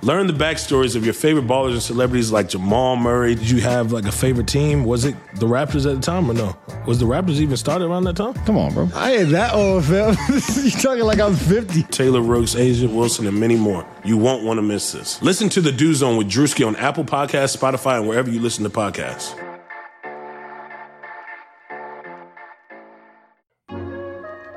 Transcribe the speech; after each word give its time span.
Learn 0.00 0.28
the 0.28 0.32
backstories 0.32 0.94
of 0.94 1.04
your 1.04 1.14
favorite 1.14 1.48
ballers 1.48 1.72
and 1.72 1.82
celebrities 1.82 2.30
like 2.30 2.48
Jamal 2.48 2.94
Murray. 2.94 3.34
Did 3.34 3.50
you 3.50 3.60
have 3.62 3.90
like 3.90 4.04
a 4.04 4.12
favorite 4.12 4.46
team? 4.46 4.84
Was 4.84 5.04
it 5.04 5.16
the 5.34 5.46
Raptors 5.46 5.90
at 5.90 5.96
the 5.96 6.00
time 6.00 6.30
or 6.30 6.34
no? 6.34 6.56
Was 6.86 7.00
the 7.00 7.04
Raptors 7.06 7.40
even 7.40 7.56
started 7.56 7.86
around 7.86 8.04
that 8.04 8.14
time? 8.14 8.34
Come 8.44 8.56
on, 8.56 8.72
bro. 8.72 8.88
I 8.94 9.16
ain't 9.16 9.30
that 9.30 9.54
old, 9.54 9.84
fam. 9.84 10.14
you 10.64 10.70
talking 10.70 11.02
like 11.02 11.18
I'm 11.18 11.34
50. 11.34 11.82
Taylor 11.84 12.22
Rooks, 12.22 12.54
A'ja 12.54 12.92
Wilson, 12.92 13.26
and 13.26 13.40
many 13.40 13.56
more. 13.56 13.84
You 14.04 14.16
won't 14.16 14.44
want 14.44 14.58
to 14.58 14.62
miss 14.62 14.92
this. 14.92 15.20
Listen 15.20 15.48
to 15.48 15.60
The 15.60 15.72
Dew 15.72 15.92
Zone 15.94 16.16
with 16.16 16.30
Drewski 16.30 16.64
on 16.64 16.76
Apple 16.76 17.04
Podcasts, 17.04 17.56
Spotify, 17.56 17.98
and 17.98 18.06
wherever 18.08 18.30
you 18.30 18.38
listen 18.38 18.62
to 18.64 18.70
podcasts. 18.70 19.34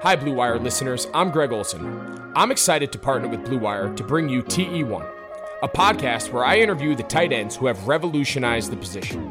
Hi, 0.04 0.16
Blue 0.16 0.34
Wire 0.34 0.60
listeners. 0.60 1.08
I'm 1.14 1.32
Greg 1.32 1.52
Olsen. 1.52 2.32
I'm 2.36 2.52
excited 2.52 2.92
to 2.92 2.98
partner 3.00 3.28
with 3.28 3.44
Blue 3.46 3.60
Wire 3.60 3.94
to 3.96 4.04
bring 4.04 4.30
you 4.30 4.42
TE1, 4.42 5.21
a 5.64 5.70
podcast 5.70 6.32
where 6.32 6.44
I 6.44 6.58
interview 6.58 6.96
the 6.96 7.04
tight 7.04 7.32
ends 7.32 7.56
who 7.56 7.68
have 7.68 7.88
revolutionized 7.88 8.72
the 8.72 8.78
position. 8.78 9.30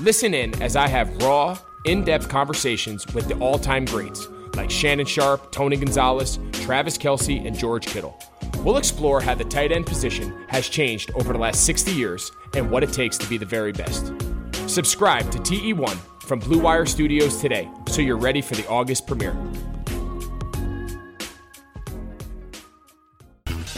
Listen 0.00 0.32
in 0.32 0.60
as 0.62 0.76
I 0.76 0.88
have 0.88 1.14
raw, 1.22 1.58
in 1.84 2.04
depth 2.04 2.30
conversations 2.30 3.06
with 3.14 3.28
the 3.28 3.38
all 3.38 3.58
time 3.58 3.84
greats 3.84 4.26
like 4.56 4.70
Shannon 4.70 5.04
Sharpe, 5.04 5.52
Tony 5.52 5.76
Gonzalez, 5.76 6.38
Travis 6.52 6.96
Kelce, 6.96 7.46
and 7.46 7.58
George 7.58 7.86
Kittle. 7.86 8.18
We'll 8.60 8.78
explore 8.78 9.20
how 9.20 9.34
the 9.34 9.44
tight 9.44 9.72
end 9.72 9.84
position 9.84 10.32
has 10.48 10.68
changed 10.68 11.10
over 11.14 11.32
the 11.32 11.38
last 11.38 11.66
60 11.66 11.90
years 11.90 12.30
and 12.54 12.70
what 12.70 12.82
it 12.82 12.92
takes 12.92 13.18
to 13.18 13.28
be 13.28 13.36
the 13.36 13.44
very 13.44 13.72
best. 13.72 14.12
Subscribe 14.66 15.30
to 15.32 15.38
TE1 15.38 15.98
from 16.22 16.38
Blue 16.38 16.60
Wire 16.60 16.86
Studios 16.86 17.40
today 17.40 17.68
so 17.88 18.00
you're 18.00 18.16
ready 18.16 18.40
for 18.40 18.54
the 18.54 18.66
August 18.68 19.06
premiere. 19.06 19.36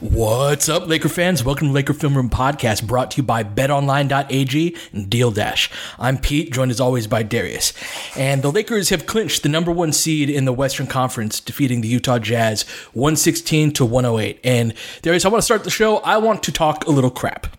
What's 0.00 0.68
up, 0.68 0.88
Laker 0.88 1.08
fans? 1.08 1.44
Welcome 1.44 1.68
to 1.68 1.72
Laker 1.72 1.94
Film 1.94 2.16
Room 2.16 2.28
Podcast, 2.28 2.84
brought 2.84 3.12
to 3.12 3.18
you 3.18 3.22
by 3.22 3.44
BetOnline.ag 3.44 4.76
and 4.92 5.08
Deal 5.08 5.30
Dash. 5.30 5.70
I'm 6.00 6.18
Pete, 6.18 6.52
joined 6.52 6.72
as 6.72 6.80
always 6.80 7.06
by 7.06 7.22
Darius. 7.22 7.72
And 8.16 8.42
the 8.42 8.50
Lakers 8.50 8.88
have 8.88 9.06
clinched 9.06 9.44
the 9.44 9.48
number 9.48 9.70
one 9.70 9.92
seed 9.92 10.28
in 10.28 10.46
the 10.46 10.52
Western 10.52 10.88
Conference, 10.88 11.38
defeating 11.38 11.80
the 11.80 11.86
Utah 11.86 12.18
Jazz 12.18 12.62
116 12.94 13.72
to 13.74 13.84
108. 13.84 14.40
And 14.42 14.74
Darius, 15.02 15.24
I 15.24 15.28
want 15.28 15.42
to 15.42 15.44
start 15.44 15.62
the 15.62 15.70
show. 15.70 15.98
I 15.98 16.16
want 16.16 16.42
to 16.42 16.52
talk 16.52 16.86
a 16.86 16.90
little 16.90 17.10
crap, 17.10 17.56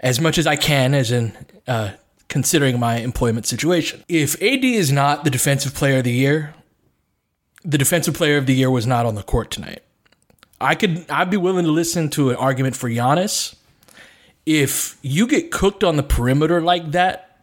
as 0.00 0.20
much 0.20 0.36
as 0.36 0.46
I 0.46 0.56
can, 0.56 0.92
as 0.92 1.10
in 1.10 1.32
uh, 1.66 1.92
considering 2.28 2.78
my 2.78 2.96
employment 2.98 3.46
situation. 3.46 4.04
If 4.08 4.34
AD 4.42 4.62
is 4.62 4.92
not 4.92 5.24
the 5.24 5.30
defensive 5.30 5.74
player 5.74 5.98
of 5.98 6.04
the 6.04 6.12
year, 6.12 6.54
the 7.64 7.78
defensive 7.78 8.12
player 8.12 8.36
of 8.36 8.44
the 8.44 8.54
year 8.54 8.70
was 8.70 8.86
not 8.86 9.06
on 9.06 9.14
the 9.14 9.22
court 9.22 9.50
tonight. 9.50 9.82
I 10.62 10.74
could 10.74 11.04
I'd 11.10 11.30
be 11.30 11.36
willing 11.36 11.64
to 11.64 11.70
listen 11.70 12.08
to 12.10 12.30
an 12.30 12.36
argument 12.36 12.76
for 12.76 12.88
Giannis. 12.88 13.54
If 14.46 14.98
you 15.02 15.26
get 15.26 15.50
cooked 15.50 15.84
on 15.84 15.96
the 15.96 16.02
perimeter 16.02 16.60
like 16.60 16.92
that, 16.92 17.38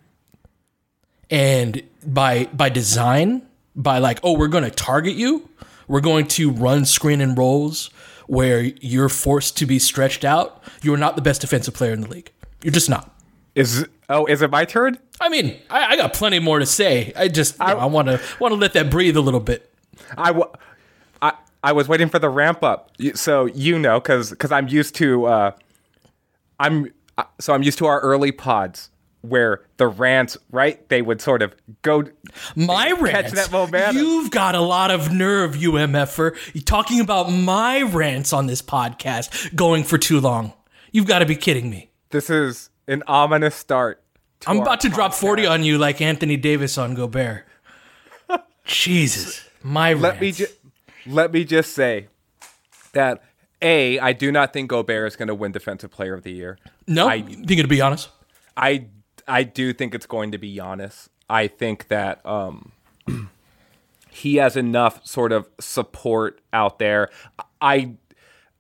and 1.29 1.83
by 2.05 2.45
by 2.45 2.69
design, 2.69 3.43
by 3.75 3.99
like, 3.99 4.19
oh, 4.23 4.37
we're 4.37 4.47
gonna 4.47 4.71
target 4.71 5.15
you, 5.15 5.49
we're 5.87 6.01
going 6.01 6.27
to 6.27 6.51
run 6.51 6.85
screen 6.85 7.21
and 7.21 7.37
rolls 7.37 7.89
where 8.27 8.61
you're 8.61 9.09
forced 9.09 9.57
to 9.57 9.65
be 9.65 9.79
stretched 9.79 10.23
out, 10.23 10.61
you're 10.83 10.97
not 10.97 11.15
the 11.15 11.21
best 11.21 11.41
defensive 11.41 11.73
player 11.73 11.93
in 11.93 12.01
the 12.01 12.07
league. 12.07 12.31
You're 12.63 12.71
just 12.71 12.89
not. 12.89 13.15
Is 13.55 13.87
oh, 14.07 14.25
is 14.27 14.41
it 14.41 14.51
my 14.51 14.65
turn? 14.65 14.99
I 15.19 15.29
mean, 15.29 15.57
I, 15.69 15.87
I 15.87 15.95
got 15.97 16.13
plenty 16.13 16.39
more 16.39 16.59
to 16.59 16.65
say. 16.65 17.11
I 17.15 17.27
just 17.27 17.59
I 17.59 17.85
want 17.85 18.07
to 18.07 18.21
want 18.39 18.53
to 18.53 18.55
let 18.55 18.73
that 18.73 18.89
breathe 18.89 19.17
a 19.17 19.21
little 19.21 19.39
bit. 19.39 19.73
I, 20.17 20.27
w- 20.27 20.49
I 21.63 21.71
was 21.73 21.87
waiting 21.87 22.09
for 22.09 22.19
the 22.19 22.29
ramp 22.29 22.63
up, 22.63 22.91
so 23.15 23.45
you 23.45 23.77
know, 23.77 23.99
because 23.99 24.29
because 24.29 24.51
I'm 24.51 24.67
used 24.67 24.95
to 24.95 25.25
uh, 25.25 25.51
I'm 26.59 26.91
uh, 27.17 27.23
so 27.39 27.53
I'm 27.53 27.63
used 27.63 27.77
to 27.79 27.85
our 27.85 27.99
early 27.99 28.31
pods 28.31 28.89
where 29.21 29.65
the 29.75 29.87
rants 29.87 30.37
right 30.51 30.87
they 30.87 31.01
would 31.01 31.19
sort 31.21 31.41
of 31.41 31.53
go 31.81 32.05
my 32.55 32.91
rants. 32.91 33.11
catch 33.11 33.31
that 33.33 33.51
momentum. 33.51 33.97
You've 33.97 34.31
got 34.31 34.55
a 34.55 34.61
lot 34.61 34.91
of 34.91 35.11
nerve, 35.11 35.55
UMFer. 35.55 36.37
You're 36.53 36.63
talking 36.63 37.01
about 37.01 37.29
my 37.29 37.81
rants 37.81 38.31
on 38.31 38.47
this 38.47 38.61
podcast 38.61 39.53
going 39.55 39.83
for 39.83 39.97
too 39.97 40.21
long. 40.21 40.53
You've 40.91 41.07
got 41.07 41.19
to 41.19 41.25
be 41.25 41.35
kidding 41.35 41.69
me. 41.69 41.91
This 42.11 42.29
is 42.29 42.69
an 42.87 43.03
ominous 43.07 43.55
start. 43.55 44.01
I'm 44.47 44.61
about 44.61 44.79
to 44.81 44.89
drop 44.89 45.13
40 45.13 45.45
on 45.45 45.63
you 45.63 45.77
like 45.77 46.01
Anthony 46.01 46.37
Davis 46.37 46.77
on 46.77 46.95
Gobert. 46.95 47.45
Jesus. 48.65 49.45
My 49.61 49.93
Let 49.93 50.01
rants. 50.01 50.21
me 50.21 50.31
just 50.31 50.58
let 51.05 51.31
me 51.31 51.43
just 51.43 51.73
say 51.73 52.07
that 52.93 53.21
a 53.61 53.99
I 53.99 54.13
do 54.13 54.31
not 54.31 54.53
think 54.53 54.69
Gobert 54.69 55.07
is 55.07 55.15
going 55.15 55.27
to 55.27 55.35
win 55.35 55.51
Defensive 55.51 55.91
Player 55.91 56.13
of 56.13 56.23
the 56.23 56.31
Year. 56.31 56.57
no, 56.87 57.07
I 57.07 57.21
think 57.21 57.61
to 57.61 57.67
be 57.67 57.81
honest. 57.81 58.09
I 58.55 58.87
I 59.27 59.43
do 59.43 59.73
think 59.73 59.93
it's 59.93 60.05
going 60.05 60.31
to 60.31 60.37
be 60.37 60.55
Giannis. 60.55 61.09
I 61.29 61.47
think 61.47 61.87
that 61.89 62.25
um, 62.25 62.71
he 64.09 64.37
has 64.37 64.57
enough 64.57 65.05
sort 65.05 65.31
of 65.31 65.47
support 65.59 66.41
out 66.53 66.79
there. 66.79 67.09
I 67.61 67.93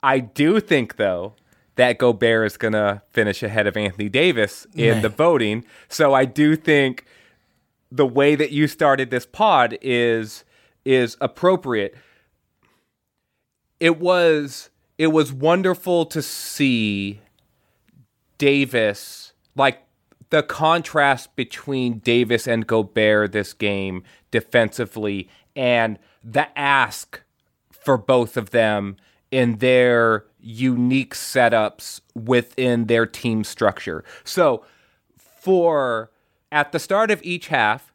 I 0.03 0.19
do 0.19 0.59
think 0.59 0.97
though 0.97 1.33
that 1.75 1.97
Gobert 1.97 2.45
is 2.45 2.57
going 2.57 2.73
to 2.73 3.01
finish 3.11 3.41
ahead 3.41 3.65
of 3.65 3.77
Anthony 3.77 4.09
Davis 4.09 4.67
in 4.75 4.95
Man. 4.95 5.01
the 5.01 5.07
voting. 5.09 5.63
So 5.87 6.13
I 6.13 6.25
do 6.25 6.57
think 6.57 7.05
the 7.89 8.05
way 8.05 8.35
that 8.35 8.51
you 8.51 8.67
started 8.67 9.11
this 9.11 9.25
pod 9.25 9.77
is 9.81 10.43
is 10.85 11.15
appropriate. 11.21 11.95
It 13.79 13.99
was 13.99 14.69
it 14.97 15.07
was 15.07 15.31
wonderful 15.31 16.05
to 16.07 16.21
see 16.21 17.21
Davis, 18.37 19.33
like 19.55 19.83
the 20.29 20.43
contrast 20.43 21.35
between 21.35 21.99
Davis 21.99 22.47
and 22.47 22.67
Gobert 22.67 23.31
this 23.31 23.53
game 23.53 24.03
defensively 24.31 25.29
and 25.55 25.97
the 26.23 26.57
ask 26.57 27.21
for 27.71 27.97
both 27.97 28.37
of 28.37 28.51
them 28.51 28.97
in 29.31 29.57
their 29.57 30.25
unique 30.39 31.13
setups 31.13 32.01
within 32.15 32.85
their 32.85 33.05
team 33.05 33.43
structure. 33.43 34.03
So, 34.23 34.65
for 35.17 36.11
at 36.51 36.71
the 36.71 36.79
start 36.79 37.11
of 37.11 37.21
each 37.23 37.47
half, 37.47 37.93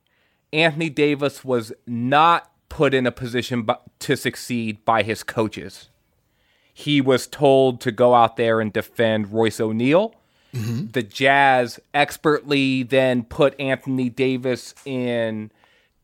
Anthony 0.53 0.89
Davis 0.89 1.45
was 1.45 1.73
not 1.87 2.51
put 2.69 2.95
in 2.95 3.07
a 3.07 3.13
position 3.13 3.67
to 4.01 4.17
succeed 4.17 4.85
by 4.85 5.03
his 5.03 5.23
coaches. 5.23 5.89
He 6.73 7.01
was 7.01 7.27
told 7.27 7.81
to 7.83 7.93
go 7.93 8.15
out 8.15 8.37
there 8.37 8.61
and 8.61 8.73
defend 8.73 9.33
Royce 9.33 9.61
O'Neale. 9.61 10.15
Mm-hmm. 10.53 10.89
The 10.93 11.03
Jazz 11.03 11.81
expertly 11.93 12.83
then 12.83 13.25
put 13.25 13.59
Anthony 13.61 14.09
Davis 14.09 14.75
in 14.85 15.51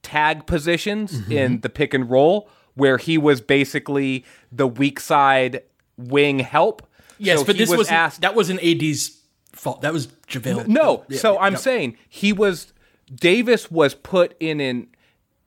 tag 0.02 0.46
positions 0.46 1.20
mm-hmm. 1.20 1.32
in 1.32 1.60
the 1.60 1.68
pick 1.68 1.94
and 1.94 2.08
roll, 2.10 2.48
where 2.74 2.98
he 2.98 3.18
was 3.18 3.40
basically 3.40 4.24
the 4.50 4.66
weak 4.66 5.00
side 5.00 5.62
wing 5.96 6.38
help. 6.38 6.86
Yes, 7.18 7.40
so 7.40 7.44
but 7.44 7.58
this 7.58 7.70
was 7.70 7.88
asked. 7.88 8.22
That 8.22 8.34
wasn't 8.34 8.62
AD's 8.62 9.18
fault. 9.52 9.82
That 9.82 9.92
was 9.92 10.06
JaVale. 10.28 10.66
No, 10.68 11.04
yeah, 11.08 11.18
so 11.18 11.34
yeah, 11.34 11.40
I'm 11.40 11.52
no. 11.54 11.58
saying 11.58 11.96
he 12.08 12.32
was. 12.32 12.72
Davis 13.12 13.70
was 13.70 13.94
put 13.94 14.36
in 14.38 14.60
an 14.60 14.86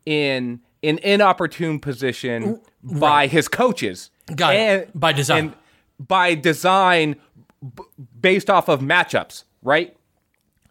in 0.05 0.59
an 0.83 0.99
inopportune 0.99 1.79
position 1.79 2.59
right. 2.83 2.99
by 2.99 3.27
his 3.27 3.47
coaches. 3.47 4.11
Got 4.35 4.55
and, 4.55 4.81
it. 4.83 4.99
By 4.99 5.13
design. 5.13 5.55
by 5.99 6.35
design, 6.35 7.15
b- 7.61 7.83
based 8.19 8.49
off 8.49 8.67
of 8.67 8.81
matchups, 8.81 9.43
right? 9.61 9.95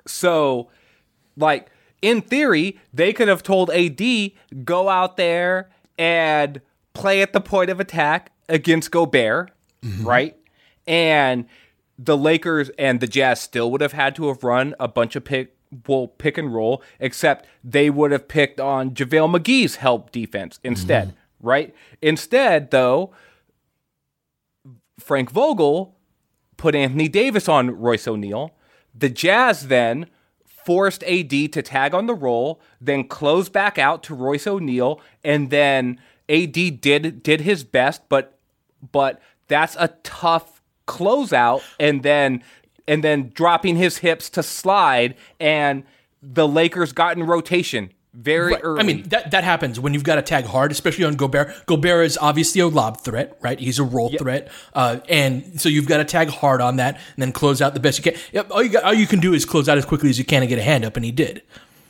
So, 0.07 0.69
like 1.37 1.71
in 2.03 2.21
theory, 2.21 2.79
they 2.93 3.13
could 3.13 3.29
have 3.29 3.43
told 3.43 3.71
AD 3.71 4.03
go 4.65 4.89
out 4.89 5.17
there 5.17 5.71
and 5.99 6.61
play 6.95 7.23
at 7.23 7.33
the 7.33 7.41
point 7.41 7.71
of 7.71 7.81
attack 7.81 8.33
against 8.49 8.91
Gobert, 8.91 9.51
mm-hmm. 9.83 10.07
right? 10.07 10.37
And 10.87 11.47
the 11.99 12.17
Lakers 12.17 12.71
and 12.79 13.01
the 13.01 13.07
Jazz 13.07 13.41
still 13.41 13.71
would 13.71 13.81
have 13.81 13.93
had 13.93 14.17
to 14.17 14.29
have 14.29 14.43
run 14.43 14.75
a 14.81 14.89
bunch 14.89 15.15
of 15.17 15.25
pick 15.25 15.57
well 15.87 16.09
pick 16.09 16.39
and 16.39 16.55
roll, 16.55 16.83
except 17.01 17.47
they 17.65 17.91
would 17.91 18.13
have 18.13 18.29
picked 18.29 18.61
on 18.61 18.93
JaVale 18.93 19.39
McGee's 19.39 19.77
help 19.77 20.11
defense 20.13 20.61
instead, 20.63 21.09
mm-hmm. 21.09 21.47
right? 21.47 21.75
Instead, 22.01 22.71
though, 22.71 23.13
Frank 24.99 25.31
Vogel 25.31 25.97
put 26.57 26.75
Anthony 26.75 27.09
Davis 27.09 27.49
on 27.49 27.71
Royce 27.71 28.07
O'Neale. 28.07 28.55
The 28.95 29.09
Jazz 29.09 29.69
then 29.69 30.07
forced 30.45 31.03
AD 31.05 31.31
to 31.31 31.63
tag 31.63 31.95
on 31.95 32.07
the 32.07 32.15
roll, 32.15 32.61
then 32.81 33.09
close 33.09 33.49
back 33.49 33.79
out 33.79 34.03
to 34.05 34.15
Royce 34.15 34.47
O'Neale, 34.47 35.01
and 35.25 35.51
then 35.51 35.99
AD 36.29 36.81
did 36.81 37.23
did 37.23 37.41
his 37.41 37.65
best, 37.65 38.03
but 38.09 38.39
but 38.93 39.21
that's 39.49 39.77
a 39.79 39.89
tough 40.03 40.63
closeout, 40.87 41.63
and 41.81 42.03
then 42.03 42.43
and 42.87 43.03
then 43.03 43.31
dropping 43.35 43.77
his 43.77 43.99
hips 43.99 44.29
to 44.31 44.43
slide, 44.43 45.15
and 45.39 45.85
the 46.23 46.47
Lakers 46.47 46.93
got 46.93 47.17
in 47.17 47.25
rotation 47.25 47.91
very 48.15 48.53
right. 48.53 48.61
early. 48.63 48.81
I 48.81 48.83
mean, 48.83 49.03
that 49.09 49.31
that 49.31 49.45
happens 49.45 49.81
when 49.81 49.95
you've 49.95 50.05
got 50.05 50.17
to 50.17 50.23
tag 50.23 50.45
hard, 50.45 50.71
especially 50.71 51.05
on 51.05 51.15
Gobert. 51.15 51.67
Gobert 51.67 52.05
is 52.07 52.19
obviously 52.21 52.61
a 52.61 52.67
lob 52.67 53.01
threat, 53.01 53.39
right? 53.41 53.59
He's 53.59 53.79
a 53.79 53.85
roll 53.85 54.11
yep. 54.11 54.21
threat, 54.21 54.53
uh, 54.75 55.01
and 55.09 55.61
so 55.61 55.69
you've 55.69 55.89
got 55.89 55.99
to 55.99 56.05
tag 56.05 56.29
hard 56.29 56.61
on 56.61 56.77
that, 56.77 56.97
and 56.97 57.23
then 57.23 57.33
close 57.33 57.63
out 57.63 57.75
the 57.75 57.81
best 57.81 57.99
you 57.99 58.13
can. 58.13 58.21
Yep, 58.33 58.51
all 58.51 58.63
you 58.63 58.69
got, 58.69 58.85
all 58.85 58.95
you 58.95 59.07
can 59.07 59.21
do 59.21 59.33
is 59.33 59.45
close 59.45 59.69
out 59.69 59.79
as 59.79 59.85
quickly 59.85 60.11
as 60.11 60.19
you 60.19 60.25
can 60.25 60.43
and 60.43 60.49
get 60.49 60.59
a 60.59 60.63
hand 60.63 60.85
up, 60.85 60.97
and 60.97 61.05
he 61.05 61.13
did. 61.13 61.43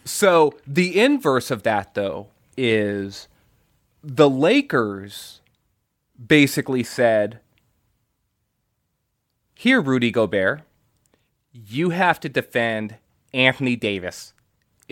So 0.05 0.55
the 0.67 1.01
inverse 1.01 1.51
of 1.51 1.63
that, 1.65 1.95
though, 1.95 2.29
is 2.57 3.29
the 4.03 4.31
Lakers 4.31 5.41
basically 6.25 6.85
said, 6.85 7.41
"Here, 9.55 9.81
Rudy 9.81 10.13
Gobert, 10.13 10.63
you 11.53 11.91
have 11.91 12.21
to 12.21 12.29
defend 12.29 12.97
Anthony 13.33 13.77
Davis." 13.77 14.33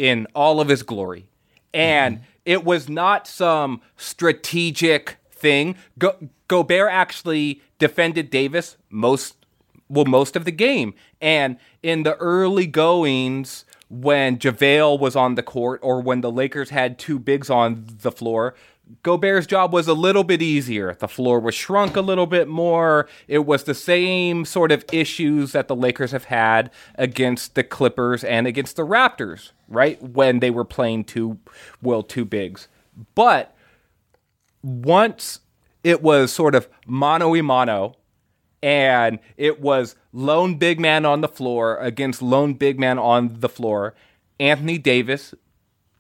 in 0.00 0.26
all 0.34 0.60
of 0.60 0.68
his 0.68 0.82
glory. 0.82 1.26
And 1.74 2.16
mm-hmm. 2.16 2.24
it 2.46 2.64
was 2.64 2.88
not 2.88 3.26
some 3.26 3.82
strategic 3.98 5.16
thing. 5.30 5.76
Go- 5.98 6.16
Gobert 6.48 6.90
actually 6.90 7.60
defended 7.78 8.30
Davis 8.30 8.78
most 8.88 9.36
well 9.90 10.06
most 10.06 10.36
of 10.36 10.46
the 10.46 10.52
game. 10.52 10.94
And 11.20 11.58
in 11.82 12.02
the 12.02 12.16
early 12.16 12.66
goings 12.66 13.66
when 13.90 14.38
JaVale 14.38 14.98
was 14.98 15.16
on 15.16 15.34
the 15.34 15.42
court 15.42 15.80
or 15.82 16.00
when 16.00 16.22
the 16.22 16.30
Lakers 16.30 16.70
had 16.70 16.98
two 16.98 17.18
bigs 17.18 17.50
on 17.50 17.84
the 18.02 18.12
floor, 18.12 18.54
Gobert's 19.02 19.46
job 19.46 19.72
was 19.72 19.88
a 19.88 19.94
little 19.94 20.24
bit 20.24 20.42
easier. 20.42 20.94
The 20.94 21.08
floor 21.08 21.40
was 21.40 21.54
shrunk 21.54 21.96
a 21.96 22.00
little 22.00 22.26
bit 22.26 22.48
more. 22.48 23.08
It 23.28 23.46
was 23.46 23.64
the 23.64 23.74
same 23.74 24.44
sort 24.44 24.72
of 24.72 24.84
issues 24.92 25.52
that 25.52 25.68
the 25.68 25.76
Lakers 25.76 26.12
have 26.12 26.24
had 26.24 26.70
against 26.96 27.54
the 27.54 27.62
Clippers 27.64 28.24
and 28.24 28.46
against 28.46 28.76
the 28.76 28.86
Raptors, 28.86 29.52
right? 29.68 30.02
When 30.02 30.40
they 30.40 30.50
were 30.50 30.64
playing 30.64 31.04
two, 31.04 31.38
well, 31.82 32.02
two 32.02 32.24
bigs. 32.24 32.68
But 33.14 33.54
once 34.62 35.40
it 35.84 36.02
was 36.02 36.32
sort 36.32 36.54
of 36.54 36.68
mano 36.86 37.34
a 37.34 37.42
mano, 37.42 37.96
and 38.62 39.18
it 39.36 39.60
was 39.60 39.96
lone 40.12 40.56
big 40.56 40.78
man 40.78 41.06
on 41.06 41.22
the 41.22 41.28
floor 41.28 41.76
against 41.78 42.20
lone 42.20 42.54
big 42.54 42.78
man 42.78 42.98
on 42.98 43.40
the 43.40 43.48
floor. 43.48 43.94
Anthony 44.38 44.78
Davis 44.78 45.34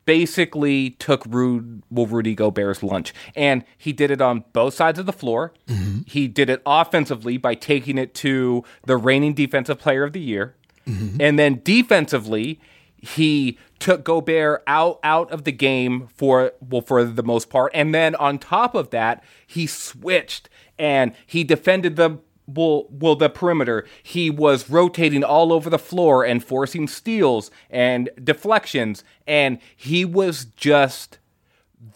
basically 0.04 0.90
took 0.90 1.24
Rude, 1.26 1.82
well, 1.90 2.06
Rudy 2.06 2.34
Gobert's 2.34 2.82
lunch. 2.82 3.12
And 3.36 3.64
he 3.76 3.92
did 3.92 4.10
it 4.10 4.20
on 4.20 4.44
both 4.52 4.74
sides 4.74 4.98
of 4.98 5.06
the 5.06 5.12
floor. 5.12 5.52
Mm-hmm. 5.68 6.00
He 6.06 6.28
did 6.28 6.50
it 6.50 6.62
offensively 6.66 7.36
by 7.36 7.54
taking 7.54 7.98
it 7.98 8.14
to 8.16 8.64
the 8.84 8.96
reigning 8.96 9.34
defensive 9.34 9.78
player 9.78 10.04
of 10.04 10.12
the 10.12 10.20
year. 10.20 10.56
Mm-hmm. 10.86 11.20
And 11.20 11.38
then 11.38 11.60
defensively, 11.62 12.60
he 12.96 13.58
took 13.78 14.04
Gobert 14.04 14.62
out 14.66 15.00
out 15.02 15.30
of 15.30 15.44
the 15.44 15.52
game 15.52 16.08
for 16.14 16.52
well 16.60 16.82
for 16.82 17.04
the 17.04 17.22
most 17.22 17.48
part. 17.48 17.72
And 17.74 17.94
then 17.94 18.14
on 18.16 18.38
top 18.38 18.74
of 18.74 18.90
that, 18.90 19.24
he 19.46 19.66
switched 19.66 20.48
and 20.78 21.12
he 21.26 21.44
defended 21.44 21.96
the 21.96 22.18
well, 22.54 22.86
well, 22.90 23.16
the 23.16 23.28
perimeter, 23.28 23.86
he 24.02 24.30
was 24.30 24.70
rotating 24.70 25.24
all 25.24 25.52
over 25.52 25.70
the 25.70 25.78
floor 25.78 26.24
and 26.24 26.42
forcing 26.42 26.88
steals 26.88 27.50
and 27.68 28.10
deflections, 28.22 29.04
and 29.26 29.58
he 29.76 30.04
was 30.04 30.44
just 30.44 31.18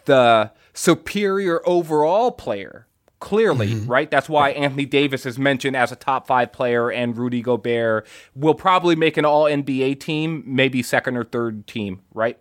the 0.05 0.51
superior 0.73 1.67
overall 1.67 2.31
player. 2.31 2.87
Clearly, 3.21 3.69
mm-hmm. 3.69 3.89
right? 3.89 4.11
That's 4.11 4.29
why 4.29 4.49
Anthony 4.49 4.85
Davis 4.85 5.25
is 5.25 5.39
mentioned 5.39 5.75
as 5.75 5.91
a 5.91 5.95
top 5.95 6.27
five 6.27 6.51
player, 6.51 6.91
and 6.91 7.17
Rudy 7.17 7.41
Gobert 7.41 8.05
will 8.35 8.53
probably 8.53 8.95
make 8.95 9.17
an 9.17 9.25
all 9.25 9.45
NBA 9.45 9.99
team, 9.99 10.43
maybe 10.45 10.83
second 10.83 11.17
or 11.17 11.23
third 11.23 11.65
team, 11.65 12.01
right? 12.13 12.37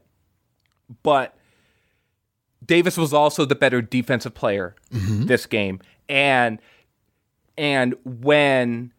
But 1.02 1.38
Davis 2.64 2.96
was 2.96 3.12
also 3.12 3.44
the 3.44 3.54
better 3.54 3.80
defensive 3.80 4.34
player 4.34 4.74
mm-hmm. 4.92 5.26
this 5.26 5.46
game. 5.46 5.80
And 6.08 6.58
and 7.56 7.94
when 8.04 8.92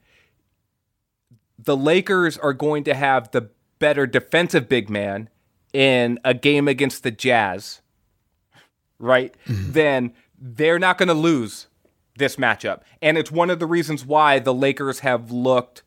the 1.58 1.76
Lakers 1.76 2.38
are 2.38 2.54
going 2.54 2.84
to 2.86 2.94
have 2.94 3.32
the 3.32 3.50
better 3.80 4.06
defensive 4.06 4.70
big 4.70 4.90
man 4.90 5.30
in 5.74 6.20
a 6.24 6.34
game 6.34 6.68
against 6.68 7.04
the 7.04 7.12
Jazz, 7.12 7.82
right? 9.00 9.36
Mm-hmm. 9.48 9.72
Then 9.72 10.14
they're 10.40 10.80
not 10.80 10.98
going 10.98 11.08
to 11.08 11.14
lose 11.14 11.68
this 12.18 12.38
matchup. 12.38 12.82
And 13.02 13.18
it's 13.18 13.32
one 13.32 13.50
of 13.50 13.60
the 13.60 13.66
reasons 13.66 14.06
why 14.06 14.40
the 14.40 14.54
Lakers 14.54 15.00
have 15.00 15.32
looked 15.32 15.84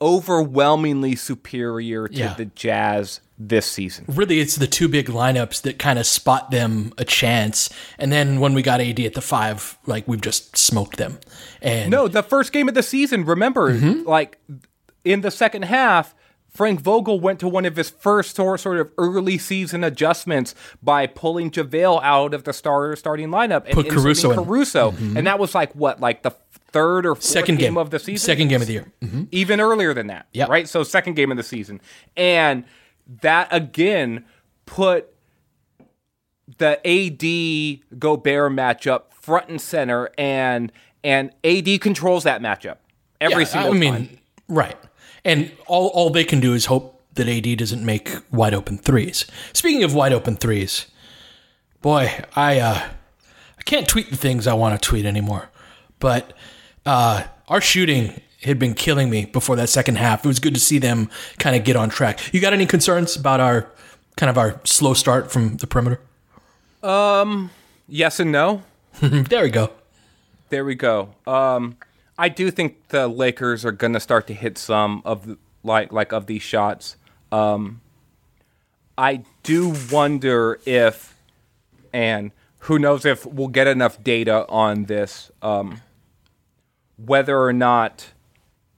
overwhelmingly 0.00 1.16
superior 1.16 2.06
to 2.08 2.14
yeah. 2.14 2.34
the 2.34 2.44
Jazz 2.44 3.20
this 3.38 3.66
season. 3.66 4.04
Really, 4.08 4.40
it's 4.40 4.56
the 4.56 4.66
two 4.66 4.88
big 4.88 5.06
lineups 5.06 5.62
that 5.62 5.78
kind 5.78 5.98
of 5.98 6.06
spot 6.06 6.50
them 6.50 6.92
a 6.98 7.04
chance. 7.04 7.70
And 7.98 8.10
then 8.10 8.40
when 8.40 8.54
we 8.54 8.62
got 8.62 8.80
AD 8.80 8.98
at 9.00 9.14
the 9.14 9.20
five, 9.20 9.78
like 9.86 10.06
we've 10.08 10.20
just 10.20 10.56
smoked 10.56 10.96
them. 10.96 11.18
And 11.60 11.90
no, 11.90 12.08
the 12.08 12.22
first 12.22 12.52
game 12.52 12.68
of 12.68 12.74
the 12.74 12.82
season, 12.82 13.24
remember, 13.24 13.72
mm-hmm. 13.72 14.08
like 14.08 14.38
in 15.04 15.20
the 15.20 15.30
second 15.30 15.62
half, 15.62 16.14
Frank 16.56 16.80
Vogel 16.80 17.20
went 17.20 17.38
to 17.40 17.48
one 17.48 17.66
of 17.66 17.76
his 17.76 17.90
first 17.90 18.34
sort 18.34 18.64
of 18.64 18.90
early 18.96 19.36
season 19.36 19.84
adjustments 19.84 20.54
by 20.82 21.06
pulling 21.06 21.50
JaVale 21.50 22.00
out 22.02 22.32
of 22.32 22.44
the 22.44 22.52
starter 22.52 22.96
starting 22.96 23.28
lineup 23.28 23.66
and 23.66 23.74
put 23.74 23.90
Caruso 23.90 24.30
in. 24.30 24.36
Caruso, 24.36 24.92
mm-hmm. 24.92 25.18
and 25.18 25.26
that 25.26 25.38
was 25.38 25.54
like 25.54 25.72
what, 25.74 26.00
like 26.00 26.22
the 26.22 26.30
third 26.72 27.04
or 27.04 27.14
second 27.20 27.56
game, 27.56 27.74
game, 27.74 27.78
of 27.78 27.90
the 27.90 27.98
season, 27.98 28.24
second 28.24 28.48
game 28.48 28.62
of 28.62 28.66
the 28.66 28.72
year, 28.72 28.90
mm-hmm. 29.02 29.24
even 29.30 29.60
earlier 29.60 29.92
than 29.92 30.06
that, 30.06 30.26
yeah, 30.32 30.46
right. 30.48 30.66
So 30.66 30.82
second 30.82 31.14
game 31.14 31.30
of 31.30 31.36
the 31.36 31.42
season, 31.42 31.80
and 32.16 32.64
that 33.22 33.48
again 33.50 34.24
put 34.64 35.12
the 36.58 36.78
AD 36.86 37.98
Gobert 37.98 38.52
matchup 38.52 39.12
front 39.12 39.48
and 39.48 39.60
center, 39.60 40.10
and 40.16 40.72
and 41.02 41.30
AD 41.44 41.80
controls 41.80 42.24
that 42.24 42.40
matchup 42.40 42.76
every 43.20 43.44
yeah, 43.44 43.48
single 43.48 43.72
I 43.72 43.76
mean, 43.76 43.92
time. 43.92 44.18
Right, 44.48 44.76
and 45.24 45.52
all 45.66 45.88
all 45.88 46.10
they 46.10 46.24
can 46.24 46.40
do 46.40 46.54
is 46.54 46.66
hope 46.66 47.02
that 47.14 47.28
AD 47.28 47.58
doesn't 47.58 47.84
make 47.84 48.14
wide 48.30 48.54
open 48.54 48.78
threes. 48.78 49.26
Speaking 49.52 49.82
of 49.82 49.94
wide 49.94 50.12
open 50.12 50.36
threes, 50.36 50.86
boy, 51.82 52.24
I 52.34 52.60
uh, 52.60 52.88
I 53.58 53.62
can't 53.64 53.88
tweet 53.88 54.10
the 54.10 54.16
things 54.16 54.46
I 54.46 54.54
want 54.54 54.80
to 54.80 54.88
tweet 54.88 55.04
anymore, 55.04 55.50
but 55.98 56.32
uh, 56.84 57.24
our 57.48 57.60
shooting 57.60 58.20
had 58.42 58.58
been 58.58 58.74
killing 58.74 59.10
me 59.10 59.24
before 59.24 59.56
that 59.56 59.68
second 59.68 59.96
half. 59.96 60.24
It 60.24 60.28
was 60.28 60.38
good 60.38 60.54
to 60.54 60.60
see 60.60 60.78
them 60.78 61.10
kind 61.38 61.56
of 61.56 61.64
get 61.64 61.76
on 61.76 61.88
track. 61.88 62.32
You 62.34 62.40
got 62.40 62.52
any 62.52 62.66
concerns 62.66 63.16
about 63.16 63.40
our 63.40 63.70
kind 64.16 64.30
of 64.30 64.38
our 64.38 64.60
slow 64.64 64.94
start 64.94 65.30
from 65.30 65.56
the 65.56 65.66
perimeter? 65.66 66.00
Um, 66.82 67.50
yes 67.88 68.20
and 68.20 68.32
no. 68.32 68.62
there 69.00 69.42
we 69.42 69.50
go. 69.50 69.70
There 70.48 70.64
we 70.64 70.74
go. 70.74 71.14
Um, 71.26 71.76
I 72.18 72.28
do 72.28 72.50
think 72.50 72.88
the 72.88 73.08
Lakers 73.08 73.64
are 73.64 73.72
going 73.72 73.92
to 73.92 74.00
start 74.00 74.26
to 74.28 74.34
hit 74.34 74.58
some 74.58 75.02
of 75.04 75.26
the, 75.26 75.38
like 75.62 75.92
like 75.92 76.12
of 76.12 76.26
these 76.26 76.42
shots. 76.42 76.96
Um, 77.32 77.80
I 78.96 79.24
do 79.42 79.74
wonder 79.92 80.60
if, 80.64 81.16
and 81.92 82.30
who 82.60 82.78
knows 82.78 83.04
if 83.04 83.26
we'll 83.26 83.48
get 83.48 83.66
enough 83.66 84.02
data 84.02 84.46
on 84.48 84.84
this, 84.84 85.30
um, 85.42 85.82
whether 86.96 87.38
or 87.38 87.52
not 87.52 88.12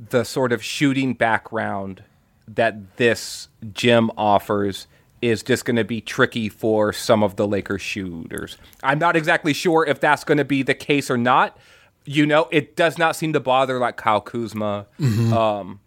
the 0.00 0.24
sort 0.24 0.52
of 0.52 0.62
shooting 0.62 1.14
background 1.14 2.02
that 2.46 2.96
this 2.96 3.48
gym 3.72 4.10
offers 4.16 4.86
is 5.20 5.42
just 5.42 5.64
going 5.64 5.76
to 5.76 5.84
be 5.84 6.00
tricky 6.00 6.48
for 6.48 6.92
some 6.92 7.22
of 7.22 7.36
the 7.36 7.46
Lakers 7.46 7.82
shooters. 7.82 8.56
I'm 8.82 8.98
not 8.98 9.16
exactly 9.16 9.52
sure 9.52 9.84
if 9.86 9.98
that's 10.00 10.22
going 10.24 10.38
to 10.38 10.44
be 10.44 10.62
the 10.62 10.74
case 10.74 11.10
or 11.10 11.18
not. 11.18 11.56
You 12.04 12.24
know, 12.24 12.48
it 12.52 12.76
does 12.76 12.96
not 12.96 13.16
seem 13.16 13.32
to 13.32 13.40
bother 13.40 13.78
like 13.78 13.96
Kyle 13.96 14.20
Kuzma. 14.20 14.86
Mhm. 15.00 15.32
Um, 15.32 15.80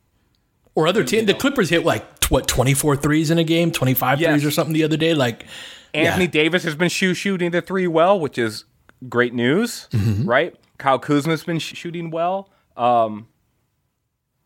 Or 0.76 0.88
other 0.88 1.04
team, 1.04 1.26
the 1.26 1.34
Clippers 1.34 1.70
hit 1.70 1.84
like 1.86 2.06
what 2.30 2.48
24 2.48 2.96
threes 2.96 3.30
in 3.32 3.38
a 3.38 3.44
game, 3.44 3.72
25 3.72 4.20
Yes. 4.22 4.30
threes 4.32 4.46
or 4.46 4.52
something 4.52 4.74
the 4.74 4.84
other 4.84 4.96
day. 4.98 5.14
Like 5.14 5.46
Anthony 5.94 6.26
yeah. 6.26 6.32
Davis 6.32 6.64
has 6.64 6.76
been 6.76 6.88
shoe 6.90 7.14
shooting 7.14 7.52
the 7.52 7.62
three 7.62 7.88
well, 7.88 8.18
which 8.20 8.38
is 8.38 8.64
great 9.10 9.34
news, 9.34 9.88
Mhm. 9.92 10.26
right? 10.28 10.56
Kyle 10.78 11.00
Kuzma's 11.00 11.44
been 11.44 11.60
sh- 11.60 11.76
shooting 11.76 12.10
well. 12.12 12.50
Um, 12.78 13.28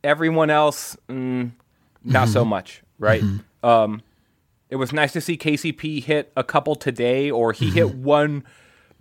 everyone 0.06 0.50
else, 0.50 0.96
mm, 1.10 1.52
not 2.04 2.30
so 2.30 2.44
Mhm. 2.46 2.48
much, 2.48 2.84
right? 3.00 3.24
Um, 3.64 4.02
it 4.70 4.78
was 4.78 4.94
nice 4.94 5.12
to 5.14 5.22
see 5.22 5.36
KCP 5.38 6.00
hit 6.02 6.32
a 6.38 6.44
couple 6.44 6.76
today, 6.76 7.30
or 7.32 7.52
he 7.52 7.70
hit 7.72 7.96
one 7.96 8.44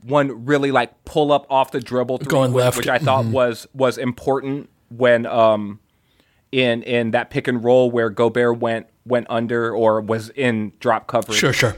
one 0.06 0.44
really 0.44 0.70
like 0.70 1.04
pull 1.06 1.32
up 1.32 1.46
off 1.48 1.70
the 1.70 1.80
dribble 1.80 2.18
three, 2.18 2.26
Going 2.28 2.52
which, 2.52 2.62
left. 2.64 2.76
which 2.76 2.88
I 2.88 2.98
thought 2.98 3.24
Mhm. 3.24 3.30
was 3.32 3.66
was 3.72 3.96
important 3.96 4.68
when 4.90 5.24
um 5.24 5.78
in 6.52 6.82
in 6.82 7.12
that 7.12 7.30
pick 7.30 7.48
and 7.48 7.64
roll 7.64 7.90
where 7.90 8.10
Gobert 8.10 8.58
went 8.58 8.86
went 9.06 9.26
under 9.30 9.74
or 9.74 10.00
was 10.02 10.28
in 10.30 10.72
drop 10.78 11.06
coverage 11.06 11.38
Sure, 11.38 11.52
sure. 11.54 11.76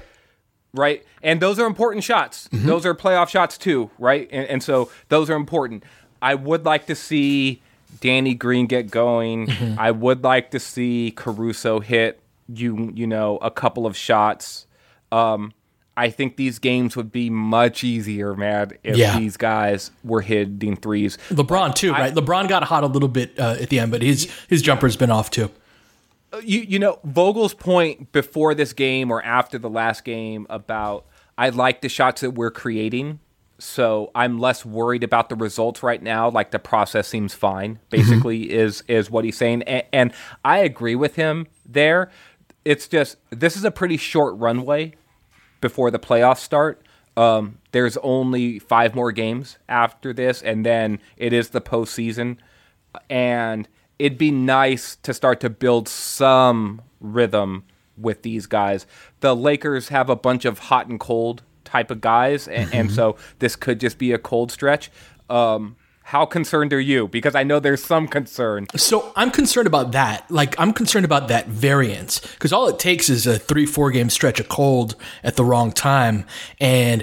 right? 0.75 1.05
And 1.23 1.41
those 1.41 1.59
are 1.61 1.67
important 1.67 2.03
shots. 2.05 2.49
Mm-hmm. 2.53 2.67
Those 2.67 2.85
are 2.85 2.95
playoff 2.95 3.29
shots 3.29 3.57
too, 3.59 3.91
right? 3.99 4.29
And, 4.33 4.47
and 4.49 4.63
so 4.63 4.91
those 5.09 5.31
are 5.31 5.37
important. 5.37 5.85
I 6.21 6.35
would 6.35 6.65
like 6.65 6.87
to 6.87 6.95
see 6.97 7.63
Danny 8.01 8.35
Green 8.35 8.67
get 8.67 8.91
going. 8.91 9.47
Mm-hmm. 9.57 9.79
I 9.79 9.91
would 9.91 10.23
like 10.25 10.51
to 10.53 10.59
see 10.61 11.13
Caruso 11.17 11.81
hit 11.81 12.21
you, 12.49 12.93
you 12.95 13.07
know, 13.07 13.39
a 13.39 13.51
couple 13.51 13.87
of 13.87 13.97
shots. 13.97 14.67
Um, 15.13 15.53
I 15.97 16.11
think 16.11 16.37
these 16.37 16.59
games 16.59 16.95
would 16.97 17.11
be 17.11 17.31
much 17.31 17.83
easier, 17.83 18.35
man, 18.35 18.73
if 18.85 18.97
Yeah. 18.97 19.19
these 19.19 19.37
guys 19.37 19.91
were 20.05 20.21
hitting 20.21 20.77
threes. 20.77 21.17
LeBron 21.31 21.75
too, 21.75 21.93
right? 21.93 22.15
LeBron 22.15 22.49
got 22.49 22.65
hot 22.65 22.85
a 22.85 22.87
little 22.87 23.09
bit 23.09 23.39
uh, 23.39 23.57
at 23.61 23.71
the 23.71 23.79
end, 23.81 23.91
but 23.93 24.03
his 24.03 24.31
his 24.49 24.61
jumper's 24.63 24.97
been 24.97 25.11
off 25.11 25.31
too. 25.31 25.51
you 26.43 26.61
you 26.61 26.79
know 26.79 26.99
Vogel's 27.05 27.55
point 27.55 28.13
before 28.13 28.55
this 28.55 28.73
game 28.73 29.11
or 29.11 29.23
after 29.23 29.59
the 29.59 29.71
last 29.71 30.05
game 30.05 30.47
about 30.51 31.07
I 31.39 31.49
like 31.51 31.81
the 31.81 31.89
shots 31.89 32.21
that 32.21 32.33
we're 32.33 32.51
creating, 32.51 33.21
so 33.59 34.11
I'm 34.15 34.39
less 34.39 34.65
worried 34.65 35.03
about 35.03 35.29
the 35.29 35.35
results 35.35 35.83
right 35.83 36.03
now. 36.03 36.29
Like 36.29 36.51
the 36.51 36.59
process 36.59 37.09
seems 37.09 37.35
fine. 37.35 37.79
Basically, 37.91 38.53
is 38.53 38.83
is 38.89 39.11
what 39.11 39.25
he's 39.25 39.37
saying, 39.37 39.63
and, 39.63 39.85
and 39.93 40.13
I 40.45 40.59
agree 40.59 40.95
with 40.95 41.17
him 41.17 41.47
there. 41.65 42.11
It's 42.65 42.89
just 42.89 43.17
this 43.31 43.57
is 43.57 43.65
a 43.65 43.71
pretty 43.71 43.97
short 43.97 44.37
runway 44.37 44.95
before 45.61 45.91
the 45.91 45.99
playoffs 45.99 46.39
start. 46.39 46.83
Um, 47.17 47.59
there's 47.73 47.97
only 47.99 48.59
five 48.59 48.95
more 48.95 49.11
games 49.11 49.59
after 49.69 50.13
this, 50.13 50.43
and 50.43 50.67
then 50.67 50.99
it 51.17 51.33
is 51.33 51.51
the 51.51 51.61
postseason. 51.63 52.37
And 53.09 53.69
it'd 53.99 54.19
be 54.19 54.31
nice 54.31 54.97
to 54.97 55.15
start 55.15 55.41
to 55.41 55.51
build 55.51 55.89
some 55.89 56.83
rhythm 57.01 57.65
with 57.97 58.23
these 58.23 58.47
guys. 58.47 58.87
The 59.21 59.35
Lakers 59.35 59.89
have 59.89 60.11
a 60.11 60.17
bunch 60.17 60.45
of 60.45 60.59
hot 60.59 60.89
and 60.89 61.01
cold 61.01 61.43
type 61.67 61.91
of 61.91 62.01
guys, 62.01 62.49
and, 62.49 62.73
and 62.73 62.89
Mhm. 62.91 62.95
so 62.95 63.17
this 63.41 63.57
could 63.57 63.79
just 63.81 63.99
be 63.99 64.13
a 64.13 64.19
cold 64.19 64.51
stretch. 64.51 64.91
Um, 65.29 65.77
how 66.11 66.25
concerned 66.25 66.73
are 66.73 66.79
you? 66.81 67.09
Because 67.09 67.35
I 67.35 67.43
know 67.43 67.59
there's 67.59 67.83
some 67.83 68.07
concern. 68.07 68.67
So 68.77 69.13
I'm 69.17 69.33
concerned 69.33 69.67
about 69.67 69.91
that. 69.91 70.31
Like 70.31 70.55
I'm 70.57 70.73
concerned 70.73 71.05
about 71.05 71.27
that 71.29 71.49
variance 71.49 72.21
because 72.21 72.53
all 72.53 72.69
it 72.69 72.79
takes 72.79 73.09
is 73.09 73.27
a 73.27 73.41
three, 73.41 73.67
four 73.67 73.91
game 73.91 74.09
stretch 74.09 74.39
of 74.39 74.49
cold 74.49 74.95
at 75.25 75.35
the 75.35 75.45
wrong 75.45 75.73
time, 75.73 76.25
and 76.61 77.03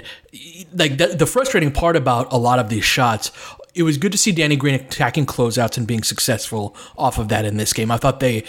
like 0.72 0.96
the, 0.96 1.08
the 1.08 1.26
frustrating 1.26 1.70
part 1.70 1.96
about 1.96 2.32
a 2.32 2.38
lot 2.38 2.58
of 2.58 2.70
these 2.70 2.84
shots. 2.84 3.30
It 3.74 3.82
was 3.82 3.98
good 3.98 4.12
to 4.12 4.18
see 4.18 4.30
Danny 4.30 4.56
Green 4.56 4.74
attacking 4.74 5.26
closeouts 5.26 5.76
and 5.76 5.86
being 5.86 6.04
successful 6.04 6.76
off 6.96 7.18
of 7.18 7.28
that 7.28 7.44
in 7.44 7.56
this 7.56 7.72
game. 7.72 7.90
I 7.90 7.96
thought 7.96 8.20
they 8.20 8.44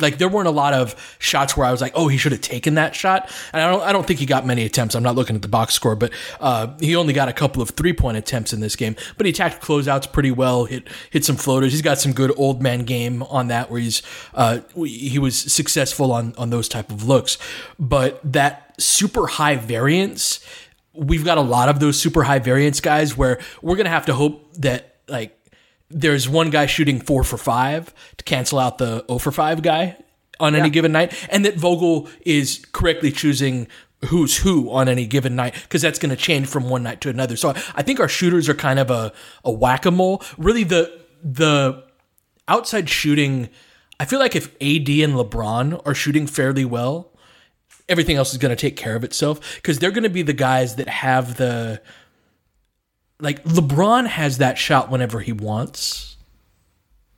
like 0.00 0.18
there 0.18 0.28
weren't 0.28 0.48
a 0.48 0.52
lot 0.52 0.74
of 0.74 1.16
shots 1.18 1.56
where 1.56 1.66
I 1.66 1.72
was 1.72 1.80
like, 1.80 1.92
oh, 1.96 2.08
he 2.08 2.16
should 2.16 2.32
have 2.32 2.40
taken 2.40 2.74
that 2.74 2.94
shot. 2.94 3.30
And 3.52 3.62
I 3.62 3.70
don't 3.70 3.82
I 3.82 3.92
don't 3.92 4.06
think 4.06 4.20
he 4.20 4.26
got 4.26 4.46
many 4.46 4.64
attempts. 4.64 4.94
I'm 4.94 5.02
not 5.02 5.16
looking 5.16 5.34
at 5.34 5.42
the 5.42 5.48
box 5.48 5.74
score, 5.74 5.96
but 5.96 6.12
uh, 6.40 6.68
he 6.78 6.94
only 6.94 7.12
got 7.12 7.28
a 7.28 7.32
couple 7.32 7.62
of 7.62 7.70
three 7.70 7.92
point 7.92 8.16
attempts 8.16 8.52
in 8.52 8.60
this 8.60 8.76
game. 8.76 8.94
But 9.16 9.26
he 9.26 9.30
attacked 9.30 9.62
closeouts 9.62 10.12
pretty 10.12 10.30
well. 10.30 10.66
Hit 10.66 10.88
hit 11.10 11.24
some 11.24 11.36
floaters. 11.36 11.72
He's 11.72 11.82
got 11.82 11.98
some 11.98 12.12
good 12.12 12.32
old 12.36 12.62
man 12.62 12.84
game 12.84 13.22
on 13.24 13.48
that 13.48 13.70
where 13.70 13.80
he's 13.80 14.02
uh, 14.34 14.60
he 14.76 15.18
was 15.18 15.36
successful 15.36 16.12
on 16.12 16.34
on 16.38 16.50
those 16.50 16.68
type 16.68 16.90
of 16.90 17.04
looks. 17.04 17.38
But 17.78 18.20
that 18.24 18.74
super 18.80 19.26
high 19.26 19.56
variance 19.56 20.40
we've 21.00 21.24
got 21.24 21.38
a 21.38 21.42
lot 21.42 21.68
of 21.68 21.80
those 21.80 21.98
super 21.98 22.22
high 22.22 22.38
variance 22.38 22.80
guys 22.80 23.16
where 23.16 23.40
we're 23.62 23.76
going 23.76 23.86
to 23.86 23.90
have 23.90 24.06
to 24.06 24.14
hope 24.14 24.52
that 24.56 24.96
like 25.08 25.36
there's 25.88 26.28
one 26.28 26.50
guy 26.50 26.66
shooting 26.66 27.00
four 27.00 27.24
for 27.24 27.38
five 27.38 27.92
to 28.18 28.24
cancel 28.24 28.58
out 28.58 28.78
the 28.78 29.04
0 29.06 29.18
for 29.18 29.32
five 29.32 29.62
guy 29.62 29.96
on 30.38 30.54
any 30.54 30.70
given 30.70 30.92
night, 30.92 31.12
and 31.30 31.44
that 31.44 31.56
Vogel 31.56 32.08
is 32.24 32.64
correctly 32.72 33.12
choosing 33.12 33.66
who's 34.06 34.38
who 34.38 34.70
on 34.70 34.88
any 34.88 35.06
given 35.06 35.36
night 35.36 35.54
because 35.54 35.82
that's 35.82 35.98
going 35.98 36.10
to 36.10 36.16
change 36.16 36.46
from 36.46 36.68
one 36.70 36.82
night 36.82 37.00
to 37.02 37.10
another. 37.10 37.36
So 37.36 37.50
I 37.74 37.82
think 37.82 38.00
our 38.00 38.08
shooters 38.08 38.48
are 38.48 38.54
kind 38.54 38.78
of 38.78 38.90
a, 38.90 39.12
a 39.44 39.50
whack 39.50 39.84
a 39.84 39.90
mole. 39.90 40.22
Really, 40.38 40.64
the 40.64 41.00
the 41.22 41.84
outside 42.46 42.88
shooting. 42.88 43.48
I 43.98 44.06
feel 44.06 44.18
like 44.18 44.34
if 44.34 44.46
AD 44.54 44.88
and 44.88 45.14
LeBron 45.14 45.82
are 45.86 45.94
shooting 45.94 46.26
fairly 46.26 46.64
well, 46.64 47.09
everything 47.90 48.16
else 48.16 48.32
is 48.32 48.38
going 48.38 48.54
to 48.54 48.60
take 48.60 48.76
care 48.76 48.96
of 48.96 49.04
itself 49.04 49.56
because 49.56 49.78
they're 49.78 49.90
going 49.90 50.04
to 50.04 50.08
be 50.08 50.22
the 50.22 50.32
guys 50.32 50.76
that 50.76 50.88
have 50.88 51.36
the 51.36 51.82
like 53.20 53.44
LeBron 53.44 54.06
has 54.06 54.38
that 54.38 54.56
shot 54.56 54.90
whenever 54.90 55.20
he 55.20 55.32
wants. 55.32 56.16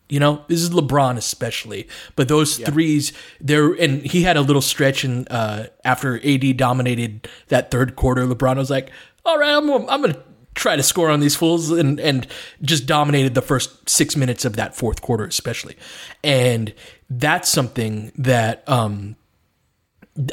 You 0.09 0.21
know, 0.21 0.45
this 0.49 0.61
is 0.61 0.71
LeBron 0.71 1.17
especially, 1.17 1.89
but 2.17 2.29
those 2.29 2.59
threes 2.59 3.13
there, 3.41 3.73
and 3.73 4.03
he 4.03 4.23
had 4.23 4.37
a 4.37 4.43
little 4.43 4.61
stretch, 4.61 5.05
and 5.05 5.27
uh, 5.31 5.67
after 5.85 6.21
AD 6.27 6.57
dominated 6.57 7.29
that 7.49 7.71
third 7.71 7.97
quarter, 7.97 8.27
LeBron 8.27 8.57
was 8.57 8.69
like, 8.69 8.91
"All 9.25 9.39
right, 9.39 9.57
I'm, 9.57 9.71
I'm 9.71 10.03
going 10.03 10.13
to 10.13 10.23
try 10.55 10.77
to 10.77 10.83
score 10.83 11.09
on 11.09 11.21
these 11.21 11.35
fools," 11.35 11.71
and 11.71 11.99
and 11.99 12.27
just 12.61 12.85
dominated 12.85 13.35
the 13.35 13.41
first 13.41 13.89
six 13.89 14.15
minutes 14.15 14.45
of 14.45 14.57
that 14.57 14.77
fourth 14.77 15.01
quarter, 15.01 15.25
especially, 15.25 15.77
and 16.23 16.75
that's 17.09 17.49
something 17.49 18.13
that 18.17 18.69
um, 18.69 19.17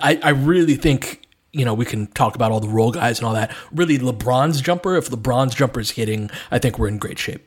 I, 0.02 0.20
I 0.24 0.30
really 0.30 0.76
think 0.76 1.26
you 1.54 1.66
know 1.66 1.74
we 1.74 1.86
can 1.86 2.08
talk 2.08 2.36
about 2.36 2.52
all 2.52 2.60
the 2.60 2.68
role 2.70 2.92
guys 2.92 3.20
and 3.20 3.28
all 3.28 3.34
that. 3.34 3.54
Really, 3.72 3.98
LeBron's 3.98 4.62
jumper. 4.62 4.96
If 4.98 5.10
LeBron's 5.10 5.56
jumper 5.56 5.80
is 5.80 5.92
hitting, 5.92 6.30
I 6.52 6.60
think 6.60 6.78
we're 6.78 6.88
in 6.88 6.98
great 6.98 7.18
shape. 7.20 7.46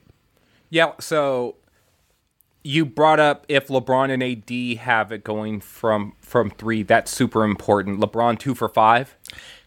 Yeah, 0.71 0.93
so 1.01 1.57
you 2.65 2.87
brought 2.87 3.19
up 3.21 3.45
if 3.49 3.69
LeBron 3.69 4.11
and 4.11 4.23
AD 4.23 4.79
have 4.85 5.11
it 5.13 5.25
going 5.25 5.61
from 5.61 6.15
from 6.21 6.51
three, 6.51 6.83
that's 6.83 7.11
super 7.11 7.45
important. 7.45 8.01
LeBron 8.01 8.39
two 8.39 8.55
for 8.55 8.69
5 8.69 9.17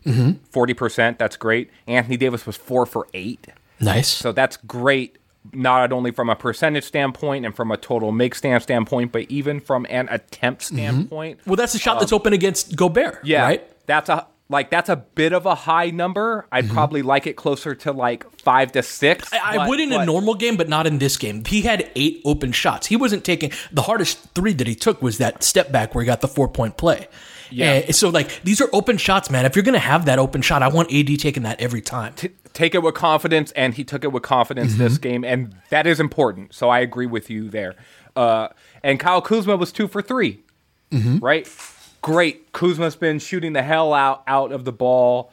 Mhm. 0.06 0.38
40%, 0.54 1.18
that's 1.18 1.36
great. 1.36 1.72
Anthony 1.88 2.16
Davis 2.16 2.46
was 2.46 2.56
four 2.56 2.86
for 2.86 3.08
eight. 3.16 3.48
Nice. 3.80 4.08
So 4.08 4.32
that's 4.32 4.56
great, 4.58 5.18
not 5.54 5.92
only 5.92 6.12
from 6.12 6.30
a 6.30 6.36
percentage 6.36 6.84
standpoint 6.84 7.46
and 7.46 7.56
from 7.56 7.72
a 7.72 7.78
total 7.78 8.12
make 8.12 8.36
stand 8.36 8.64
standpoint, 8.64 9.12
but 9.12 9.24
even 9.30 9.60
from 9.60 9.86
an 9.90 10.08
attempt 10.10 10.64
standpoint. 10.64 11.40
Well, 11.46 11.56
that's 11.56 11.74
the 11.74 11.80
shot 11.80 12.00
that's 12.00 12.14
open 12.14 12.34
against 12.34 12.75
Gobert. 12.75 13.20
Yeah, 13.24 13.44
right. 13.44 13.86
That's 13.88 14.10
a 14.10 14.28
like 14.48 14.70
that's 14.70 14.90
a 14.90 14.96
bit 14.96 15.34
of 15.34 15.46
a 15.46 15.56
high 15.56 15.90
number. 15.90 16.48
I'd 16.52 16.70
probably 16.70 17.02
like 17.02 17.25
it 17.25 17.36
closer 17.36 17.74
to 17.75 17.92
like 17.92 18.30
five 18.42 18.72
to 18.74 18.84
six. 18.84 19.30
Mm-hmm. 19.30 19.48
I, 19.48 19.58
but- 19.58 19.70
would 19.70 19.80
in 19.80 19.92
a 19.92 20.06
normal 20.06 20.36
game, 20.36 20.56
but 20.56 20.70
not 20.70 20.86
in 20.88 21.00
this 21.00 21.18
game. 21.18 21.44
He 21.46 21.64
had 21.64 21.90
eight 21.96 22.22
open 22.25 22.52
shots. 22.52 22.88
He 22.88 22.96
wasn't 22.96 23.24
taking 23.24 23.52
the 23.72 23.84
hardest 23.84 24.20
three 24.36 24.54
that 24.54 24.68
he 24.68 24.75
took 24.75 25.02
was 25.02 25.18
that 25.18 25.44
step 25.44 25.72
back 25.72 25.96
where 25.96 26.04
he 26.04 26.06
got 26.06 26.22
the 26.22 26.28
four 26.28 26.48
point 26.48 26.78
play. 26.78 27.08
Yeah. 27.52 27.92
so 27.92 28.10
like 28.10 28.42
these 28.44 28.62
are 28.62 28.70
open 28.74 28.98
shots, 28.98 29.30
man. 29.30 29.46
If 29.46 29.56
you're 29.56 29.64
gonna 29.64 29.80
have 29.80 30.06
that 30.06 30.20
open 30.20 30.42
shot, 30.42 30.64
I 30.64 30.68
want 30.68 30.92
AD 30.94 31.20
taking 31.20 31.44
that 31.44 31.60
every 31.62 31.82
time. 31.82 32.14
take 32.54 32.74
it 32.74 32.82
with 32.84 32.96
confidence, 32.96 33.52
and 33.52 33.74
he 33.74 33.84
took 33.84 34.04
it 34.04 34.12
with 34.14 34.24
confidence 34.24 34.74
Mm-hmm. 34.74 34.84
this 34.84 34.98
game, 34.98 35.24
and 35.24 35.56
that 35.70 35.86
is 35.88 36.00
important. 36.00 36.54
So 36.54 36.70
I 36.70 36.80
agree 36.80 37.06
with 37.06 37.30
you 37.30 37.50
there. 37.50 37.75
Uh, 38.16 38.48
and 38.84 39.00
Kyle 39.00 39.22
Kuzma 39.22 39.58
was 39.58 39.72
two 39.72 39.88
for 39.88 40.02
3 40.02 40.40
Mm-hmm. 40.92 41.18
right? 41.20 41.50
Great. 42.02 42.52
Kuzma's 42.54 42.96
been 42.96 43.20
shooting 43.20 43.54
the 43.54 43.64
hell 43.64 43.94
out 43.94 44.24
out 44.28 44.52
of 44.52 44.64
the 44.64 44.72
ball, 44.72 45.32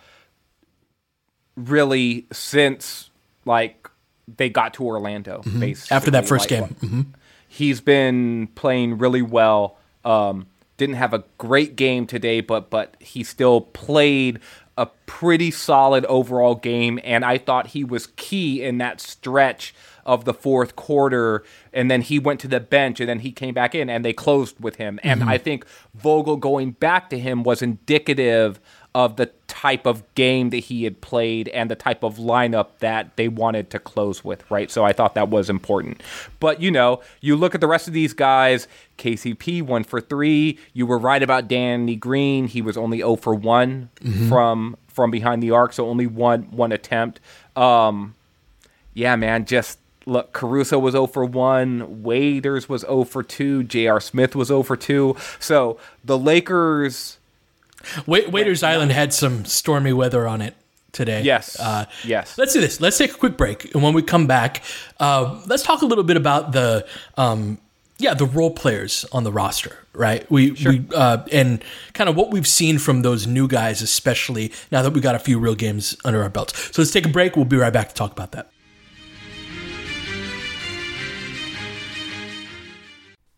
really 1.57 2.27
since 2.33 3.11
like 3.45 3.89
they 4.37 4.49
got 4.49 4.75
to 4.75 4.85
Orlando. 4.85 5.43
Mm-hmm. 5.45 5.93
After 5.95 6.11
that 6.13 6.27
first 6.27 6.51
Like, 6.51 6.61
game. 6.61 6.77
Mhm. 6.81 7.07
he's 7.49 7.81
been 7.81 8.47
playing 8.55 8.99
really 8.99 9.23
well. 9.23 9.77
Um, 10.05 10.47
didn't 10.77 10.97
have 10.97 11.15
a 11.15 11.25
great 11.39 11.77
game 11.77 12.07
today, 12.07 12.41
but 12.41 12.71
but 12.71 12.97
he 13.01 13.23
still 13.23 13.61
played 13.61 14.41
a 14.77 14.87
pretty 15.07 15.51
solid 15.51 16.05
overall 16.07 16.55
game, 16.55 16.99
and 17.05 17.25
I 17.25 17.39
thought 17.39 17.69
he 17.69 17.85
was 17.85 18.09
key 18.17 18.63
in 18.63 18.79
that 18.79 19.01
stretch 19.01 19.75
of 20.05 20.25
the 20.25 20.35
fourth 20.35 20.75
quarter. 20.77 21.45
And 21.73 21.91
then 21.91 22.03
he 22.03 22.19
went 22.19 22.41
to 22.41 22.49
the 22.49 22.61
bench, 22.61 23.01
and 23.01 23.09
then 23.09 23.21
he 23.21 23.33
came 23.33 23.55
back 23.55 23.75
in, 23.75 23.89
and 23.89 24.05
they 24.05 24.13
closed 24.13 24.59
with 24.61 24.77
him. 24.77 24.99
And 25.03 25.21
mm-hmm. 25.21 25.29
I 25.29 25.39
think 25.39 25.67
Vogel 25.95 26.37
going 26.37 26.73
back 26.73 27.11
to 27.11 27.19
him 27.19 27.43
was 27.43 27.63
indicative 27.63 28.61
of 28.95 29.17
the 29.17 29.27
type 29.49 29.87
of 29.87 30.03
game 30.15 30.51
that 30.51 30.59
he 30.59 30.85
had 30.85 31.01
played 31.01 31.49
and 31.49 31.71
the 31.71 31.75
type 31.75 32.03
of 32.03 32.17
lineup 32.17 32.69
that 32.81 33.17
they 33.17 33.29
wanted 33.29 33.71
to 33.71 33.79
close 33.79 34.23
with, 34.23 34.49
right? 34.51 34.71
So 34.71 34.85
I 34.85 34.93
thought 34.93 35.15
that 35.15 35.31
was 35.31 35.49
important. 35.49 36.03
But 36.41 36.61
you 36.61 36.71
know, 36.71 37.01
you 37.21 37.37
look 37.37 37.55
at 37.55 37.61
the 37.61 37.67
rest 37.67 37.89
of 37.89 37.95
these 37.95 38.13
guys, 38.13 38.69
KCP 38.99 39.63
one 39.63 39.85
for 39.85 40.01
three. 40.01 40.59
You 40.75 40.87
were 40.87 40.99
right 40.99 41.23
about 41.23 41.49
Danny 41.49 41.97
Green. 41.97 42.49
He 42.49 42.61
was 42.61 42.77
only 42.77 42.99
0 42.99 43.17
for 43.17 43.35
one 43.35 43.89
from 44.29 44.77
from 44.89 45.11
behind 45.11 45.43
the 45.43 45.53
arc, 45.53 45.73
so 45.73 45.89
only 45.89 46.07
one 46.07 46.43
one 46.51 46.73
attempt. 46.73 47.21
Um 47.57 48.15
yeah, 48.95 49.17
man, 49.17 49.47
just 49.47 49.79
look, 50.05 50.33
Caruso 50.33 50.79
was 50.79 50.93
0 50.93 51.07
for 51.07 51.25
1, 51.25 52.03
Waiters 52.03 52.69
was 52.69 52.83
0 52.83 53.05
for 53.05 53.23
2, 53.23 53.63
J.R. 53.65 54.01
Smith 54.01 54.35
was 54.37 54.49
0 54.49 54.63
for 54.65 54.77
2. 54.77 55.17
So 55.39 55.79
the 56.05 56.19
Lakers 56.19 57.19
Wa- 58.07 58.29
Waiters 58.29 58.63
Island 58.63 58.93
had 58.93 59.13
some 59.13 59.45
stormy 59.45 59.93
weather 59.93 60.27
on 60.27 60.41
it 60.41 60.55
today. 60.93 61.23
Yes. 61.23 61.59
Uh, 61.59 61.87
yes. 62.05 62.37
Let's 62.39 62.53
do 62.53 62.61
this. 62.61 62.81
Let's 62.81 62.99
take 62.99 63.13
a 63.13 63.17
quick 63.17 63.37
break, 63.37 63.73
and 63.75 63.83
when 63.83 63.95
we 63.95 64.03
come 64.03 64.27
back, 64.27 64.63
uh, 65.01 65.43
let's 65.47 65.63
talk 65.63 65.83
a 65.83 65.87
little 65.87 66.05
bit 66.05 66.17
about 66.17 66.53
the 66.53 66.87
um, 67.17 67.59
yeah 67.99 68.15
the 68.15 68.27
role 68.27 68.51
players 68.51 69.05
on 69.13 69.25
the 69.25 69.33
roster. 69.33 69.79
Right. 69.95 70.31
We 70.31 70.53
we 70.53 70.85
uh, 70.95 71.25
and 71.33 71.63
kind 71.93 72.09
of 72.09 72.17
what 72.17 72.31
we've 72.31 72.47
seen 72.47 72.79
from 72.79 73.03
those 73.03 73.27
new 73.27 73.49
guys, 73.49 73.83
especially 73.83 74.53
now 74.71 74.83
that 74.83 74.93
we 74.93 75.01
got 75.01 75.15
a 75.15 75.19
few 75.19 75.39
real 75.39 75.55
games 75.55 75.97
under 76.05 76.23
our 76.23 76.31
belts. 76.31 76.59
So 76.75 76.83
let's 76.83 76.93
take 76.93 77.07
a 77.07 77.11
break. 77.11 77.37
We'll 77.37 77.45
be 77.45 77.57
right 77.57 77.73
back 77.73 77.89
to 77.89 77.95
talk 77.95 78.13
about 78.13 78.33
that. 78.33 78.49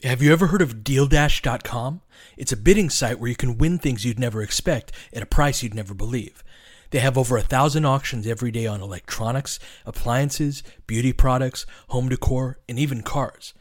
Have 0.05 0.21
you 0.21 0.33
ever 0.33 0.49
heard 0.49 0.61
of 0.61 0.85
DealDash.com? 0.85 2.03
It's 2.37 2.53
a 2.53 2.57
bidding 2.57 2.91
site 2.91 3.19
where 3.19 3.31
you 3.31 3.37
can 3.37 3.59
win 3.59 3.79
things 3.79 4.05
you'd 4.05 4.19
never 4.19 4.43
expect 4.43 4.93
at 5.13 5.23
a 5.23 5.27
price 5.27 5.63
you'd 5.63 5.75
never 5.75 5.95
believe. 5.95 6.43
They 6.91 7.01
have 7.01 7.19
over 7.19 7.37
a 7.37 7.43
thousand 7.43 7.85
auctions 7.87 8.27
every 8.27 8.51
day 8.51 8.67
on 8.67 8.81
electronics, 8.81 9.59
appliances, 9.85 10.63
beauty 10.87 11.13
products, 11.13 11.67
home 11.89 12.09
decor, 12.09 12.59
and 12.69 12.79
even 12.79 13.03
cars. 13.03 13.55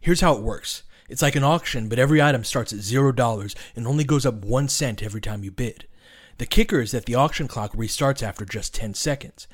Here's 0.00 0.22
how 0.22 0.34
it 0.34 0.42
works. 0.42 0.82
It's 1.08 1.22
like 1.22 1.36
an 1.36 1.44
auction, 1.44 1.88
but 1.88 1.98
every 1.98 2.22
item 2.22 2.44
starts 2.44 2.72
at 2.72 2.80
$0 2.80 3.54
and 3.76 3.86
only 3.86 4.04
goes 4.04 4.24
up 4.24 4.44
1 4.44 4.68
cent 4.68 5.02
every 5.02 5.20
time 5.20 5.44
you 5.44 5.50
bid. 5.50 5.86
The 6.38 6.46
kicker 6.46 6.80
is 6.80 6.92
that 6.92 7.04
the 7.04 7.16
auction 7.16 7.48
clock 7.48 7.72
restarts 7.74 8.22
after 8.22 8.44
just 8.44 8.74
10 8.74 8.94
seconds. 8.94 9.46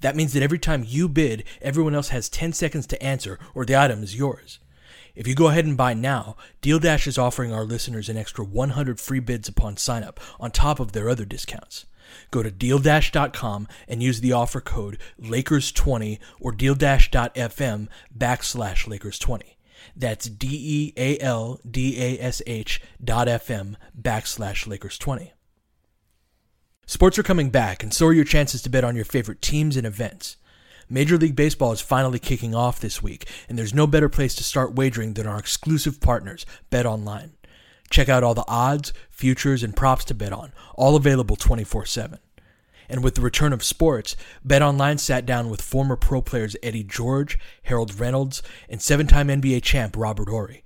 That 0.00 0.14
means 0.14 0.32
that 0.34 0.42
every 0.42 0.58
time 0.58 0.84
you 0.86 1.08
bid, 1.08 1.44
everyone 1.60 1.94
else 1.94 2.10
has 2.10 2.28
10 2.28 2.52
seconds 2.52 2.86
to 2.86 3.02
answer 3.02 3.38
or 3.54 3.64
the 3.64 3.76
item 3.76 4.02
is 4.02 4.16
yours. 4.16 4.60
If 5.18 5.26
you 5.26 5.34
go 5.34 5.48
ahead 5.48 5.64
and 5.64 5.76
buy 5.76 5.94
now, 5.94 6.36
Deal 6.60 6.78
Dash 6.78 7.08
is 7.08 7.18
offering 7.18 7.52
our 7.52 7.64
listeners 7.64 8.08
an 8.08 8.16
extra 8.16 8.44
100 8.44 9.00
free 9.00 9.18
bids 9.18 9.48
upon 9.48 9.76
sign 9.76 10.04
up 10.04 10.20
on 10.38 10.52
top 10.52 10.78
of 10.78 10.92
their 10.92 11.08
other 11.08 11.24
discounts. 11.24 11.86
Go 12.30 12.44
to 12.44 12.52
dealdash.com 12.52 13.66
and 13.88 14.00
use 14.00 14.20
the 14.20 14.30
offer 14.30 14.60
code 14.60 14.96
Lakers20 15.20 16.20
or 16.38 16.52
dealdash.fm 16.52 17.88
backslash 18.16 18.86
Lakers20. 18.86 19.42
That's 19.96 20.28
D 20.28 20.46
E 20.50 20.92
A 20.96 21.18
L 21.18 21.58
D 21.68 22.00
A 22.00 22.20
S 22.22 22.40
H 22.46 22.80
dot 23.02 23.26
FM 23.26 23.74
backslash 24.00 24.68
Lakers20. 24.68 25.32
Sports 26.86 27.18
are 27.18 27.24
coming 27.24 27.50
back, 27.50 27.82
and 27.82 27.92
so 27.92 28.06
are 28.06 28.12
your 28.12 28.24
chances 28.24 28.62
to 28.62 28.70
bet 28.70 28.84
on 28.84 28.94
your 28.94 29.04
favorite 29.04 29.42
teams 29.42 29.76
and 29.76 29.84
events. 29.84 30.36
Major 30.90 31.18
League 31.18 31.36
Baseball 31.36 31.72
is 31.72 31.82
finally 31.82 32.18
kicking 32.18 32.54
off 32.54 32.80
this 32.80 33.02
week, 33.02 33.28
and 33.46 33.58
there's 33.58 33.74
no 33.74 33.86
better 33.86 34.08
place 34.08 34.34
to 34.36 34.42
start 34.42 34.74
wagering 34.74 35.12
than 35.12 35.26
our 35.26 35.38
exclusive 35.38 36.00
partners, 36.00 36.46
Bet 36.70 36.86
Online. 36.86 37.32
Check 37.90 38.08
out 38.08 38.24
all 38.24 38.32
the 38.32 38.44
odds, 38.48 38.94
futures, 39.10 39.62
and 39.62 39.76
props 39.76 40.06
to 40.06 40.14
bet 40.14 40.32
on, 40.32 40.52
all 40.76 40.96
available 40.96 41.36
24 41.36 41.84
7. 41.84 42.18
And 42.88 43.04
with 43.04 43.16
the 43.16 43.20
return 43.20 43.52
of 43.52 43.62
sports, 43.62 44.16
Bet 44.42 44.62
Online 44.62 44.96
sat 44.96 45.26
down 45.26 45.50
with 45.50 45.60
former 45.60 45.94
pro 45.94 46.22
players 46.22 46.56
Eddie 46.62 46.84
George, 46.84 47.38
Harold 47.64 48.00
Reynolds, 48.00 48.42
and 48.66 48.80
seven 48.80 49.06
time 49.06 49.28
NBA 49.28 49.62
champ 49.62 49.94
Robert 49.94 50.30
Horry. 50.30 50.64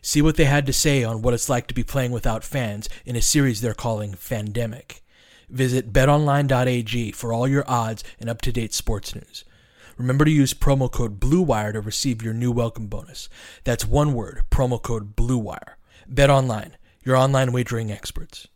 See 0.00 0.22
what 0.22 0.36
they 0.36 0.44
had 0.44 0.66
to 0.66 0.72
say 0.72 1.02
on 1.02 1.20
what 1.20 1.34
it's 1.34 1.48
like 1.48 1.66
to 1.66 1.74
be 1.74 1.82
playing 1.82 2.12
without 2.12 2.44
fans 2.44 2.88
in 3.04 3.16
a 3.16 3.22
series 3.22 3.60
they're 3.60 3.74
calling 3.74 4.12
Fandemic. 4.12 5.00
Visit 5.48 5.92
betonline.ag 5.92 7.10
for 7.10 7.32
all 7.32 7.48
your 7.48 7.64
odds 7.66 8.04
and 8.20 8.30
up 8.30 8.40
to 8.42 8.52
date 8.52 8.72
sports 8.72 9.14
news. 9.16 9.44
Remember 9.96 10.24
to 10.24 10.30
use 10.30 10.54
promo 10.54 10.90
code 10.90 11.20
BLUEWIRE 11.20 11.74
to 11.74 11.80
receive 11.80 12.22
your 12.22 12.34
new 12.34 12.50
welcome 12.50 12.86
bonus. 12.86 13.28
That's 13.62 13.86
one 13.86 14.14
word, 14.14 14.42
promo 14.50 14.82
code 14.82 15.14
BLUEWIRE. 15.14 15.76
Bet 16.08 16.30
online, 16.30 16.76
your 17.04 17.16
online 17.16 17.52
wagering 17.52 17.90
experts. 17.92 18.48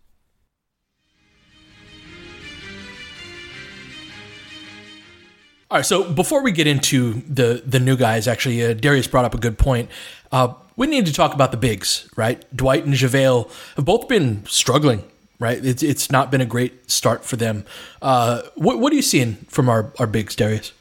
All 5.70 5.76
right, 5.76 5.86
so 5.86 6.10
before 6.10 6.42
we 6.42 6.50
get 6.50 6.66
into 6.66 7.22
the 7.28 7.62
the 7.64 7.78
new 7.78 7.96
guys, 7.96 8.26
actually, 8.26 8.64
uh, 8.64 8.72
Darius 8.72 9.06
brought 9.06 9.26
up 9.26 9.34
a 9.34 9.38
good 9.38 9.58
point. 9.58 9.90
Uh, 10.32 10.54
we 10.76 10.86
need 10.86 11.04
to 11.06 11.12
talk 11.12 11.34
about 11.34 11.50
the 11.50 11.58
bigs, 11.58 12.08
right? 12.16 12.42
Dwight 12.56 12.86
and 12.86 12.94
JaVale 12.94 13.50
have 13.76 13.84
both 13.84 14.08
been 14.08 14.46
struggling, 14.46 15.04
right? 15.38 15.62
It's 15.62 15.82
it's 15.82 16.10
not 16.10 16.30
been 16.30 16.40
a 16.40 16.46
great 16.46 16.90
start 16.90 17.22
for 17.22 17.36
them. 17.36 17.66
Uh, 18.00 18.42
what 18.54 18.78
what 18.80 18.92
are 18.94 18.96
you 18.96 19.02
seeing 19.02 19.34
from 19.48 19.68
our 19.68 19.92
our 19.98 20.06
bigs, 20.06 20.34
Darius? 20.34 20.72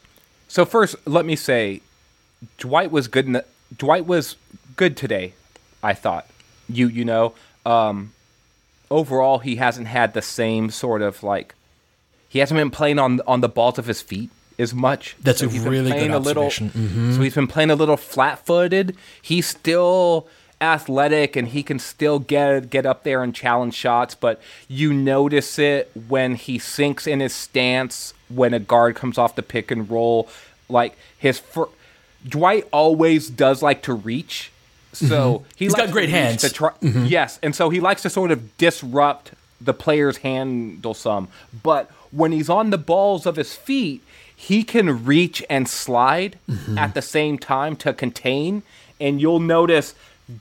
So 0.48 0.66
first, 0.66 0.96
let 1.06 1.26
me 1.26 1.36
say, 1.36 1.82
Dwight 2.58 2.92
was 2.92 3.08
good. 3.08 3.26
In 3.26 3.34
the, 3.34 3.46
Dwight 3.76 4.06
was 4.06 4.36
good 4.76 4.96
today. 4.98 5.34
I 5.84 5.94
thought. 5.94 6.28
You 6.70 6.88
you 6.88 7.06
know, 7.06 7.34
um, 7.66 8.14
overall 8.92 9.40
he 9.40 9.56
hasn't 9.58 9.88
had 9.88 10.14
the 10.14 10.22
same 10.22 10.70
sort 10.70 11.02
of 11.02 11.24
like. 11.24 11.54
He 12.30 12.40
hasn't 12.40 12.58
been 12.58 12.72
playing 12.72 13.00
on 13.00 13.22
on 13.28 13.42
the 13.42 13.50
balls 13.50 13.78
of 13.80 13.86
his 13.86 14.02
feet 14.02 14.30
as 14.60 14.74
much. 14.74 15.16
That's 15.22 15.42
a 15.42 15.48
really 15.48 15.92
good 15.92 16.12
a 16.12 16.20
little- 16.20 16.44
observation. 16.44 16.72
Mhm. 16.72 17.16
So 17.16 17.22
he's 17.22 17.36
been 17.36 17.48
playing 17.48 17.70
a 17.70 17.76
little 17.76 17.96
flat-footed. 17.98 18.98
He's 19.22 19.48
still 19.48 20.28
athletic 20.60 21.36
and 21.36 21.50
he 21.50 21.62
can 21.64 21.80
still 21.80 22.20
get 22.20 22.70
get 22.70 22.86
up 22.86 23.04
there 23.04 23.24
and 23.24 23.34
challenge 23.34 23.74
shots, 23.74 24.16
but 24.16 24.42
you 24.68 24.92
notice 24.94 25.60
it 25.60 25.92
when 26.08 26.36
he 26.36 26.58
sinks 26.58 27.06
in 27.08 27.20
his 27.20 27.34
stance 27.34 28.14
when 28.30 28.54
a 28.54 28.60
guard 28.60 28.96
comes 28.96 29.18
off 29.18 29.36
the 29.36 29.44
pick 29.44 29.70
and 29.72 29.90
roll. 29.90 30.28
Like 30.70 30.98
his 31.18 31.40
fir- 31.40 31.70
Dwight 32.28 32.68
always 32.72 33.30
does 33.30 33.62
like 33.62 33.84
to 33.84 33.94
reach. 33.94 34.52
So 34.94 35.40
Mhm. 35.40 35.44
he 35.56 35.66
He's 35.66 35.74
likes 35.74 35.86
got 35.86 35.92
great 35.94 36.10
hands. 36.10 36.42
to 36.42 36.50
try- 36.50 36.72
Mhm. 36.82 37.10
Yes, 37.10 37.40
and 37.44 37.56
so 37.56 37.70
he 37.70 37.80
likes 37.80 38.02
to 38.02 38.10
sort 38.10 38.32
of 38.32 38.58
disrupt 38.58 39.32
the 39.62 39.74
player's 39.74 40.18
handle 40.18 40.94
some. 40.94 41.28
But 41.64 41.90
when 42.12 42.32
he's 42.32 42.50
on 42.50 42.72
the 42.72 42.78
balls 42.78 43.26
of 43.26 43.36
his 43.36 43.54
feet, 43.54 44.02
he 44.36 44.64
can 44.64 45.06
reach 45.06 45.44
and 45.50 45.68
slide 45.68 46.38
Mm-hmm. 46.50 46.78
at 46.78 46.94
the 46.96 47.02
same 47.02 47.38
time 47.38 47.76
to 47.78 47.94
contain. 47.94 48.64
And 49.00 49.22
you'll 49.22 49.40
notice 49.40 49.94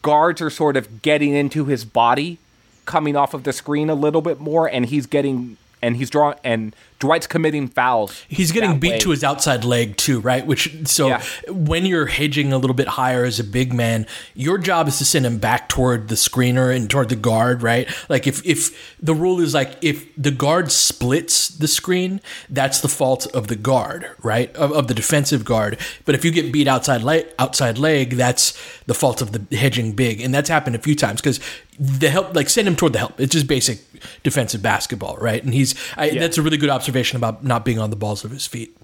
guards 0.02 0.40
are 0.40 0.50
sort 0.50 0.76
of 0.76 1.02
getting 1.02 1.34
into 1.34 1.66
his 1.66 1.84
body, 1.84 2.38
coming 2.84 3.16
off 3.16 3.34
of 3.34 3.44
the 3.44 3.52
screen 3.52 3.90
a 3.90 3.94
little 3.94 4.22
bit 4.22 4.40
more, 4.40 4.68
and 4.68 4.86
he's 4.86 5.06
getting 5.06 5.56
and 5.82 5.96
he's 5.96 6.10
drawing 6.10 6.38
and 6.44 6.74
Dwight's 6.98 7.26
committing 7.26 7.68
fouls. 7.68 8.24
He's 8.26 8.52
getting 8.52 8.78
beat 8.80 8.92
way. 8.92 8.98
to 9.00 9.10
his 9.10 9.22
outside 9.22 9.64
leg 9.64 9.98
too, 9.98 10.18
right? 10.20 10.46
Which 10.46 10.88
so 10.88 11.08
Yeah. 11.08 11.22
when 11.48 11.84
you're 11.84 12.06
hedging 12.06 12.54
a 12.54 12.58
little 12.58 12.74
bit 12.74 12.88
higher 12.88 13.24
as 13.24 13.38
a 13.38 13.44
big 13.44 13.74
man, 13.74 14.06
your 14.34 14.56
job 14.56 14.88
is 14.88 14.96
to 14.98 15.04
send 15.04 15.26
him 15.26 15.36
back 15.36 15.68
toward 15.68 16.08
the 16.08 16.14
screener 16.14 16.74
and 16.74 16.88
toward 16.88 17.10
the 17.10 17.16
guard, 17.16 17.62
right? 17.62 17.86
Like 18.08 18.26
if 18.26 18.44
if 18.46 18.94
the 19.00 19.14
rule 19.14 19.40
is 19.40 19.52
like 19.52 19.76
if 19.82 20.06
the 20.16 20.30
guard 20.30 20.72
splits 20.72 21.48
the 21.48 21.68
screen, 21.68 22.22
that's 22.48 22.80
the 22.80 22.88
fault 22.88 23.26
of 23.34 23.48
the 23.48 23.56
guard, 23.56 24.08
right? 24.22 24.54
Of, 24.56 24.72
of 24.72 24.88
the 24.88 24.94
defensive 24.94 25.44
guard. 25.44 25.76
But 26.06 26.14
if 26.14 26.24
you 26.24 26.30
get 26.30 26.50
beat 26.50 26.66
outside 26.66 27.02
leg, 27.02 27.26
outside 27.38 27.76
leg, 27.76 28.12
that's 28.16 28.54
the 28.86 28.94
fault 28.94 29.20
of 29.20 29.32
the 29.32 29.56
hedging 29.56 29.92
big, 29.92 30.22
and 30.22 30.34
that's 30.34 30.48
happened 30.48 30.76
a 30.76 30.78
few 30.78 30.94
times 30.94 31.20
because 31.20 31.40
the 31.78 32.08
help 32.08 32.34
like 32.34 32.48
send 32.48 32.66
him 32.66 32.74
toward 32.74 32.94
the 32.94 32.98
help. 33.00 33.20
It's 33.20 33.32
just 33.34 33.46
basic 33.46 33.80
defensive 34.22 34.62
basketball, 34.62 35.16
right? 35.18 35.42
And 35.44 35.52
he's 35.52 35.65
I, 35.96 36.10
that's 36.10 36.38
a 36.38 36.42
really 36.42 36.56
good 36.56 36.70
observation 36.70 37.16
about 37.16 37.44
not 37.44 37.64
being 37.64 37.78
on 37.78 37.90
the 37.90 37.96
balls 37.96 38.24
of 38.24 38.30
his 38.30 38.46
feet. 38.46 38.76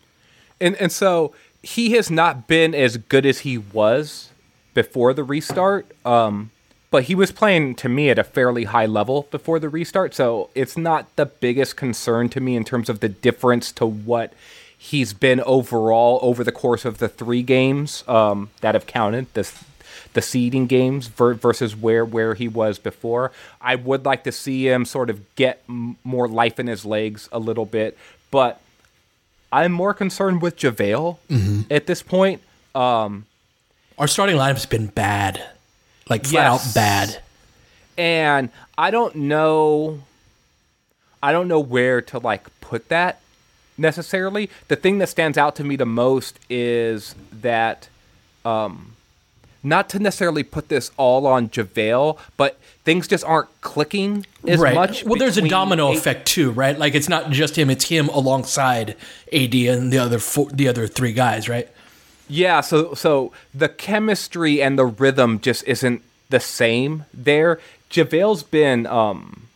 and 0.61 0.77
and 0.77 0.91
so 0.91 1.35
he 1.63 1.93
has 1.93 2.11
not 2.11 2.49
been 2.49 2.75
as 2.75 2.97
good 2.97 3.25
as 3.25 3.41
he 3.41 3.59
was 3.59 4.31
before 4.75 5.15
the 5.15 5.23
restart. 5.23 5.87
Um, 6.05 6.51
but 6.91 7.05
he 7.05 7.15
was 7.15 7.33
playing 7.33 7.77
to 7.77 7.89
me 7.89 8.11
at 8.11 8.19
a 8.19 8.25
fairly 8.25 8.65
high 8.65 8.85
level 8.85 9.27
before 9.31 9.59
the 9.59 9.71
restart, 9.71 10.15
so 10.15 10.51
it's 10.55 10.77
not 10.77 11.15
the 11.17 11.25
biggest 11.25 11.75
concern 11.75 12.29
to 12.29 12.41
me 12.41 12.55
in 12.55 12.65
terms 12.65 12.91
of 12.91 13.01
the 13.01 13.09
difference 13.09 13.73
to 13.73 13.87
what 13.87 14.35
he's 14.77 15.15
been 15.15 15.41
overall 15.43 16.19
over 16.21 16.45
the 16.45 16.53
course 16.53 16.85
of 16.85 16.99
the 16.99 17.09
three 17.09 17.43
games 17.43 18.05
um, 18.09 18.51
that 18.61 18.75
have 18.75 18.87
counted. 18.87 19.33
This 19.33 19.65
the 20.15 20.23
seeding 20.23 20.67
games 20.67 21.07
ver- 21.09 21.35
versus 21.35 21.75
where 21.77 22.05
where 22.05 22.35
he 22.35 22.49
was 22.49 22.79
before. 22.79 23.33
I 23.61 23.75
would 23.77 24.05
like 24.05 24.25
to 24.25 24.33
see 24.33 24.69
him 24.69 24.85
sort 24.85 25.11
of 25.11 25.35
get 25.37 25.63
m- 25.69 25.97
more 26.05 26.29
life 26.29 26.59
in 26.61 26.67
his 26.67 26.85
legs 26.85 27.29
a 27.33 27.39
little 27.39 27.65
bit, 27.67 27.97
but 28.31 28.61
I'm 29.53 29.73
more 29.73 29.93
concerned 29.95 30.41
with 30.43 30.57
JaVale 30.57 31.19
at 31.71 31.87
this 31.87 32.03
point. 32.03 32.41
Um, 32.75 33.27
Our 33.99 34.09
starting 34.09 34.37
lineup's 34.37 34.65
been 34.67 34.87
bad, 34.87 35.43
like 36.09 36.25
flat 36.25 36.45
Yes. 36.53 36.69
out 36.71 36.75
bad. 36.75 37.23
and 37.99 38.49
I 38.79 38.91
don't 38.91 39.15
know 39.15 40.01
I 41.23 41.31
don't 41.33 41.47
know 41.49 41.61
where 41.61 42.01
to 42.03 42.19
like 42.19 42.49
put 42.61 42.89
that 42.89 43.21
necessarily. 43.79 44.51
The 44.69 44.77
thing 44.77 44.99
that 44.99 45.09
stands 45.09 45.39
out 45.39 45.55
to 45.57 45.65
me 45.65 45.77
the 45.77 45.87
most 45.87 46.39
is 46.51 47.15
that 47.31 47.89
um 48.45 48.97
not 49.63 49.89
to 49.91 49.99
necessarily 49.99 50.43
put 50.43 50.69
this 50.69 50.91
all 50.97 51.27
on 51.27 51.49
JaVale, 51.49 52.19
but 52.37 52.59
things 52.85 53.07
just 53.07 53.25
aren't 53.25 53.49
clicking 53.61 54.27
as 54.47 54.59
right. 54.59 54.75
much. 54.75 55.05
well, 55.05 55.19
there's 55.19 55.39
a 55.39 55.49
domino 55.49 55.93
effect 55.93 56.27
too, 56.27 56.51
right? 56.51 56.79
Like 56.79 56.95
it's 56.95 57.09
not 57.09 57.31
just 57.31 57.57
him; 57.57 57.71
it's 57.71 57.85
him 57.85 58.09
alongside 58.09 58.97
AD 59.33 59.55
and 59.55 59.93
the 59.93 59.99
other 59.99 60.19
four, 60.19 60.49
the 60.51 60.69
other 60.69 60.87
three 60.87 61.13
guys, 61.13 61.49
right? 61.49 61.69
Yeah, 62.29 62.61
so 62.61 62.95
so 62.95 63.33
the 63.55 63.69
chemistry 63.69 64.63
and 64.63 64.79
the 64.79 64.87
rhythm 64.87 65.41
just 65.41 65.65
isn't 65.65 66.03
the 66.31 66.41
same 66.41 67.05
there. 67.13 67.61
JaVale's 67.91 68.43
been 68.43 68.87
um 68.87 69.49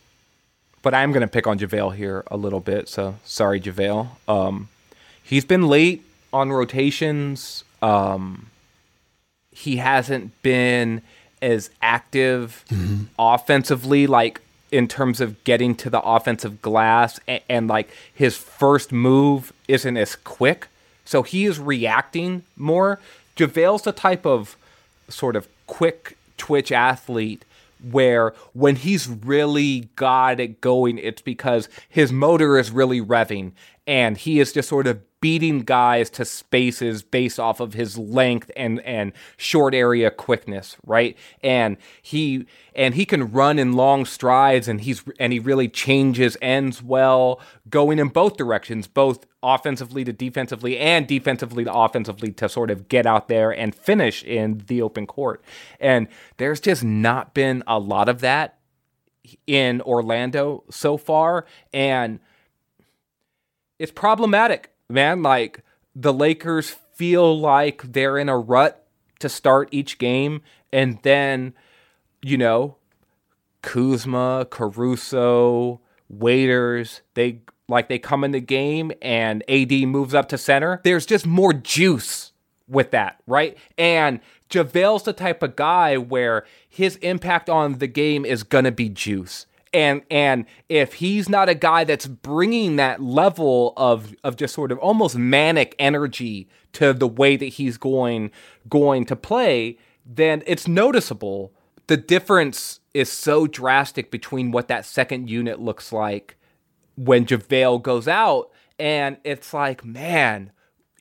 but 0.83 0.93
I'm 0.93 1.11
gonna 1.11 1.27
pick 1.27 1.47
on 1.47 1.57
JaVale 1.57 1.95
here 1.95 2.23
a 2.27 2.37
little 2.37 2.59
bit, 2.59 2.87
so 2.87 3.15
sorry 3.25 3.59
JaVale. 3.59 4.09
Um 4.27 4.69
he's 5.23 5.43
been 5.43 5.67
late 5.67 6.05
on 6.31 6.51
rotations. 6.51 7.63
Um 7.81 8.51
he 9.57 9.77
hasn't 9.77 10.39
been 10.43 11.01
as 11.41 11.71
active 11.81 12.63
offensively, 13.17 14.05
like 14.05 14.39
in 14.71 14.87
terms 14.87 15.19
of 15.19 15.43
getting 15.45 15.73
to 15.73 15.89
the 15.89 15.99
offensive 16.01 16.61
glass, 16.61 17.19
and, 17.27 17.41
and 17.49 17.67
like 17.67 17.89
his 18.13 18.37
first 18.37 18.91
move 18.91 19.51
isn't 19.67 19.97
as 19.97 20.15
quick. 20.15 20.67
So 21.05 21.23
he 21.23 21.45
is 21.45 21.57
reacting 21.57 22.43
more. 22.55 22.99
JaVale's 23.35 23.81
the 23.81 23.91
type 23.91 24.27
of 24.27 24.55
sort 25.09 25.35
of 25.35 25.47
quick 25.65 26.17
twitch 26.37 26.71
athlete 26.71 27.43
where 27.91 28.35
when 28.53 28.75
he's 28.75 29.07
really 29.07 29.89
got 29.95 30.39
it 30.39 30.61
going, 30.61 30.99
it's 30.99 31.21
because 31.21 31.67
his 31.89 32.11
motor 32.11 32.59
is 32.59 32.69
really 32.69 33.01
revving 33.01 33.53
and 33.87 34.17
he 34.17 34.39
is 34.39 34.51
just 34.51 34.67
sort 34.67 34.85
of 34.85 35.01
beating 35.19 35.61
guys 35.61 36.11
to 36.11 36.23
spaces 36.25 37.01
based 37.01 37.39
off 37.39 37.59
of 37.59 37.73
his 37.73 37.97
length 37.97 38.51
and 38.55 38.79
and 38.81 39.13
short 39.35 39.73
area 39.73 40.11
quickness, 40.11 40.75
right? 40.85 41.17
And 41.41 41.77
he 42.01 42.45
and 42.75 42.93
he 42.93 43.05
can 43.05 43.31
run 43.31 43.57
in 43.57 43.73
long 43.73 44.05
strides 44.05 44.67
and 44.67 44.81
he's 44.81 45.03
and 45.19 45.33
he 45.33 45.39
really 45.39 45.69
changes 45.69 46.37
ends 46.41 46.83
well, 46.83 47.39
going 47.69 47.97
in 47.97 48.09
both 48.09 48.37
directions, 48.37 48.87
both 48.87 49.25
offensively 49.41 50.03
to 50.03 50.13
defensively 50.13 50.77
and 50.77 51.07
defensively 51.07 51.63
to 51.63 51.73
offensively 51.73 52.31
to 52.33 52.49
sort 52.49 52.69
of 52.69 52.89
get 52.89 53.05
out 53.05 53.29
there 53.29 53.51
and 53.51 53.73
finish 53.73 54.23
in 54.23 54.63
the 54.67 54.81
open 54.81 55.07
court. 55.07 55.43
And 55.79 56.07
there's 56.35 56.59
just 56.59 56.83
not 56.83 57.33
been 57.33 57.63
a 57.65 57.79
lot 57.79 58.09
of 58.09 58.19
that 58.19 58.59
in 59.45 59.81
Orlando 59.81 60.63
so 60.69 60.97
far 60.97 61.45
and 61.73 62.19
it's 63.79 63.91
problematic, 63.91 64.71
man. 64.89 65.23
Like 65.23 65.63
the 65.95 66.13
Lakers 66.13 66.75
feel 66.93 67.39
like 67.39 67.81
they're 67.83 68.17
in 68.17 68.29
a 68.29 68.37
rut 68.37 68.85
to 69.19 69.29
start 69.29 69.69
each 69.71 69.97
game, 69.97 70.41
and 70.71 70.99
then, 71.03 71.53
you 72.21 72.37
know, 72.37 72.77
Kuzma, 73.61 74.47
Caruso, 74.49 75.81
Waiters, 76.09 77.01
they 77.15 77.41
like 77.67 77.89
they 77.89 77.99
come 77.99 78.23
in 78.23 78.31
the 78.31 78.39
game 78.39 78.91
and 79.01 79.43
AD 79.49 79.71
moves 79.71 80.13
up 80.13 80.29
to 80.29 80.37
center. 80.37 80.79
There's 80.83 81.05
just 81.05 81.25
more 81.25 81.53
juice 81.53 82.31
with 82.67 82.91
that, 82.91 83.21
right? 83.27 83.57
And 83.77 84.21
JaVale's 84.49 85.03
the 85.03 85.13
type 85.13 85.43
of 85.43 85.55
guy 85.55 85.97
where 85.97 86.45
his 86.69 86.95
impact 86.97 87.49
on 87.49 87.79
the 87.79 87.87
game 87.87 88.25
is 88.25 88.43
gonna 88.43 88.71
be 88.71 88.87
juice 88.87 89.45
and 89.77 90.01
and 90.09 90.45
if 90.69 90.95
he's 90.95 91.29
not 91.29 91.47
a 91.47 91.55
guy 91.55 91.83
that's 91.83 92.07
bringing 92.07 92.77
that 92.77 93.01
level 93.01 93.73
of 93.77 94.15
of 94.23 94.35
just 94.35 94.53
sort 94.53 94.71
of 94.71 94.79
almost 94.79 95.15
manic 95.15 95.75
energy 95.77 96.49
to 96.73 96.93
the 96.93 97.07
way 97.07 97.37
that 97.37 97.45
he's 97.45 97.77
going 97.77 98.31
going 98.67 99.05
to 99.05 99.15
play 99.15 99.77
then 100.05 100.41
it's 100.47 100.67
noticeable 100.67 101.53
the 101.87 101.97
difference 101.97 102.79
is 102.93 103.09
so 103.11 103.47
drastic 103.47 104.11
between 104.11 104.51
what 104.51 104.67
that 104.67 104.85
second 104.85 105.29
unit 105.29 105.59
looks 105.59 105.93
like 105.93 106.35
when 106.95 107.25
JaVale 107.25 107.81
goes 107.81 108.07
out. 108.07 108.51
And 108.79 109.17
it's 109.23 109.53
like 109.53 109.85
man 109.85 110.51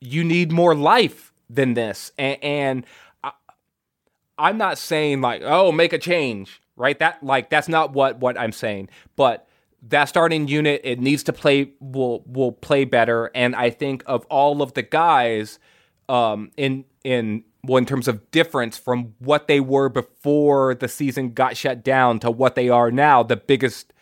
you 0.00 0.22
need 0.22 0.52
more 0.52 0.74
life 0.74 1.32
than 1.48 1.74
this. 1.74 2.12
And, 2.18 2.44
and 2.44 2.86
I, 3.24 3.32
I'm 4.38 4.58
not 4.58 4.78
saying 4.78 5.20
like 5.20 5.42
oh 5.44 5.72
make 5.72 5.92
a 5.92 5.98
change 5.98 6.60
right? 6.76 6.98
That 6.98 7.22
like 7.22 7.50
that's 7.50 7.68
not 7.68 7.92
what 7.92 8.18
what 8.18 8.38
i'm 8.38 8.52
saying 8.52 8.88
but 9.16 9.48
that 9.82 10.06
starting 10.06 10.48
unit 10.48 10.80
it 10.84 10.98
needs 11.00 11.22
to 11.24 11.32
play 11.32 11.72
will 11.80 12.22
will 12.26 12.52
play 12.52 12.84
better. 12.84 13.30
And 13.34 13.54
i 13.54 13.70
think 13.70 14.02
of 14.06 14.24
all 14.26 14.62
of 14.62 14.74
the 14.74 14.82
guys 14.82 15.58
um 16.08 16.50
in 16.56 16.84
in 17.04 17.44
well 17.64 17.78
in 17.78 17.86
terms 17.86 18.08
of 18.08 18.30
difference 18.30 18.78
from 18.78 19.14
what 19.18 19.48
they 19.48 19.60
were 19.60 19.88
before 19.88 20.74
the 20.74 20.88
season 20.88 21.32
got 21.32 21.56
shut 21.56 21.82
down 21.82 22.18
to 22.20 22.30
what 22.30 22.54
they 22.54 22.68
are 22.68 22.90
now 22.90 23.22
the 23.22 23.36
biggest 23.36 23.92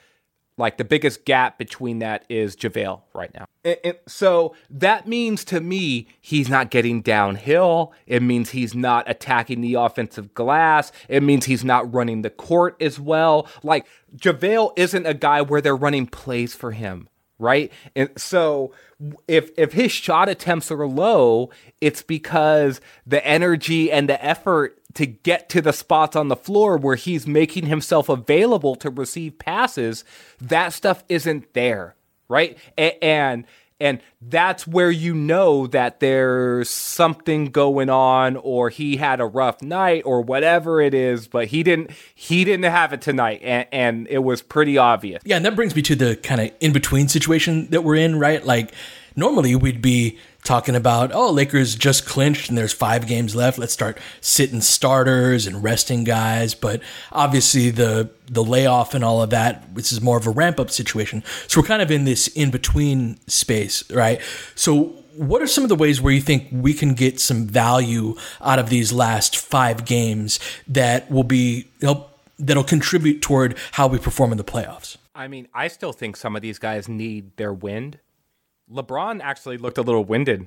like 0.57 0.77
the 0.77 0.85
biggest 0.85 1.25
gap 1.25 1.59
between 1.59 1.99
that 1.99 2.25
is 2.29 2.55
JaVale 2.57 3.03
right 3.12 3.33
now. 3.35 3.47
And- 3.64 3.79
and 3.85 3.97
so 4.07 4.55
that 4.71 5.09
means 5.09 5.45
to 5.47 5.61
me, 5.61 6.07
he's 6.21 6.49
not 6.49 6.71
getting 6.71 7.03
downhill. 7.03 7.93
It 8.07 8.23
means 8.23 8.51
he's 8.51 8.75
not 8.75 9.09
attacking 9.09 9.61
the 9.61 9.75
offensive 9.75 10.35
glass. 10.35 10.93
It 11.09 11.23
means 11.23 11.47
he's 11.47 11.64
not 11.64 11.93
running 11.93 12.23
the 12.23 12.31
court 12.31 12.77
as 12.81 13.01
well. 13.01 13.49
Like 13.62 13.87
JaVale 14.17 14.73
isn't 14.77 15.07
a 15.07 15.14
guy 15.14 15.43
where 15.43 15.61
they're 15.61 15.75
running 15.77 16.07
plays 16.07 16.55
for 16.55 16.73
him. 16.73 17.09
Right. 17.38 17.73
And 17.97 18.11
so 18.16 18.73
if 19.27 19.51
if 19.59 19.73
his 19.73 19.90
shot 19.90 20.29
attempts 20.29 20.70
are 20.70 20.87
low, 20.87 21.51
it's 21.81 22.03
because 22.03 22.81
the 23.07 23.25
energy 23.27 23.90
and 23.90 24.09
the 24.09 24.25
effort 24.25 24.79
to 24.94 25.07
get 25.07 25.49
to 25.51 25.61
the 25.61 25.73
spots 25.73 26.14
on 26.14 26.29
the 26.29 26.37
floor 26.37 26.77
where 26.77 26.97
he's 26.97 27.27
making 27.27 27.66
himself 27.66 28.09
available 28.09 28.77
to 28.77 28.90
receive 28.90 29.38
passes, 29.38 30.05
that 30.40 30.73
stuff 30.73 31.03
isn't 31.09 31.53
there, 31.55 31.97
right? 32.29 32.57
A- 32.79 33.03
and 33.05 33.44
and 33.85 34.01
that's 34.23 34.66
where 34.66 34.90
you 34.90 35.14
know 35.14 35.66
that 35.66 36.01
there's 36.01 36.70
something 36.70 37.51
going 37.51 37.90
on 37.90 38.37
or 38.37 38.70
he 38.70 38.97
had 38.97 39.20
a 39.20 39.27
rough 39.27 39.61
night 39.61 40.05
or 40.07 40.23
whatever 40.23 40.81
it 40.81 40.94
is, 40.94 41.29
but 41.29 41.49
he 41.49 41.62
didn't 41.62 41.90
he 42.14 42.44
didn't 42.44 42.64
have 42.64 42.94
it 42.94 43.03
tonight 43.03 43.40
and, 43.44 43.66
and 43.70 44.09
it 44.09 44.20
was 44.20 44.40
pretty 44.40 44.79
obvious. 44.79 45.23
Yeah, 45.27 45.37
and 45.37 45.44
that 45.44 45.55
brings 45.55 45.77
me 45.77 45.83
to 45.83 45.94
the 45.94 46.16
kind 46.16 46.40
of 46.40 46.51
in 46.61 46.73
between 46.73 47.09
situation 47.09 47.66
that 47.66 47.85
we're 47.85 47.97
in, 47.97 48.18
right? 48.18 48.42
Like 48.42 48.73
normally 49.16 49.55
we'd 49.55 49.83
be 49.83 50.18
talking 50.44 50.76
about, 50.76 51.11
oh, 51.12 51.30
Lakers 51.30 51.74
just 51.74 52.07
clinched 52.07 52.48
and 52.48 52.57
there's 52.57 52.72
five 52.72 53.07
games 53.07 53.35
left. 53.35 53.59
Let's 53.59 53.72
start 53.72 53.98
sitting 54.20 54.61
starters 54.61 55.46
and 55.46 55.62
resting 55.62 56.04
guys. 56.04 56.54
But 56.54 56.80
obviously, 57.11 57.70
the 57.70 58.11
the 58.26 58.44
layoff 58.44 58.94
and 58.94 59.02
all 59.02 59.22
of 59.22 59.30
that, 59.30 59.74
this 59.74 59.90
is 59.90 60.00
more 60.00 60.16
of 60.16 60.26
a 60.26 60.30
ramp 60.30 60.61
up 60.61 60.70
situation. 60.70 61.24
So 61.48 61.61
we're 61.61 61.66
kind 61.66 61.83
of 61.83 61.90
in 61.90 62.04
this 62.04 62.28
in 62.28 62.50
between 62.50 63.18
space, 63.26 63.90
right? 63.90 64.20
So. 64.54 65.00
What 65.16 65.40
are 65.42 65.46
some 65.46 65.62
of 65.62 65.68
the 65.68 65.76
ways 65.76 66.00
where 66.00 66.12
you 66.12 66.20
think 66.20 66.48
we 66.50 66.74
can 66.74 66.94
get 66.94 67.20
some 67.20 67.46
value 67.46 68.16
out 68.40 68.59
of 68.59 68.68
these 68.68 68.92
last 68.92 69.37
five 69.37 69.85
games 69.85 70.40
that 70.66 71.09
will 71.09 71.22
be 71.22 71.68
help 71.80 72.18
that'll 72.37 72.64
contribute 72.64 73.22
toward 73.22 73.57
how 73.70 73.87
we 73.87 74.00
perform 74.00 74.33
in 74.33 74.38
the 74.38 74.44
playoffs? 74.44 74.96
I 75.14 75.28
mean, 75.28 75.46
I 75.54 75.68
still 75.68 75.92
think 75.92 76.16
some 76.16 76.35
of 76.35 76.42
these 76.42 76.59
guys 76.59 76.88
need 76.88 77.37
their 77.37 77.52
wind. 77.52 78.00
LeBron 78.72 79.20
actually 79.22 79.59
looked 79.59 79.79
a 79.79 79.83
little 79.83 80.05
winded 80.05 80.46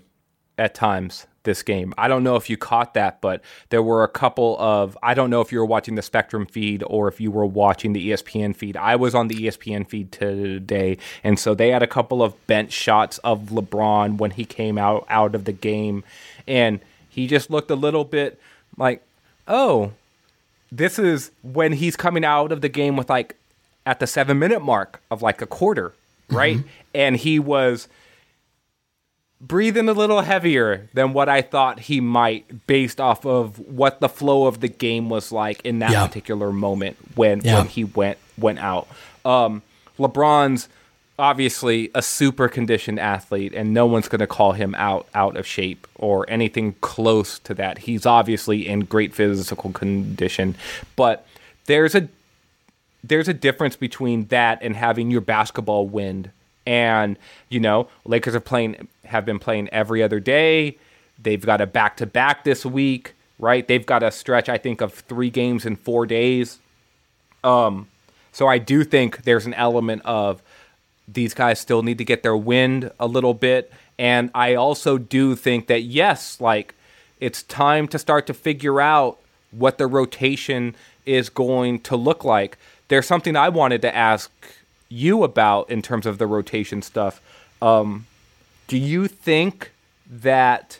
at 0.57 0.73
times 0.73 1.27
this 1.43 1.63
game. 1.63 1.93
I 1.97 2.07
don't 2.07 2.23
know 2.23 2.35
if 2.35 2.49
you 2.49 2.57
caught 2.57 2.93
that, 2.95 3.21
but 3.21 3.41
there 3.69 3.81
were 3.81 4.03
a 4.03 4.07
couple 4.07 4.57
of 4.59 4.97
I 5.01 5.13
don't 5.13 5.29
know 5.29 5.41
if 5.41 5.51
you 5.51 5.59
were 5.59 5.65
watching 5.65 5.95
the 5.95 6.01
Spectrum 6.01 6.45
feed 6.45 6.83
or 6.85 7.07
if 7.07 7.21
you 7.21 7.31
were 7.31 7.45
watching 7.45 7.93
the 7.93 8.11
ESPN 8.11 8.55
feed. 8.55 8.75
I 8.75 8.95
was 8.95 9.15
on 9.15 9.27
the 9.27 9.35
ESPN 9.35 9.87
feed 9.87 10.11
today, 10.11 10.97
and 11.23 11.39
so 11.39 11.55
they 11.55 11.69
had 11.69 11.83
a 11.83 11.87
couple 11.87 12.21
of 12.21 12.47
bench 12.47 12.73
shots 12.73 13.17
of 13.19 13.49
LeBron 13.49 14.17
when 14.17 14.31
he 14.31 14.45
came 14.45 14.77
out 14.77 15.05
out 15.09 15.35
of 15.35 15.45
the 15.45 15.53
game, 15.53 16.03
and 16.47 16.79
he 17.09 17.27
just 17.27 17.49
looked 17.49 17.71
a 17.71 17.75
little 17.75 18.03
bit 18.03 18.39
like, 18.77 19.03
"Oh, 19.47 19.93
this 20.71 20.99
is 20.99 21.31
when 21.43 21.73
he's 21.73 21.95
coming 21.95 22.25
out 22.25 22.51
of 22.51 22.61
the 22.61 22.69
game 22.69 22.97
with 22.97 23.09
like 23.09 23.35
at 23.85 23.99
the 23.99 24.07
7 24.07 24.37
minute 24.37 24.61
mark 24.61 25.01
of 25.09 25.21
like 25.21 25.41
a 25.41 25.45
quarter, 25.45 25.93
right? 26.29 26.57
Mm-hmm. 26.57 26.67
And 26.93 27.15
he 27.15 27.39
was 27.39 27.87
breathing 29.39 29.87
a 29.87 29.93
little 29.93 30.21
heavier 30.21 30.89
than 30.93 31.13
what 31.13 31.29
I 31.29 31.41
thought 31.41 31.81
he 31.81 32.01
might 32.01 32.65
based 32.67 32.99
off 32.99 33.25
of 33.25 33.59
what 33.59 33.99
the 33.99 34.09
flow 34.09 34.47
of 34.47 34.61
the 34.61 34.67
game 34.67 35.09
was 35.09 35.31
like 35.31 35.61
in 35.63 35.79
that 35.79 35.91
yeah. 35.91 36.07
particular 36.07 36.51
moment 36.51 36.97
when 37.15 37.41
yeah. 37.41 37.59
when 37.59 37.67
he 37.67 37.83
went 37.83 38.17
went 38.37 38.59
out. 38.59 38.87
Um, 39.25 39.61
LeBron's 39.99 40.69
obviously 41.19 41.89
a 41.95 42.01
super 42.01 42.47
conditioned 42.47 42.99
athlete 42.99 43.53
and 43.53 43.73
no 43.73 43.85
one's 43.85 44.07
going 44.07 44.19
to 44.19 44.27
call 44.27 44.51
him 44.51 44.75
out 44.75 45.07
out 45.13 45.35
of 45.35 45.45
shape 45.45 45.87
or 45.95 46.25
anything 46.29 46.73
close 46.81 47.39
to 47.39 47.53
that. 47.55 47.79
He's 47.79 48.05
obviously 48.05 48.67
in 48.67 48.81
great 48.81 49.13
physical 49.13 49.71
condition, 49.71 50.55
but 50.95 51.27
there's 51.65 51.95
a 51.95 52.09
there's 53.03 53.27
a 53.27 53.33
difference 53.33 53.75
between 53.75 54.25
that 54.27 54.59
and 54.61 54.75
having 54.75 55.11
your 55.11 55.21
basketball 55.21 55.87
wind 55.87 56.31
and 56.67 57.17
you 57.47 57.61
know 57.61 57.87
Lakers 58.05 58.35
are 58.35 58.41
playing 58.41 58.87
have 59.05 59.25
been 59.25 59.39
playing 59.39 59.69
every 59.69 60.03
other 60.03 60.19
day. 60.19 60.77
They've 61.17 61.43
got 61.43 61.61
a 61.61 61.65
back 61.65 61.97
to 61.97 62.05
back 62.05 62.43
this 62.43 62.65
week, 62.65 63.15
right? 63.39 63.67
They've 63.67 63.85
got 63.85 64.03
a 64.03 64.11
stretch 64.11 64.49
I 64.49 64.57
think 64.57 64.81
of 64.81 64.93
3 64.93 65.31
games 65.31 65.65
in 65.65 65.77
4 65.77 66.05
days. 66.05 66.59
Um 67.43 67.87
so 68.33 68.47
I 68.47 68.59
do 68.59 68.83
think 68.83 69.23
there's 69.23 69.47
an 69.47 69.55
element 69.55 70.03
of 70.05 70.43
these 71.07 71.33
guys 71.33 71.59
still 71.59 71.81
need 71.81 71.97
to 71.97 72.05
get 72.05 72.21
their 72.21 72.37
wind 72.37 72.91
a 72.99 73.07
little 73.07 73.33
bit 73.33 73.71
and 73.97 74.29
I 74.35 74.53
also 74.53 74.97
do 74.97 75.35
think 75.35 75.67
that 75.67 75.83
yes, 75.83 76.39
like 76.41 76.75
it's 77.21 77.43
time 77.43 77.87
to 77.87 77.97
start 77.97 78.27
to 78.27 78.33
figure 78.33 78.81
out 78.81 79.17
what 79.51 79.77
the 79.77 79.87
rotation 79.87 80.75
is 81.05 81.29
going 81.29 81.79
to 81.79 81.95
look 81.95 82.25
like. 82.25 82.57
There's 82.89 83.07
something 83.07 83.37
I 83.37 83.47
wanted 83.47 83.81
to 83.83 83.95
ask 83.95 84.29
you 84.89 85.23
about 85.23 85.69
in 85.69 85.81
terms 85.81 86.05
of 86.05 86.17
the 86.17 86.27
rotation 86.27 86.81
stuff. 86.81 87.21
Um, 87.61 88.05
do 88.67 88.77
you 88.77 89.07
think 89.07 89.71
that 90.09 90.79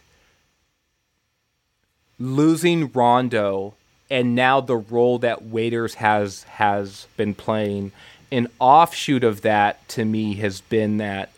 losing 2.20 2.92
Rondo 2.92 3.76
and 4.10 4.36
now 4.36 4.62
the 4.62 4.78
role 4.78 5.20
that 5.20 5.44
Waiters 5.44 5.96
has 5.96 6.44
has 6.44 7.08
been 7.18 7.34
playing, 7.34 7.92
an 8.32 8.48
offshoot 8.60 9.24
of 9.24 9.42
that 9.42 9.88
to 9.90 10.06
me 10.06 10.36
has 10.36 10.62
been 10.62 10.98
that 10.98 11.32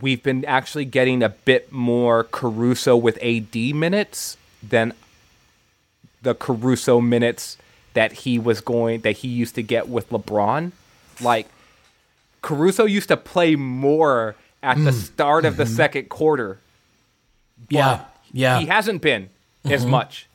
we've 0.00 0.22
been 0.22 0.44
actually 0.44 0.84
getting 0.84 1.22
a 1.22 1.28
bit 1.28 1.72
more 1.72 2.24
Caruso 2.24 2.96
with 2.96 3.18
AD 3.22 3.54
minutes 3.74 4.36
than 4.62 4.92
the 6.22 6.34
Caruso 6.34 7.00
minutes 7.00 7.56
that 7.94 8.12
he 8.12 8.38
was 8.38 8.60
going 8.60 9.00
that 9.00 9.18
he 9.18 9.28
used 9.28 9.54
to 9.54 9.62
get 9.62 9.88
with 9.88 10.10
LeBron. 10.10 10.72
Like 11.20 11.48
Caruso 12.42 12.84
used 12.84 13.08
to 13.08 13.16
play 13.16 13.56
more 13.56 14.36
at 14.62 14.76
mm. 14.76 14.84
the 14.84 14.92
start 14.92 15.44
of 15.44 15.56
the 15.56 15.64
mm-hmm. 15.64 15.74
second 15.74 16.08
quarter. 16.08 16.58
Yeah. 17.68 18.04
Yeah. 18.32 18.60
He 18.60 18.66
hasn't 18.66 19.02
been 19.02 19.24
mm-hmm. 19.24 19.72
as 19.72 19.86
much 19.86 20.28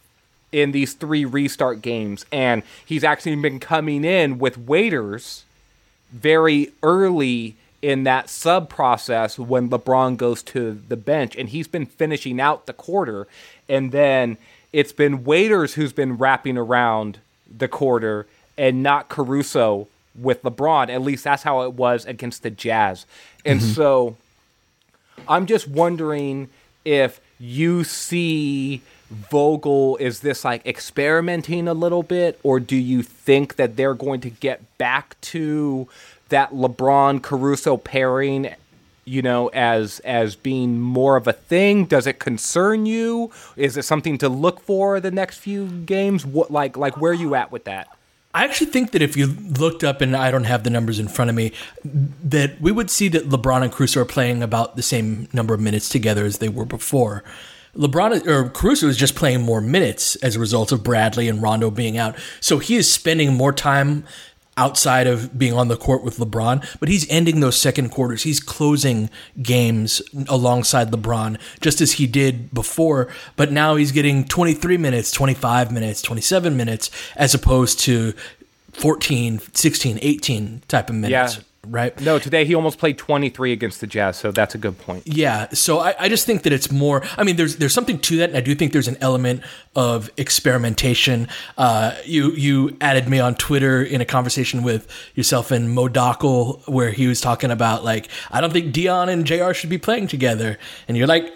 in 0.51 0.71
these 0.71 0.93
three 0.93 1.25
restart 1.25 1.81
games 1.81 2.25
and 2.31 2.61
he's 2.85 3.03
actually 3.03 3.35
been 3.35 3.59
coming 3.59 4.05
in 4.05 4.37
with 4.37 4.55
waiters 4.57 5.45
very 6.11 6.71
early 6.83 7.55
in 7.81 8.03
that 8.03 8.29
sub 8.29 8.69
process 8.69 9.39
when 9.39 9.69
LeBron 9.69 10.15
goes 10.15 10.43
to 10.43 10.79
the 10.87 10.95
bench 10.95 11.35
and 11.35 11.49
he's 11.49 11.67
been 11.67 11.87
finishing 11.87 12.39
out 12.39 12.67
the 12.67 12.73
quarter 12.73 13.27
and 13.67 13.91
then 13.91 14.37
it's 14.71 14.91
been 14.91 15.23
Waiters 15.23 15.75
who's 15.75 15.93
been 15.93 16.17
wrapping 16.17 16.57
around 16.57 17.19
the 17.55 17.67
quarter 17.67 18.25
and 18.57 18.81
not 18.81 19.09
Caruso 19.09 19.87
with 20.15 20.43
LeBron. 20.43 20.89
At 20.89 21.01
least 21.01 21.23
that's 21.23 21.43
how 21.43 21.61
it 21.63 21.73
was 21.73 22.05
against 22.05 22.43
the 22.43 22.49
Jazz. 22.49 23.05
And 23.45 23.59
mm-hmm. 23.59 23.71
so 23.71 24.17
I'm 25.27 25.45
just 25.45 25.67
wondering 25.67 26.49
if 26.85 27.19
you 27.39 27.83
see 27.83 28.81
Vogel 29.09 29.97
is 29.97 30.21
this 30.21 30.43
like 30.43 30.65
experimenting 30.65 31.67
a 31.67 31.73
little 31.73 32.03
bit, 32.03 32.39
or 32.43 32.59
do 32.59 32.75
you 32.75 33.03
think 33.03 33.55
that 33.55 33.75
they're 33.75 33.93
going 33.93 34.21
to 34.21 34.29
get 34.29 34.77
back 34.77 35.19
to 35.21 35.87
that 36.29 36.51
LeBron 36.51 37.21
Caruso 37.21 37.77
pairing 37.77 38.55
you 39.05 39.21
know 39.21 39.49
as 39.49 39.99
as 39.99 40.35
being 40.35 40.79
more 40.79 41.17
of 41.17 41.27
a 41.27 41.33
thing 41.33 41.83
does 41.85 42.07
it 42.07 42.19
concern 42.19 42.85
you 42.85 43.29
is 43.57 43.75
it 43.75 43.83
something 43.83 44.17
to 44.17 44.29
look 44.29 44.61
for 44.61 45.01
the 45.01 45.11
next 45.11 45.39
few 45.39 45.67
games 45.67 46.25
what 46.25 46.49
like 46.51 46.77
like 46.77 46.95
where 46.95 47.11
are 47.11 47.15
you 47.15 47.35
at 47.35 47.51
with 47.51 47.65
that 47.65 47.87
I 48.33 48.43
actually 48.45 48.71
think 48.71 48.91
that 48.91 49.01
if 49.01 49.15
you 49.15 49.27
looked 49.27 49.83
up, 49.83 50.01
and 50.01 50.15
I 50.15 50.31
don't 50.31 50.45
have 50.45 50.63
the 50.63 50.71
numbers 50.71 50.99
in 50.99 51.07
front 51.07 51.29
of 51.29 51.35
me, 51.35 51.51
that 51.83 52.59
we 52.59 52.71
would 52.71 52.89
see 52.89 53.07
that 53.09 53.29
LeBron 53.29 53.61
and 53.61 53.71
Caruso 53.71 54.01
are 54.01 54.05
playing 54.05 54.41
about 54.41 54.75
the 54.75 54.81
same 54.81 55.27
number 55.33 55.53
of 55.53 55.59
minutes 55.59 55.87
together 55.87 56.25
as 56.25 56.39
they 56.39 56.49
were 56.49 56.65
before. 56.65 57.23
LeBron 57.75 58.25
or 58.27 58.49
Caruso 58.49 58.87
is 58.87 58.97
just 58.97 59.15
playing 59.15 59.41
more 59.41 59.61
minutes 59.61 60.15
as 60.17 60.35
a 60.35 60.39
result 60.39 60.71
of 60.71 60.83
Bradley 60.83 61.27
and 61.27 61.41
Rondo 61.41 61.71
being 61.71 61.97
out. 61.97 62.15
So 62.39 62.59
he 62.59 62.75
is 62.75 62.91
spending 62.91 63.33
more 63.33 63.53
time 63.53 64.03
outside 64.57 65.07
of 65.07 65.37
being 65.37 65.53
on 65.53 65.67
the 65.67 65.77
court 65.77 66.03
with 66.03 66.17
LeBron, 66.17 66.65
but 66.79 66.89
he's 66.89 67.09
ending 67.09 67.39
those 67.39 67.59
second 67.59 67.89
quarters. 67.89 68.23
He's 68.23 68.39
closing 68.39 69.09
games 69.41 70.01
alongside 70.27 70.91
LeBron, 70.91 71.39
just 71.61 71.81
as 71.81 71.93
he 71.93 72.07
did 72.07 72.53
before, 72.53 73.09
but 73.35 73.51
now 73.51 73.75
he's 73.75 73.91
getting 73.91 74.25
23 74.25 74.77
minutes, 74.77 75.11
25 75.11 75.71
minutes, 75.71 76.01
27 76.01 76.55
minutes, 76.55 76.89
as 77.15 77.33
opposed 77.33 77.79
to 77.81 78.13
14, 78.73 79.39
16, 79.53 79.99
18 80.01 80.61
type 80.67 80.89
of 80.89 80.95
minutes. 80.95 81.37
Yeah 81.37 81.43
right? 81.67 81.97
No, 82.01 82.19
today 82.19 82.45
he 82.45 82.55
almost 82.55 82.77
played 82.77 82.97
23 82.97 83.51
against 83.53 83.79
the 83.79 83.87
Jazz, 83.87 84.17
so 84.17 84.31
that's 84.31 84.53
a 84.53 84.57
good 84.57 84.77
point. 84.79 85.07
Yeah, 85.07 85.49
so 85.49 85.79
I, 85.79 85.95
I, 85.97 86.09
just 86.09 86.25
think 86.25 86.43
that 86.43 86.53
it's 86.53 86.71
more. 86.71 87.03
I 87.17 87.23
mean, 87.23 87.37
there's 87.37 87.55
there's 87.55 87.73
something 87.73 87.99
to 87.99 88.17
that, 88.17 88.29
and 88.29 88.37
I 88.37 88.41
do 88.41 88.53
think 88.53 88.73
there's 88.73 88.87
an 88.87 88.97
element 88.99 89.41
of 89.75 90.09
experimentation. 90.17 91.27
Uh, 91.57 91.95
you 92.05 92.31
you 92.31 92.77
added 92.81 93.07
me 93.07 93.19
on 93.19 93.35
Twitter 93.35 93.81
in 93.81 94.01
a 94.01 94.05
conversation 94.05 94.63
with 94.63 94.87
yourself 95.15 95.51
and 95.51 95.73
Mo 95.73 95.87
where 96.65 96.91
he 96.91 97.07
was 97.07 97.21
talking 97.21 97.51
about 97.51 97.83
like 97.83 98.09
I 98.31 98.41
don't 98.41 98.51
think 98.51 98.73
Dion 98.73 99.09
and 99.09 99.25
J.R. 99.25 99.53
should 99.53 99.69
be 99.69 99.77
playing 99.77 100.07
together, 100.07 100.57
and 100.87 100.97
you're 100.97 101.07
like. 101.07 101.31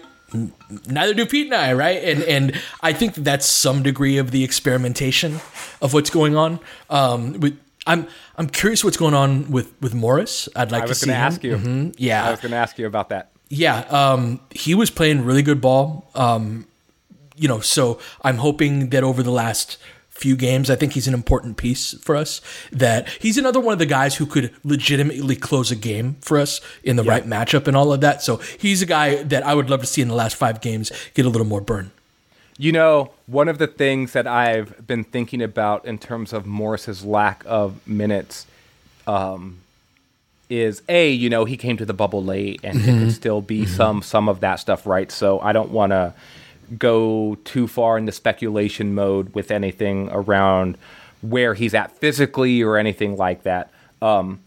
Neither 0.86 1.14
do 1.14 1.24
Pete 1.24 1.46
and 1.46 1.54
I, 1.54 1.72
right? 1.72 2.04
And 2.04 2.22
and 2.24 2.62
I 2.82 2.92
think 2.92 3.14
that's 3.14 3.46
some 3.46 3.82
degree 3.82 4.18
of 4.18 4.30
the 4.30 4.44
experimentation 4.44 5.36
of 5.80 5.94
what's 5.94 6.10
going 6.10 6.36
on. 6.36 6.60
Um, 6.90 7.40
with 7.40 7.58
I'm 7.88 8.06
I'm 8.36 8.48
curious 8.48 8.84
what's 8.84 8.96
going 8.96 9.14
on 9.14 9.50
with 9.50 9.72
with 9.80 9.94
Morris. 9.94 10.48
I'd 10.54 10.70
like 10.70 10.86
to 10.86 10.94
see. 10.94 11.10
I 11.10 11.26
was 11.26 11.38
going 11.38 11.50
to 11.50 11.54
ask 11.54 11.64
you. 11.64 11.70
Mm-hmm. 11.70 11.90
Yeah, 11.96 12.24
I 12.24 12.30
was 12.30 12.40
going 12.40 12.52
to 12.52 12.58
ask 12.58 12.78
you 12.78 12.86
about 12.86 13.08
that. 13.08 13.32
Yeah, 13.48 13.78
um, 13.88 14.40
he 14.50 14.74
was 14.74 14.90
playing 14.90 15.24
really 15.24 15.42
good 15.42 15.60
ball. 15.60 16.10
Um, 16.14 16.66
you 17.34 17.48
know, 17.48 17.60
so 17.60 17.98
I'm 18.22 18.36
hoping 18.36 18.90
that 18.90 19.02
over 19.02 19.22
the 19.22 19.30
last 19.30 19.78
few 20.10 20.36
games, 20.36 20.68
I 20.68 20.76
think 20.76 20.92
he's 20.92 21.08
an 21.08 21.14
important 21.14 21.56
piece 21.56 21.94
for 22.02 22.14
us. 22.14 22.42
That 22.72 23.08
he's 23.20 23.38
another 23.38 23.60
one 23.60 23.72
of 23.72 23.78
the 23.78 23.86
guys 23.86 24.16
who 24.16 24.26
could 24.26 24.54
legitimately 24.64 25.36
close 25.36 25.70
a 25.70 25.76
game 25.76 26.16
for 26.20 26.38
us 26.38 26.60
in 26.82 26.96
the 26.96 27.04
yeah. 27.04 27.12
right 27.12 27.24
matchup 27.24 27.66
and 27.66 27.76
all 27.76 27.92
of 27.92 28.00
that. 28.02 28.22
So 28.22 28.36
he's 28.58 28.82
a 28.82 28.86
guy 28.86 29.22
that 29.22 29.46
I 29.46 29.54
would 29.54 29.70
love 29.70 29.80
to 29.80 29.86
see 29.86 30.02
in 30.02 30.08
the 30.08 30.14
last 30.14 30.36
five 30.36 30.60
games 30.60 30.92
get 31.14 31.24
a 31.24 31.30
little 31.30 31.46
more 31.46 31.62
burn. 31.62 31.92
You 32.58 32.72
know, 32.72 33.12
one 33.26 33.48
of 33.48 33.58
the 33.58 33.68
things 33.68 34.12
that 34.12 34.26
I've 34.26 34.86
been 34.86 35.04
thinking 35.04 35.40
about 35.40 35.84
in 35.84 35.96
terms 35.98 36.32
of 36.32 36.44
Morris's 36.44 37.04
lack 37.04 37.44
of 37.46 37.86
minutes 37.86 38.46
um, 39.06 39.58
is 40.48 40.82
a 40.88 41.10
you 41.10 41.28
know 41.28 41.44
he 41.44 41.56
came 41.56 41.76
to 41.76 41.84
the 41.84 41.92
bubble 41.92 42.22
late 42.24 42.60
and 42.64 42.78
mm-hmm. 42.78 42.88
it 42.88 42.98
could 43.00 43.12
still 43.12 43.40
be 43.40 43.62
mm-hmm. 43.62 43.74
some 43.74 44.02
some 44.02 44.28
of 44.28 44.40
that 44.40 44.56
stuff 44.56 44.86
right 44.86 45.12
so 45.12 45.40
i 45.40 45.52
don't 45.52 45.70
want 45.70 45.92
to 45.92 46.12
go 46.78 47.36
too 47.44 47.66
far 47.66 47.98
into 47.98 48.12
speculation 48.12 48.94
mode 48.94 49.34
with 49.34 49.50
anything 49.50 50.08
around 50.12 50.76
where 51.22 51.54
he's 51.54 51.74
at 51.74 51.92
physically 51.98 52.62
or 52.62 52.76
anything 52.76 53.16
like 53.16 53.42
that 53.42 53.70
because 54.00 54.20
um, 54.20 54.40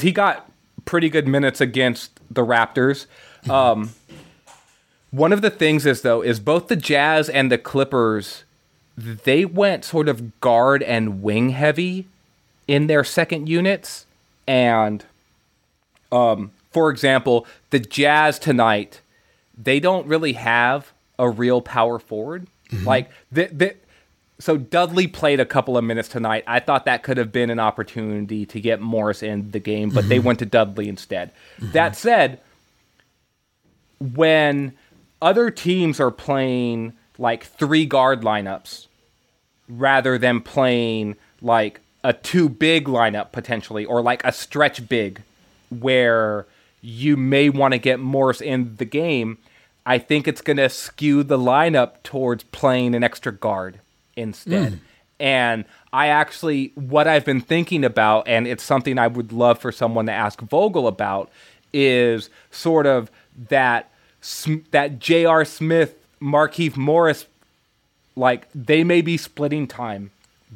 he 0.00 0.12
got 0.12 0.50
pretty 0.84 1.08
good 1.08 1.26
minutes 1.26 1.60
against 1.60 2.18
the 2.30 2.42
raptors 2.42 3.06
um, 3.50 3.90
one 5.16 5.32
of 5.32 5.42
the 5.42 5.50
things 5.50 5.86
is 5.86 6.02
though 6.02 6.22
is 6.22 6.40
both 6.40 6.68
the 6.68 6.76
jazz 6.76 7.28
and 7.28 7.50
the 7.50 7.58
clippers 7.58 8.44
they 8.96 9.44
went 9.44 9.84
sort 9.84 10.08
of 10.08 10.40
guard 10.40 10.82
and 10.82 11.22
wing 11.22 11.50
heavy 11.50 12.06
in 12.68 12.86
their 12.86 13.04
second 13.04 13.48
units 13.48 14.06
and 14.46 15.04
um, 16.12 16.52
for 16.74 16.90
example, 16.90 17.46
the 17.70 17.78
Jazz 17.78 18.38
tonight, 18.38 19.00
they 19.56 19.80
don't 19.80 20.06
really 20.06 20.34
have 20.34 20.92
a 21.18 21.30
real 21.30 21.60
power 21.60 21.98
forward. 21.98 22.46
Mm-hmm. 22.70 22.86
Like 22.86 23.10
the, 23.30 23.46
the, 23.46 23.76
so 24.38 24.56
Dudley 24.56 25.06
played 25.06 25.40
a 25.40 25.44
couple 25.44 25.78
of 25.78 25.84
minutes 25.84 26.08
tonight. 26.08 26.44
I 26.46 26.60
thought 26.60 26.84
that 26.86 27.04
could 27.04 27.16
have 27.16 27.32
been 27.32 27.50
an 27.50 27.60
opportunity 27.60 28.44
to 28.46 28.60
get 28.60 28.80
Morris 28.80 29.22
in 29.22 29.52
the 29.52 29.60
game, 29.60 29.90
but 29.90 30.00
mm-hmm. 30.00 30.08
they 30.08 30.18
went 30.18 30.40
to 30.40 30.46
Dudley 30.46 30.88
instead. 30.88 31.30
Mm-hmm. 31.58 31.72
That 31.72 31.96
said, 31.96 32.40
when 34.00 34.72
other 35.24 35.50
teams 35.50 35.98
are 35.98 36.10
playing 36.10 36.92
like 37.16 37.44
three 37.44 37.86
guard 37.86 38.20
lineups 38.20 38.86
rather 39.68 40.18
than 40.18 40.42
playing 40.42 41.16
like 41.40 41.80
a 42.04 42.12
two 42.12 42.46
big 42.48 42.84
lineup 42.84 43.32
potentially 43.32 43.86
or 43.86 44.02
like 44.02 44.22
a 44.24 44.30
stretch 44.30 44.86
big 44.86 45.22
where 45.70 46.46
you 46.82 47.16
may 47.16 47.48
want 47.48 47.72
to 47.72 47.78
get 47.78 47.98
Morris 47.98 48.42
in 48.42 48.76
the 48.76 48.84
game, 48.84 49.38
I 49.86 49.96
think 49.96 50.28
it's 50.28 50.42
going 50.42 50.58
to 50.58 50.68
skew 50.68 51.22
the 51.22 51.38
lineup 51.38 52.02
towards 52.02 52.44
playing 52.44 52.94
an 52.94 53.02
extra 53.02 53.32
guard 53.32 53.80
instead. 54.16 54.74
Mm. 54.74 54.78
And 55.18 55.64
I 55.90 56.08
actually, 56.08 56.72
what 56.74 57.08
I've 57.08 57.24
been 57.24 57.40
thinking 57.40 57.82
about, 57.82 58.28
and 58.28 58.46
it's 58.46 58.62
something 58.62 58.98
I 58.98 59.06
would 59.06 59.32
love 59.32 59.58
for 59.58 59.72
someone 59.72 60.04
to 60.06 60.12
ask 60.12 60.42
Vogel 60.42 60.86
about, 60.86 61.30
is 61.72 62.28
sort 62.50 62.86
of 62.86 63.10
that 63.48 63.90
that 64.70 64.98
J.R. 64.98 65.44
Smith, 65.44 65.96
Markieff 66.20 66.76
Morris, 66.76 67.26
like 68.16 68.48
they 68.54 68.84
may 68.84 69.00
be 69.00 69.16
splitting 69.16 69.66
time 69.66 70.10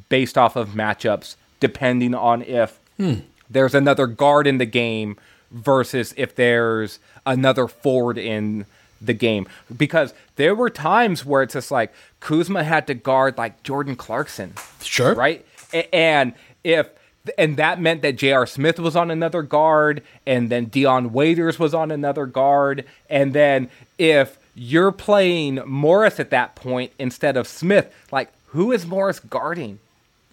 based 0.08 0.38
off 0.38 0.56
of 0.56 0.70
matchups, 0.70 1.36
depending 1.60 2.14
on 2.14 2.42
if 2.42 2.78
hmm. 2.96 3.14
there's 3.50 3.74
another 3.74 4.06
guard 4.06 4.46
in 4.46 4.58
the 4.58 4.66
game 4.66 5.16
versus 5.50 6.14
if 6.16 6.34
there's 6.34 6.98
another 7.26 7.66
forward 7.66 8.18
in 8.18 8.66
the 9.00 9.14
game 9.14 9.46
because 9.76 10.12
there 10.36 10.54
were 10.54 10.70
times 10.70 11.24
where 11.24 11.42
it's 11.42 11.54
just 11.54 11.70
like 11.70 11.92
Kuzma 12.20 12.64
had 12.64 12.86
to 12.88 12.94
guard 12.94 13.38
like 13.38 13.62
Jordan 13.62 13.96
Clarkson. 13.96 14.54
Sure. 14.82 15.14
Right? 15.14 15.46
And 15.92 16.34
if 16.64 16.88
and 17.36 17.56
that 17.56 17.80
meant 17.80 18.02
that 18.02 18.16
J.R. 18.16 18.46
Smith 18.46 18.78
was 18.78 18.96
on 18.96 19.10
another 19.10 19.42
guard, 19.42 20.02
and 20.26 20.50
then 20.50 20.66
Dion 20.66 21.12
Waiters 21.12 21.58
was 21.58 21.74
on 21.74 21.90
another 21.90 22.26
guard, 22.26 22.84
and 23.10 23.32
then 23.32 23.68
if 23.98 24.38
you're 24.54 24.92
playing 24.92 25.60
Morris 25.66 26.18
at 26.18 26.30
that 26.30 26.54
point 26.54 26.92
instead 26.98 27.36
of 27.36 27.46
Smith, 27.46 27.94
like 28.10 28.30
who 28.48 28.72
is 28.72 28.86
Morris 28.86 29.20
guarding 29.20 29.78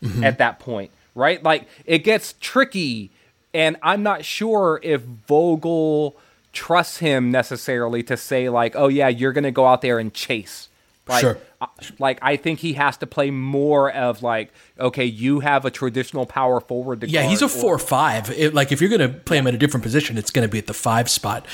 mm-hmm. 0.02 0.24
at 0.24 0.38
that 0.38 0.60
point? 0.60 0.92
Right? 1.14 1.42
Like 1.42 1.68
it 1.86 2.00
gets 2.00 2.34
tricky 2.40 3.12
and 3.56 3.78
I'm 3.82 4.04
not 4.04 4.26
sure 4.26 4.82
if 4.84 5.02
Vogel 5.02 6.18
trusts 6.52 6.98
him 6.98 7.32
necessarily 7.32 8.04
to 8.04 8.18
say 8.18 8.50
like, 8.50 8.76
"Oh 8.76 8.90
yeah, 8.90 9.08
you're 9.08 9.32
going 9.32 9.46
to 9.46 9.52
go 9.52 9.66
out 9.66 9.82
there 9.82 9.98
and 9.98 10.14
chase." 10.14 10.68
Like, 11.08 11.22
sure. 11.22 11.38
Uh, 11.62 11.68
like 12.00 12.20
I 12.22 12.36
think 12.36 12.60
he 12.60 12.74
has 12.74 12.98
to 12.98 13.08
play 13.08 13.30
more 13.30 13.92
of 13.92 14.24
like, 14.24 14.52
okay, 14.80 15.06
you 15.06 15.40
have 15.42 15.64
a 15.64 15.72
traditional 15.72 16.26
power 16.26 16.60
forward. 16.60 17.04
yeah, 17.04 17.24
he's 17.24 17.42
a 17.42 17.50
four 17.50 17.76
or 17.76 17.80
five. 17.80 18.30
It, 18.32 18.54
like 18.54 18.72
if 18.72 18.82
you're 18.82 18.90
going 18.90 19.02
to 19.02 19.20
play 19.20 19.38
him 19.38 19.48
at 19.48 19.54
a 19.54 19.58
different 19.58 19.84
position, 19.84 20.18
it's 20.18 20.32
going 20.32 20.48
to 20.48 20.52
be 20.52 20.58
at 20.58 20.68
the 20.68 20.74
five 20.74 21.10
spot. 21.10 21.46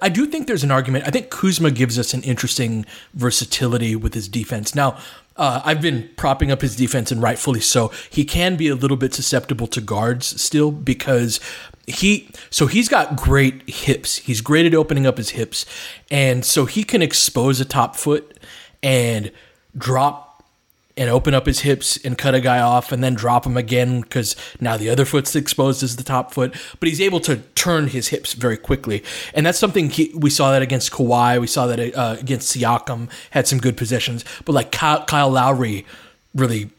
I 0.00 0.08
do 0.08 0.26
think 0.26 0.46
there's 0.46 0.64
an 0.64 0.70
argument. 0.70 1.04
I 1.06 1.10
think 1.10 1.30
Kuzma 1.30 1.70
gives 1.70 1.98
us 1.98 2.14
an 2.14 2.22
interesting 2.22 2.86
versatility 3.14 3.94
with 3.96 4.14
his 4.14 4.28
defense. 4.28 4.74
Now, 4.74 4.98
uh, 5.36 5.60
I've 5.64 5.82
been 5.82 6.08
propping 6.16 6.50
up 6.50 6.62
his 6.62 6.76
defense, 6.76 7.12
and 7.12 7.22
rightfully 7.22 7.60
so. 7.60 7.92
He 8.10 8.24
can 8.24 8.56
be 8.56 8.68
a 8.68 8.74
little 8.74 8.96
bit 8.96 9.12
susceptible 9.12 9.66
to 9.68 9.80
guards 9.80 10.40
still 10.40 10.72
because 10.72 11.40
he 11.86 12.28
so 12.50 12.66
he's 12.66 12.88
got 12.88 13.16
great 13.16 13.68
hips. 13.68 14.16
He's 14.16 14.40
great 14.40 14.66
at 14.66 14.74
opening 14.74 15.06
up 15.06 15.18
his 15.18 15.30
hips, 15.30 15.66
and 16.10 16.44
so 16.44 16.64
he 16.64 16.84
can 16.84 17.02
expose 17.02 17.60
a 17.60 17.64
top 17.64 17.96
foot 17.96 18.35
and 18.82 19.30
drop 19.76 20.26
and 20.96 21.10
open 21.10 21.34
up 21.34 21.44
his 21.44 21.60
hips 21.60 21.98
and 22.04 22.16
cut 22.16 22.34
a 22.34 22.40
guy 22.40 22.58
off 22.58 22.90
and 22.90 23.04
then 23.04 23.14
drop 23.14 23.44
him 23.44 23.56
again 23.56 24.00
because 24.00 24.34
now 24.60 24.76
the 24.78 24.88
other 24.88 25.04
foot's 25.04 25.36
exposed 25.36 25.82
as 25.82 25.96
the 25.96 26.02
top 26.02 26.32
foot. 26.32 26.54
But 26.80 26.88
he's 26.88 27.00
able 27.00 27.20
to 27.20 27.36
turn 27.54 27.88
his 27.88 28.08
hips 28.08 28.32
very 28.32 28.56
quickly. 28.56 29.04
And 29.34 29.44
that's 29.44 29.58
something 29.58 29.90
he, 29.90 30.10
we 30.14 30.30
saw 30.30 30.52
that 30.52 30.62
against 30.62 30.92
Kawhi. 30.92 31.38
We 31.38 31.46
saw 31.46 31.66
that 31.66 31.94
uh, 31.94 32.16
against 32.18 32.56
Siakam, 32.56 33.10
had 33.30 33.46
some 33.46 33.58
good 33.58 33.76
possessions. 33.76 34.24
But 34.46 34.54
like 34.54 34.72
Kyle, 34.72 35.04
Kyle 35.04 35.30
Lowry 35.30 35.84
really 36.34 36.70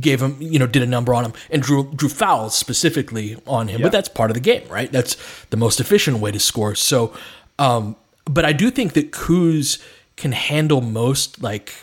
gave 0.00 0.22
him, 0.22 0.36
you 0.40 0.58
know, 0.58 0.66
did 0.66 0.82
a 0.82 0.86
number 0.86 1.12
on 1.12 1.26
him 1.26 1.32
and 1.50 1.62
drew 1.62 1.92
drew 1.94 2.08
fouls 2.08 2.54
specifically 2.54 3.36
on 3.46 3.68
him. 3.68 3.82
But 3.82 3.92
that's 3.92 4.08
part 4.08 4.30
of 4.30 4.34
the 4.34 4.40
game, 4.40 4.66
right? 4.68 4.90
That's 4.90 5.16
the 5.50 5.56
most 5.58 5.78
efficient 5.78 6.18
way 6.18 6.30
to 6.30 6.40
score. 6.40 6.74
So, 6.74 7.14
um, 7.58 7.96
but 8.24 8.46
I 8.46 8.52
do 8.52 8.70
think 8.70 8.94
that 8.94 9.12
Kuz 9.12 9.82
can 10.18 10.32
handle 10.32 10.80
most 10.80 11.42
like 11.42 11.74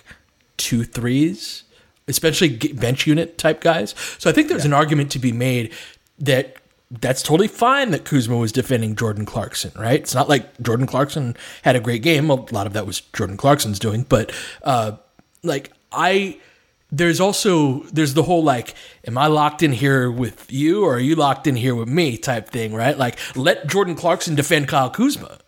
two 0.57 0.83
threes 0.83 1.63
especially 2.07 2.57
bench 2.73 3.07
unit 3.07 3.37
type 3.37 3.61
guys. 3.61 3.95
So 4.17 4.29
I 4.29 4.33
think 4.33 4.47
there's 4.47 4.63
yeah. 4.63 4.69
an 4.69 4.73
argument 4.73 5.11
to 5.11 5.19
be 5.19 5.31
made 5.31 5.73
that 6.19 6.57
that's 6.91 7.23
totally 7.23 7.47
fine 7.47 7.91
that 7.91 8.05
Kuzma 8.05 8.37
was 8.37 8.51
defending 8.51 8.95
Jordan 8.95 9.25
Clarkson, 9.25 9.71
right? 9.75 9.99
It's 9.99 10.13
not 10.13 10.29
like 10.29 10.59
Jordan 10.61 10.85
Clarkson 10.85 11.35
had 11.63 11.75
a 11.75 11.79
great 11.79 12.03
game. 12.03 12.29
A 12.29 12.35
lot 12.35 12.67
of 12.67 12.73
that 12.73 12.85
was 12.85 13.01
Jordan 13.01 13.37
Clarkson's 13.37 13.79
doing, 13.79 14.03
but 14.03 14.31
uh, 14.63 14.93
like 15.43 15.71
I 15.91 16.39
there's 16.91 17.19
also 17.19 17.79
there's 17.91 18.13
the 18.13 18.21
whole 18.21 18.43
like 18.43 18.75
am 19.07 19.17
i 19.17 19.25
locked 19.25 19.63
in 19.63 19.71
here 19.71 20.09
with 20.09 20.51
you 20.51 20.85
or 20.85 20.95
are 20.95 20.99
you 20.99 21.15
locked 21.15 21.47
in 21.47 21.55
here 21.55 21.73
with 21.73 21.89
me 21.89 22.15
type 22.15 22.47
thing 22.47 22.75
right 22.75 22.97
like 22.99 23.17
let 23.35 23.65
jordan 23.65 23.95
clarkson 23.95 24.35
defend 24.35 24.67
kyle 24.67 24.89
kuzma 24.91 25.39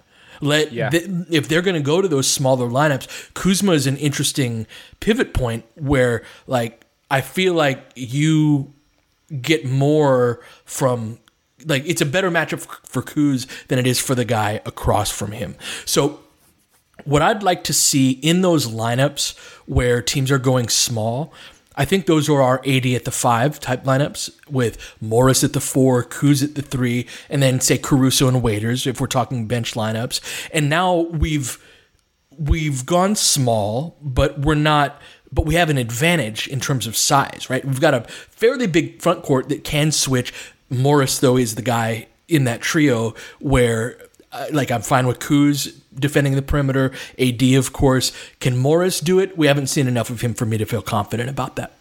let 0.42 0.72
yeah. 0.72 0.90
if 0.94 1.48
they're 1.48 1.62
going 1.62 1.76
to 1.76 1.82
go 1.82 2.02
to 2.02 2.08
those 2.08 2.28
smaller 2.28 2.68
lineups, 2.68 3.34
Kuzma 3.34 3.74
is 3.74 3.88
an 3.88 3.98
interesting 3.98 4.68
pivot 5.00 5.34
point 5.34 5.66
where 5.76 6.24
like 6.46 6.86
I 7.10 7.22
feel 7.22 7.54
like 7.54 7.92
you 7.96 8.74
get 9.42 9.66
more 9.66 10.42
from 10.66 11.20
like 11.66 11.84
it's 11.86 12.02
a 12.02 12.06
better 12.06 12.30
matchup 12.30 12.62
for 12.86 13.02
Kuz 13.02 13.48
than 13.68 13.80
it 13.80 13.88
is 13.88 14.00
for 14.00 14.16
the 14.16 14.26
guy 14.26 14.62
across 14.66 15.12
from 15.12 15.32
him. 15.32 15.56
So 15.86 16.20
what 17.06 17.22
I'd 17.22 17.44
like 17.44 17.64
to 17.66 17.74
see 17.74 18.12
in 18.12 18.42
those 18.42 18.68
lineups 18.68 19.38
where 19.66 20.02
teams 20.02 20.32
are 20.32 20.40
going 20.40 20.68
small 20.70 21.34
I 21.78 21.86
think 21.86 22.08
those 22.08 22.28
are 22.28 22.42
our 22.42 22.60
AD 22.66 22.86
at 22.88 23.06
the 23.06 23.12
five 23.12 23.60
type 23.60 23.84
lineups 23.84 24.32
with 24.50 24.78
Morris 25.00 25.44
at 25.44 25.54
the 25.54 25.62
four, 25.62 26.04
Kuz 26.04 26.44
at 26.44 26.56
the 26.56 26.62
three, 26.64 27.08
and 27.30 27.42
then 27.42 27.60
say 27.60 27.78
Caruso 27.78 28.28
and 28.28 28.42
Waiters 28.42 28.88
if 28.88 29.00
we're 29.00 29.08
talking 29.08 29.48
bench 29.48 29.76
lineups. 29.76 30.20
And 30.52 30.70
now 30.70 30.96
we've 30.96 31.64
we've 32.38 32.86
gone 32.86 33.16
small, 33.16 33.98
but 34.02 34.40
we're 34.40 34.56
not 34.56 35.00
but 35.32 35.46
we 35.46 35.56
have 35.56 35.70
an 35.70 35.78
advantage 35.78 36.48
in 36.48 36.60
terms 36.60 36.88
of 36.88 36.96
size, 36.96 37.48
right? 37.50 37.64
We've 37.64 37.82
got 37.82 37.94
a 37.94 38.02
fairly 38.02 38.68
big 38.68 39.02
front 39.02 39.24
court 39.24 39.50
that 39.50 39.64
can 39.64 39.92
switch. 39.92 40.34
Morris, 40.70 41.20
though, 41.20 41.38
is 41.38 41.56
the 41.56 41.62
guy 41.62 42.08
in 42.28 42.46
that 42.46 42.62
trio 42.62 43.14
where, 43.40 43.98
uh, 44.32 44.48
like, 44.52 44.72
I'm 44.72 44.82
fine 44.82 45.08
with 45.08 45.20
Kuz 45.20 45.80
defending 46.00 46.36
the 46.36 46.42
perimeter. 46.42 46.92
AD, 47.20 47.42
of 47.54 47.74
course. 47.74 48.12
Can 48.40 48.58
Morris 48.58 49.00
do 49.00 49.20
it? 49.20 49.38
We 49.38 49.48
haven't 49.48 49.68
seen 49.68 49.88
enough 49.88 50.10
of 50.10 50.22
him 50.22 50.34
for 50.34 50.46
me 50.46 50.58
to 50.58 50.66
feel 50.66 50.82
confident 50.82 51.30
about 51.30 51.56
that. 51.56 51.74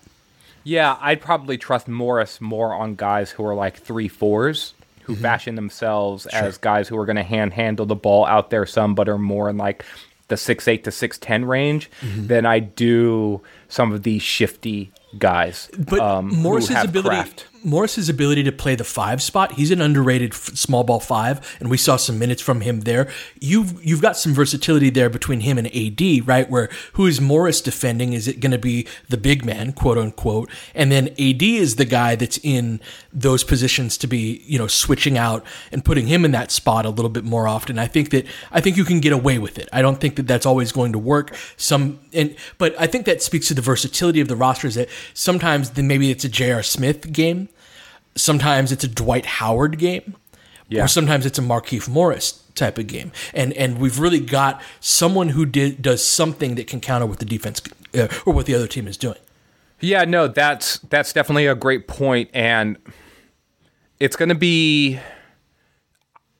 Yeah, 0.64 0.96
I'd 1.00 1.20
probably 1.20 1.58
trust 1.58 1.86
Morris 1.86 2.40
more 2.40 2.74
on 2.74 2.96
guys 2.96 3.30
who 3.30 3.44
are 3.44 3.54
like 3.54 3.76
three 3.76 4.08
fours 4.08 4.74
who 5.04 5.12
mm-hmm. 5.12 5.22
fashion 5.22 5.54
themselves 5.54 6.26
sure. 6.28 6.42
as 6.42 6.58
guys 6.58 6.88
who 6.88 6.98
are 6.98 7.06
going 7.06 7.16
to 7.16 7.22
hand 7.22 7.52
handle 7.52 7.86
the 7.86 7.94
ball 7.94 8.26
out 8.26 8.50
there 8.50 8.66
some, 8.66 8.96
but 8.96 9.08
are 9.08 9.18
more 9.18 9.48
in 9.48 9.56
like 9.56 9.84
the 10.26 10.36
six 10.36 10.66
eight 10.66 10.82
to 10.84 10.90
six 10.90 11.18
ten 11.18 11.44
range 11.44 11.88
mm-hmm. 12.00 12.26
than 12.26 12.44
I 12.44 12.58
do 12.58 13.40
some 13.68 13.92
of 13.92 14.02
these 14.02 14.22
shifty 14.22 14.90
guys. 15.18 15.70
But 15.78 16.00
um, 16.00 16.34
Morris's 16.34 16.82
ability, 16.82 17.08
craft. 17.08 17.46
Morris's 17.66 18.08
ability 18.08 18.44
to 18.44 18.52
play 18.52 18.76
the 18.76 18.84
five 18.84 19.20
spot. 19.20 19.52
He's 19.52 19.72
an 19.72 19.80
underrated 19.80 20.32
small 20.32 20.84
ball 20.84 21.00
five, 21.00 21.56
and 21.58 21.68
we 21.68 21.76
saw 21.76 21.96
some 21.96 22.16
minutes 22.16 22.40
from 22.40 22.60
him 22.60 22.82
there. 22.82 23.10
You've 23.40 23.84
you've 23.84 24.00
got 24.00 24.16
some 24.16 24.32
versatility 24.32 24.88
there 24.88 25.10
between 25.10 25.40
him 25.40 25.58
and 25.58 25.66
AD, 25.66 26.26
right? 26.26 26.48
Where 26.48 26.70
who 26.92 27.06
is 27.06 27.20
Morris 27.20 27.60
defending? 27.60 28.12
Is 28.12 28.28
it 28.28 28.38
going 28.38 28.52
to 28.52 28.58
be 28.58 28.86
the 29.08 29.16
big 29.16 29.44
man, 29.44 29.72
quote 29.72 29.98
unquote, 29.98 30.48
and 30.74 30.92
then 30.92 31.08
AD 31.18 31.42
is 31.42 31.74
the 31.74 31.84
guy 31.84 32.14
that's 32.14 32.38
in 32.44 32.80
those 33.12 33.42
positions 33.42 33.98
to 33.98 34.06
be, 34.06 34.42
you 34.46 34.58
know, 34.58 34.68
switching 34.68 35.18
out 35.18 35.44
and 35.72 35.84
putting 35.84 36.06
him 36.06 36.24
in 36.24 36.30
that 36.30 36.52
spot 36.52 36.86
a 36.86 36.90
little 36.90 37.08
bit 37.08 37.24
more 37.24 37.48
often. 37.48 37.80
I 37.80 37.88
think 37.88 38.10
that 38.10 38.26
I 38.52 38.60
think 38.60 38.76
you 38.76 38.84
can 38.84 39.00
get 39.00 39.12
away 39.12 39.38
with 39.38 39.58
it. 39.58 39.68
I 39.72 39.82
don't 39.82 40.00
think 40.00 40.14
that 40.16 40.28
that's 40.28 40.46
always 40.46 40.70
going 40.70 40.92
to 40.92 41.00
work. 41.00 41.34
Some 41.56 41.98
and 42.12 42.36
but 42.58 42.80
I 42.80 42.86
think 42.86 43.06
that 43.06 43.22
speaks 43.22 43.48
to 43.48 43.54
the 43.54 43.62
versatility 43.62 44.20
of 44.20 44.28
the 44.28 44.36
rosters. 44.36 44.76
That 44.76 44.88
sometimes 45.14 45.70
then 45.70 45.88
maybe 45.88 46.12
it's 46.12 46.24
a 46.24 46.28
J.R. 46.28 46.62
Smith 46.62 47.12
game 47.12 47.48
sometimes 48.16 48.72
it's 48.72 48.82
a 48.84 48.88
Dwight 48.88 49.26
Howard 49.26 49.78
game, 49.78 50.16
Yeah. 50.68 50.84
or 50.84 50.88
sometimes 50.88 51.24
it's 51.26 51.38
a 51.38 51.42
Markieff 51.42 51.88
Morris 51.88 52.42
type 52.54 52.78
of 52.78 52.86
game, 52.86 53.12
and 53.34 53.52
and 53.52 53.78
we've 53.78 53.98
really 53.98 54.20
got 54.20 54.60
someone 54.80 55.30
who 55.30 55.46
did 55.46 55.82
does 55.82 56.02
something 56.04 56.54
that 56.56 56.66
can 56.66 56.80
counter 56.80 57.06
what 57.06 57.18
the 57.18 57.24
defense 57.26 57.60
uh, 57.94 58.08
or 58.24 58.32
what 58.32 58.46
the 58.46 58.54
other 58.54 58.66
team 58.66 58.88
is 58.88 58.96
doing. 58.96 59.18
Yeah, 59.80 60.04
no, 60.04 60.26
that's 60.26 60.78
that's 60.78 61.12
definitely 61.12 61.46
a 61.46 61.54
great 61.54 61.86
point, 61.86 62.30
and 62.32 62.78
it's 64.00 64.16
going 64.16 64.30
to 64.30 64.34
be. 64.34 64.98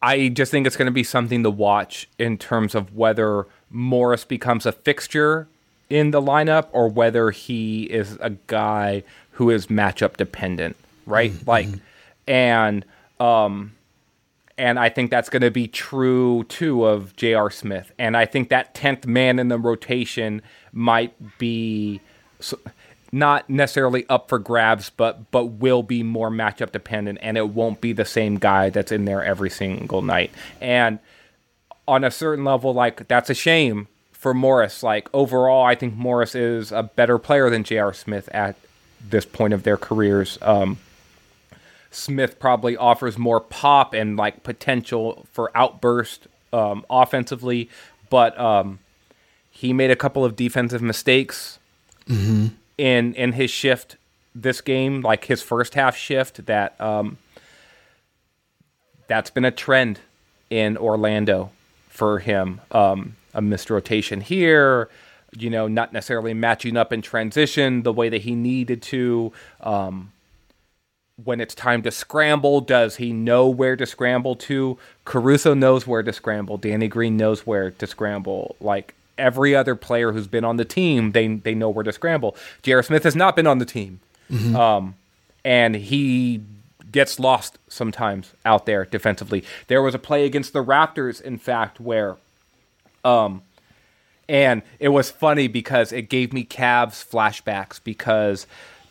I 0.02 0.28
just 0.28 0.50
think 0.50 0.66
it's 0.66 0.76
going 0.76 0.86
to 0.86 0.92
be 0.92 1.02
something 1.04 1.42
to 1.42 1.50
watch 1.50 2.08
in 2.18 2.38
terms 2.38 2.74
of 2.74 2.94
whether 2.94 3.46
Morris 3.70 4.24
becomes 4.24 4.64
a 4.66 4.72
fixture 4.72 5.48
in 5.90 6.10
the 6.10 6.20
lineup 6.20 6.68
or 6.72 6.88
whether 6.88 7.30
he 7.30 7.84
is 7.84 8.16
a 8.20 8.30
guy 8.46 9.02
who 9.32 9.50
is 9.50 9.66
matchup 9.68 10.16
dependent, 10.16 10.76
right? 11.06 11.32
Like, 11.46 11.68
and 12.26 12.84
um, 13.18 13.72
and 14.58 14.78
I 14.78 14.88
think 14.88 15.10
that's 15.10 15.28
going 15.28 15.42
to 15.42 15.50
be 15.50 15.68
true 15.68 16.44
too 16.44 16.84
of 16.84 17.16
J.R. 17.16 17.50
Smith, 17.50 17.92
and 17.98 18.16
I 18.16 18.26
think 18.26 18.48
that 18.50 18.74
tenth 18.74 19.06
man 19.06 19.38
in 19.38 19.48
the 19.48 19.58
rotation 19.58 20.42
might 20.72 21.38
be. 21.38 22.00
Not 23.12 23.48
necessarily 23.48 24.04
up 24.08 24.28
for 24.28 24.38
grabs, 24.38 24.90
but 24.90 25.30
but 25.30 25.44
will 25.44 25.84
be 25.84 26.02
more 26.02 26.28
matchup 26.28 26.72
dependent, 26.72 27.18
and 27.22 27.38
it 27.38 27.50
won't 27.50 27.80
be 27.80 27.92
the 27.92 28.04
same 28.04 28.36
guy 28.36 28.68
that's 28.68 28.90
in 28.90 29.04
there 29.04 29.24
every 29.24 29.48
single 29.48 30.02
night. 30.02 30.32
And 30.60 30.98
on 31.88 32.04
a 32.04 32.10
certain 32.10 32.44
level, 32.44 32.74
like 32.74 33.06
that's 33.08 33.30
a 33.30 33.34
shame 33.34 33.88
for 34.12 34.34
Morris. 34.34 34.82
Like 34.82 35.08
overall, 35.14 35.64
I 35.64 35.74
think 35.74 35.94
Morris 35.94 36.34
is 36.34 36.72
a 36.72 36.82
better 36.82 37.18
player 37.18 37.48
than 37.48 37.64
J.R. 37.64 37.94
Smith 37.94 38.28
at 38.32 38.56
this 39.08 39.24
point 39.24 39.54
of 39.54 39.62
their 39.62 39.76
careers. 39.76 40.38
Um, 40.42 40.78
Smith 41.96 42.38
probably 42.38 42.76
offers 42.76 43.16
more 43.16 43.40
pop 43.40 43.94
and 43.94 44.16
like 44.16 44.42
potential 44.42 45.26
for 45.32 45.50
outburst 45.56 46.28
um, 46.52 46.84
offensively, 46.90 47.70
but 48.10 48.38
um, 48.38 48.78
he 49.50 49.72
made 49.72 49.90
a 49.90 49.96
couple 49.96 50.24
of 50.24 50.36
defensive 50.36 50.82
mistakes 50.82 51.58
Mm-hmm. 52.08 52.54
in 52.78 53.14
in 53.14 53.32
his 53.32 53.50
shift 53.50 53.96
this 54.32 54.60
game, 54.60 55.00
like 55.00 55.24
his 55.24 55.42
first 55.42 55.74
half 55.74 55.96
shift. 55.96 56.46
That 56.46 56.80
um, 56.80 57.18
that's 59.08 59.30
been 59.30 59.44
a 59.44 59.50
trend 59.50 59.98
in 60.50 60.76
Orlando 60.76 61.50
for 61.88 62.20
him. 62.20 62.60
Um, 62.70 63.16
a 63.34 63.42
missed 63.42 63.70
rotation 63.70 64.20
here, 64.20 64.88
you 65.36 65.50
know, 65.50 65.66
not 65.66 65.92
necessarily 65.92 66.32
matching 66.32 66.76
up 66.76 66.92
in 66.92 67.02
transition 67.02 67.82
the 67.82 67.92
way 67.92 68.08
that 68.08 68.22
he 68.22 68.36
needed 68.36 68.82
to. 68.82 69.32
Um, 69.60 70.12
when 71.22 71.40
it's 71.40 71.54
time 71.54 71.82
to 71.82 71.90
scramble, 71.90 72.60
does 72.60 72.96
he 72.96 73.12
know 73.12 73.48
where 73.48 73.76
to 73.76 73.86
scramble 73.86 74.36
to? 74.36 74.78
Caruso 75.04 75.54
knows 75.54 75.86
where 75.86 76.02
to 76.02 76.12
scramble. 76.12 76.58
Danny 76.58 76.88
Green 76.88 77.16
knows 77.16 77.46
where 77.46 77.70
to 77.70 77.86
scramble. 77.86 78.56
Like 78.60 78.94
every 79.16 79.54
other 79.54 79.74
player 79.74 80.12
who's 80.12 80.26
been 80.26 80.44
on 80.44 80.56
the 80.56 80.64
team, 80.64 81.12
they 81.12 81.26
they 81.28 81.54
know 81.54 81.70
where 81.70 81.84
to 81.84 81.92
scramble. 81.92 82.36
J.R. 82.62 82.82
Smith 82.82 83.04
has 83.04 83.16
not 83.16 83.34
been 83.34 83.46
on 83.46 83.58
the 83.58 83.64
team, 83.64 84.00
um, 84.54 84.94
and 85.44 85.74
he 85.74 86.42
gets 86.92 87.18
lost 87.18 87.58
sometimes 87.68 88.32
out 88.44 88.66
there 88.66 88.84
defensively. 88.84 89.42
There 89.68 89.82
was 89.82 89.94
a 89.94 89.98
play 89.98 90.26
against 90.26 90.52
the 90.52 90.64
Raptors, 90.64 91.20
in 91.20 91.38
fact, 91.38 91.80
where 91.80 92.16
um, 93.04 93.42
and 94.28 94.62
it 94.80 94.88
was 94.88 95.10
funny 95.10 95.48
because 95.48 95.92
it 95.92 96.08
gave 96.10 96.32
me 96.32 96.44
Cavs 96.44 97.04
flashbacks 97.06 97.80
because 97.82 98.46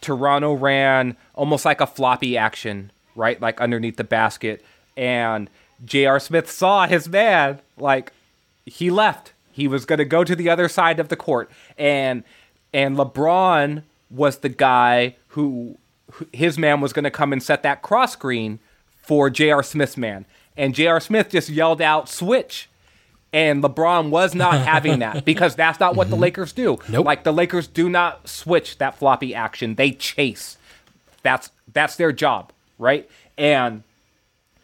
Toronto 0.05 0.53
ran 0.53 1.17
almost 1.33 1.65
like 1.65 1.81
a 1.81 1.87
floppy 1.87 2.37
action, 2.37 2.91
right? 3.15 3.41
Like 3.41 3.59
underneath 3.59 3.97
the 3.97 4.03
basket. 4.03 4.63
And 4.95 5.49
J.R. 5.83 6.19
Smith 6.19 6.49
saw 6.49 6.85
his 6.87 7.09
man, 7.09 7.59
like 7.77 8.13
he 8.65 8.89
left. 8.91 9.33
He 9.51 9.67
was 9.67 9.85
going 9.85 9.99
to 9.99 10.05
go 10.05 10.23
to 10.23 10.35
the 10.35 10.49
other 10.49 10.69
side 10.69 10.99
of 10.99 11.09
the 11.09 11.15
court. 11.15 11.49
And 11.77 12.23
and 12.73 12.95
LeBron 12.97 13.83
was 14.09 14.37
the 14.39 14.49
guy 14.49 15.15
who 15.29 15.77
who- 16.11 16.27
his 16.31 16.57
man 16.57 16.81
was 16.81 16.93
going 16.93 17.03
to 17.03 17.11
come 17.11 17.33
and 17.33 17.41
set 17.41 17.63
that 17.63 17.81
cross 17.81 18.13
screen 18.13 18.59
for 19.01 19.29
J.R. 19.29 19.63
Smith's 19.63 19.97
man. 19.97 20.25
And 20.55 20.75
J.R. 20.75 20.99
Smith 20.99 21.29
just 21.29 21.49
yelled 21.49 21.81
out 21.81 22.07
switch 22.07 22.69
and 23.35 23.61
LeBron 23.61 24.11
was 24.11 24.33
not 24.33 24.61
having 24.65 24.99
that 24.99 25.25
because 25.25 25.55
that's 25.55 25.77
not 25.79 25.93
what 25.93 26.09
the 26.09 26.15
mm-hmm. 26.15 26.23
Lakers 26.23 26.53
do. 26.53 26.77
Like 26.87 27.25
the 27.25 27.33
Lakers 27.33 27.67
do 27.67 27.89
not 27.89 28.27
switch 28.27 28.77
that 28.77 28.97
floppy 28.97 29.35
action; 29.35 29.75
they 29.75 29.91
chase. 29.91 30.57
That's 31.21 31.51
that's 31.71 31.97
their 31.97 32.13
job, 32.13 32.53
right? 32.79 33.09
And 33.37 33.83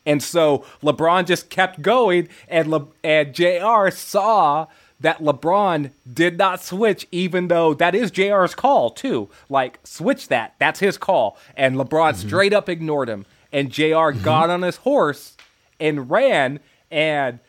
and 0.06 0.24
so 0.24 0.66
LeBron 0.82 1.28
just 1.28 1.50
kept 1.50 1.82
going, 1.82 2.30
and 2.48 2.72
Le- 2.72 2.88
and 3.04 3.36
J.R. 3.36 3.92
saw 3.92 4.68
that 5.02 5.20
LeBron 5.20 5.92
did 6.12 6.38
not 6.38 6.64
switch, 6.64 7.08
even 7.12 7.50
though 7.50 7.74
that 7.74 7.94
is 7.94 8.10
J.R.'s 8.10 8.56
call 8.56 8.90
too. 8.90 9.30
Like 9.50 9.80
switch 9.84 10.30
that, 10.30 10.56
that's 10.60 10.80
his 10.80 10.98
call, 10.98 11.38
and 11.58 11.76
LeBron 11.76 12.14
mm-hmm. 12.14 12.28
straight 12.28 12.54
up 12.54 12.70
ignored 12.70 13.10
him, 13.10 13.26
and 13.52 13.70
junior 13.70 14.14
mm-hmm. 14.14 14.24
got 14.24 14.50
on 14.50 14.62
his 14.62 14.78
horse 14.78 15.36
and 15.78 16.10
ran 16.10 16.62
and 16.90 17.40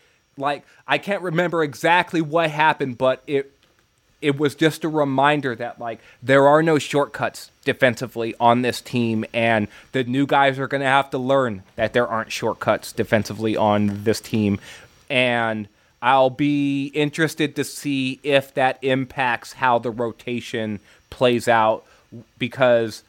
like 0.43 0.65
I 0.87 0.99
can't 0.99 1.23
remember 1.23 1.63
exactly 1.63 2.21
what 2.21 2.51
happened, 2.51 2.99
but 2.99 3.23
it 3.27 3.51
it 4.21 4.39
was 4.39 4.55
just 4.55 4.85
a 4.85 4.89
reminder 4.89 5.57
that 5.57 5.81
like 5.81 6.01
there 6.23 6.47
are 6.47 6.63
no 6.63 6.79
shortcuts 6.79 7.51
defensively 7.65 8.35
on 8.39 8.63
this 8.63 8.81
team 8.81 9.25
and 9.35 9.69
the 9.91 10.05
new 10.05 10.27
guys 10.27 10.59
are 10.59 10.69
going 10.69 10.81
to 10.81 10.87
have 10.87 11.11
to 11.11 11.19
learn 11.19 11.63
that 11.77 11.93
there 11.93 12.07
aren't 12.07 12.31
shortcuts 12.31 12.93
defensively 12.93 13.57
on 13.57 14.05
this 14.05 14.21
team. 14.21 14.61
And 15.11 15.69
I'll 16.01 16.31
be 16.31 16.87
interested 16.87 17.57
to 17.57 17.65
see 17.65 18.21
if 18.23 18.55
that 18.55 18.79
impacts 18.83 19.55
how 19.55 19.79
the 19.79 19.91
rotation 19.91 20.81
plays 21.11 21.49
out 21.49 21.85
because 22.39 23.03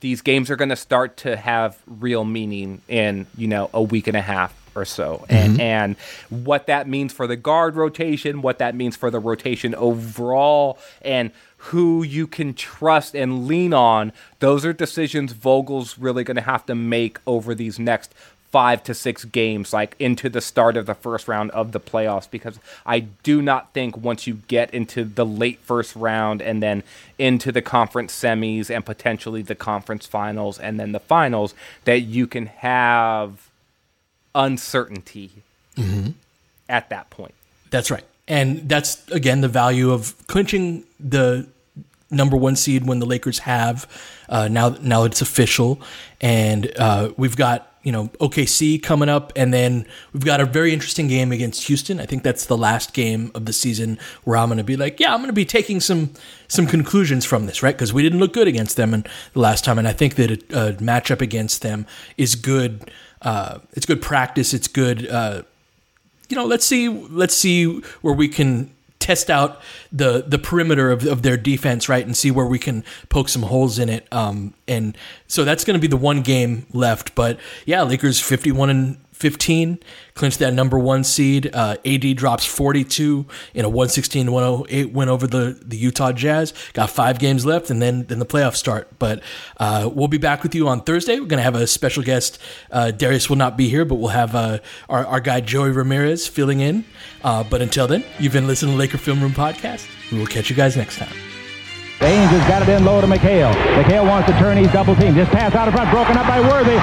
these 0.00 0.20
games 0.20 0.50
are 0.50 0.56
going 0.56 0.68
to 0.68 0.76
start 0.76 1.16
to 1.18 1.36
have 1.36 1.78
real 1.86 2.24
meaning 2.24 2.82
in 2.88 3.26
you 3.36 3.48
know 3.48 3.70
a 3.72 3.82
week 3.82 4.06
and 4.06 4.16
a 4.16 4.20
half 4.20 4.54
or 4.78 4.84
so. 4.84 5.26
And 5.28 5.52
mm-hmm. 5.52 5.60
and 5.60 5.96
what 6.30 6.66
that 6.66 6.88
means 6.88 7.12
for 7.12 7.26
the 7.26 7.36
guard 7.36 7.76
rotation 7.76 8.42
what 8.42 8.58
that 8.58 8.74
means 8.74 8.96
for 8.96 9.10
the 9.10 9.18
rotation 9.18 9.74
overall 9.74 10.78
and 11.02 11.30
who 11.56 12.02
you 12.02 12.26
can 12.26 12.54
trust 12.54 13.14
and 13.14 13.46
lean 13.46 13.74
on 13.74 14.12
those 14.38 14.64
are 14.64 14.72
decisions 14.72 15.32
Vogel's 15.32 15.98
really 15.98 16.24
going 16.24 16.36
to 16.36 16.42
have 16.42 16.64
to 16.66 16.74
make 16.74 17.18
over 17.26 17.54
these 17.54 17.78
next 17.78 18.14
five 18.50 18.82
to 18.82 18.94
six 18.94 19.24
games, 19.24 19.72
like 19.72 19.94
into 19.98 20.28
the 20.28 20.40
start 20.40 20.76
of 20.76 20.86
the 20.86 20.94
first 20.94 21.28
round 21.28 21.50
of 21.50 21.72
the 21.72 21.80
playoffs, 21.80 22.30
because 22.30 22.58
I 22.86 23.00
do 23.00 23.42
not 23.42 23.74
think 23.74 23.96
once 23.96 24.26
you 24.26 24.34
get 24.48 24.72
into 24.72 25.04
the 25.04 25.26
late 25.26 25.58
first 25.60 25.94
round 25.94 26.40
and 26.40 26.62
then 26.62 26.82
into 27.18 27.52
the 27.52 27.60
conference 27.60 28.18
semis 28.18 28.74
and 28.74 28.86
potentially 28.86 29.42
the 29.42 29.54
conference 29.54 30.06
finals 30.06 30.58
and 30.58 30.80
then 30.80 30.92
the 30.92 31.00
finals, 31.00 31.54
that 31.84 32.00
you 32.00 32.26
can 32.26 32.46
have 32.46 33.47
uncertainty 34.38 35.30
at 36.68 36.88
that 36.90 37.10
point. 37.10 37.34
That's 37.70 37.90
right. 37.90 38.04
And 38.26 38.68
that's 38.68 39.06
again 39.10 39.42
the 39.42 39.48
value 39.48 39.90
of 39.90 40.14
clinching 40.26 40.84
the 40.98 41.46
number 42.10 42.36
one 42.36 42.56
seed 42.56 42.86
when 42.86 42.98
the 42.98 43.06
Lakers 43.06 43.40
have 43.40 43.86
uh, 44.28 44.48
now. 44.48 44.70
Now 44.80 45.04
it's 45.04 45.20
official, 45.20 45.80
and 46.20 46.70
uh, 46.78 47.12
we've 47.16 47.36
got 47.36 47.72
you 47.82 47.92
know 47.92 48.08
OKC 48.20 48.82
coming 48.82 49.08
up, 49.08 49.32
and 49.34 49.52
then 49.52 49.86
we've 50.12 50.24
got 50.24 50.40
a 50.40 50.44
very 50.44 50.72
interesting 50.74 51.08
game 51.08 51.32
against 51.32 51.64
Houston. 51.68 52.00
I 52.00 52.06
think 52.06 52.22
that's 52.22 52.46
the 52.46 52.56
last 52.56 52.92
game 52.92 53.30
of 53.34 53.46
the 53.46 53.52
season 53.52 53.98
where 54.24 54.36
I'm 54.36 54.48
going 54.48 54.58
to 54.58 54.64
be 54.64 54.76
like, 54.76 55.00
yeah, 55.00 55.12
I'm 55.12 55.20
going 55.20 55.28
to 55.28 55.32
be 55.32 55.46
taking 55.46 55.80
some 55.80 56.10
some 56.48 56.66
conclusions 56.66 57.24
from 57.24 57.46
this, 57.46 57.62
right? 57.62 57.74
Because 57.74 57.92
we 57.92 58.02
didn't 58.02 58.18
look 58.18 58.34
good 58.34 58.48
against 58.48 58.76
them 58.76 58.92
and 58.92 59.08
the 59.32 59.40
last 59.40 59.64
time, 59.64 59.78
and 59.78 59.88
I 59.88 59.92
think 59.92 60.16
that 60.16 60.30
a, 60.30 60.68
a 60.68 60.72
matchup 60.74 61.22
against 61.22 61.62
them 61.62 61.86
is 62.16 62.34
good. 62.34 62.90
Uh, 63.22 63.58
it's 63.72 63.86
good 63.86 64.02
practice. 64.02 64.54
It's 64.54 64.68
good. 64.68 65.06
Uh, 65.08 65.42
you 66.28 66.36
know, 66.36 66.44
let's 66.44 66.66
see, 66.66 66.88
let's 66.88 67.34
see 67.34 67.80
where 68.02 68.14
we 68.14 68.28
can 68.28 68.70
test 68.98 69.30
out 69.30 69.62
the 69.90 70.24
the 70.26 70.38
perimeter 70.38 70.90
of, 70.90 71.06
of 71.06 71.22
their 71.22 71.36
defense, 71.36 71.88
right, 71.88 72.04
and 72.04 72.16
see 72.16 72.30
where 72.30 72.44
we 72.44 72.58
can 72.58 72.84
poke 73.08 73.28
some 73.28 73.42
holes 73.42 73.78
in 73.78 73.88
it. 73.88 74.06
Um, 74.12 74.52
and 74.66 74.96
so 75.26 75.44
that's 75.44 75.64
going 75.64 75.74
to 75.74 75.80
be 75.80 75.86
the 75.86 75.96
one 75.96 76.20
game 76.22 76.66
left. 76.72 77.14
But 77.14 77.38
yeah, 77.64 77.82
Lakers 77.82 78.20
fifty 78.20 78.52
one 78.52 78.70
and 78.70 78.96
15, 79.18 79.78
clinched 80.14 80.38
that 80.38 80.54
number 80.54 80.78
one 80.78 81.04
seed. 81.04 81.50
Uh, 81.52 81.76
AD 81.84 82.16
drops 82.16 82.44
42 82.44 83.26
in 83.54 83.64
a 83.64 83.68
116 83.68 84.30
108 84.30 84.92
win 84.92 85.08
over 85.08 85.26
the, 85.26 85.58
the 85.64 85.76
Utah 85.76 86.12
Jazz. 86.12 86.54
Got 86.72 86.90
five 86.90 87.18
games 87.18 87.44
left, 87.44 87.70
and 87.70 87.82
then, 87.82 88.04
then 88.04 88.18
the 88.18 88.26
playoffs 88.26 88.56
start. 88.56 88.88
But 88.98 89.22
uh, 89.58 89.90
we'll 89.92 90.08
be 90.08 90.18
back 90.18 90.42
with 90.42 90.54
you 90.54 90.68
on 90.68 90.82
Thursday. 90.82 91.18
We're 91.20 91.26
going 91.26 91.38
to 91.38 91.42
have 91.42 91.56
a 91.56 91.66
special 91.66 92.02
guest. 92.02 92.40
Uh, 92.70 92.90
Darius 92.90 93.28
will 93.28 93.36
not 93.36 93.56
be 93.56 93.68
here, 93.68 93.84
but 93.84 93.96
we'll 93.96 94.08
have 94.08 94.34
uh, 94.34 94.58
our, 94.88 95.06
our 95.06 95.20
guy 95.20 95.40
Joey 95.40 95.70
Ramirez 95.70 96.26
filling 96.26 96.60
in. 96.60 96.84
Uh, 97.22 97.42
but 97.42 97.62
until 97.62 97.86
then, 97.86 98.04
you've 98.18 98.32
been 98.32 98.46
listening 98.46 98.74
to 98.74 98.78
Laker 98.78 98.98
Film 98.98 99.20
Room 99.20 99.32
Podcast. 99.32 99.86
We 100.12 100.18
will 100.18 100.26
catch 100.26 100.50
you 100.50 100.56
guys 100.56 100.76
next 100.76 100.98
time. 100.98 101.37
The 101.98 102.06
Angels 102.06 102.46
got 102.46 102.62
it 102.62 102.70
in 102.70 102.86
low 102.86 103.02
to 103.02 103.10
McHale. 103.10 103.50
McHale 103.74 104.06
wants 104.06 104.30
to 104.30 104.34
turn. 104.38 104.54
He's 104.54 104.70
double 104.70 104.94
team. 104.94 105.18
Just 105.18 105.34
pass 105.34 105.50
out 105.58 105.66
in 105.66 105.74
front. 105.74 105.90
Broken 105.90 106.14
up 106.14 106.30
by 106.30 106.38
Worthy. 106.38 106.78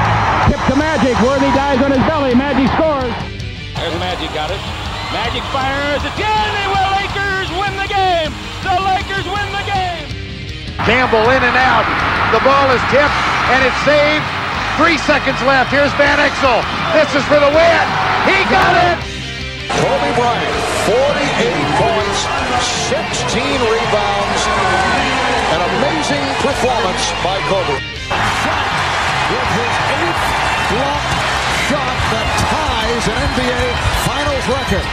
Tip 0.52 0.60
to 0.68 0.76
Magic. 0.76 1.16
Worthy 1.24 1.48
dies 1.56 1.80
on 1.80 1.96
his 1.96 2.04
belly. 2.04 2.36
Magic 2.36 2.68
scores. 2.76 3.16
There's 3.80 3.96
Magic. 3.96 4.28
Got 4.36 4.52
it. 4.52 4.60
Magic 5.16 5.40
fires 5.56 6.04
again. 6.04 6.48
They 6.60 6.68
will. 6.68 6.90
Lakers 7.00 7.48
win 7.56 7.74
the 7.80 7.88
game. 7.88 8.32
The 8.60 8.76
Lakers 8.76 9.24
win 9.32 9.48
the 9.56 9.64
game. 9.64 10.04
Campbell 10.84 11.32
in 11.32 11.40
and 11.48 11.58
out. 11.64 11.88
The 12.36 12.44
ball 12.44 12.68
is 12.76 12.84
tipped 12.92 13.20
and 13.56 13.64
it's 13.64 13.80
saved. 13.88 14.28
Three 14.76 15.00
seconds 15.08 15.40
left. 15.48 15.72
Here's 15.72 15.96
Van 15.96 16.20
Exel. 16.20 16.60
This 16.92 17.08
is 17.16 17.24
for 17.32 17.40
the 17.40 17.52
win. 17.56 17.86
He 18.28 18.36
got 18.52 18.76
it. 18.84 19.00
Kobe 19.80 20.12
Bryant, 20.16 20.56
48 20.86 21.56
points, 21.80 22.20
16 22.92 23.44
rebounds, 23.44 23.76
an 23.76 23.84
amazing 23.86 24.15
performance 26.46 27.10
by 27.26 27.42
Kobe. 27.50 27.82
Shot 28.46 28.70
with 29.34 29.50
his 29.58 29.74
eighth 29.98 30.26
block 30.70 31.06
shot 31.66 31.98
that 32.14 32.30
ties 32.46 33.06
an 33.10 33.18
NBA 33.34 33.66
Finals 34.06 34.46
record. 34.54 34.86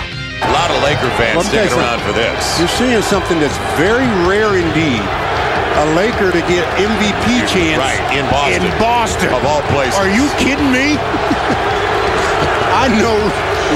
A 0.49 0.53
lot 0.57 0.73
of 0.73 0.81
Laker 0.81 1.13
fans 1.21 1.45
sticking 1.45 1.77
around 1.77 2.01
for 2.01 2.17
this. 2.17 2.41
You're 2.57 2.73
seeing 2.73 3.05
something 3.05 3.37
that's 3.37 3.61
very 3.77 4.09
rare 4.25 4.57
indeed. 4.57 5.05
A 5.05 5.93
Laker 5.93 6.33
to 6.33 6.43
get 6.49 6.65
MVP 6.81 7.45
chance 7.45 7.85
right, 7.85 8.01
in 8.17 8.25
Boston. 8.33 8.65
In 8.65 8.73
Boston. 8.81 9.29
Of 9.37 9.45
all 9.45 9.61
places. 9.69 10.01
Are 10.01 10.09
you 10.09 10.33
kidding 10.41 10.73
me? 10.73 10.97
I 12.81 12.89
know 12.97 13.21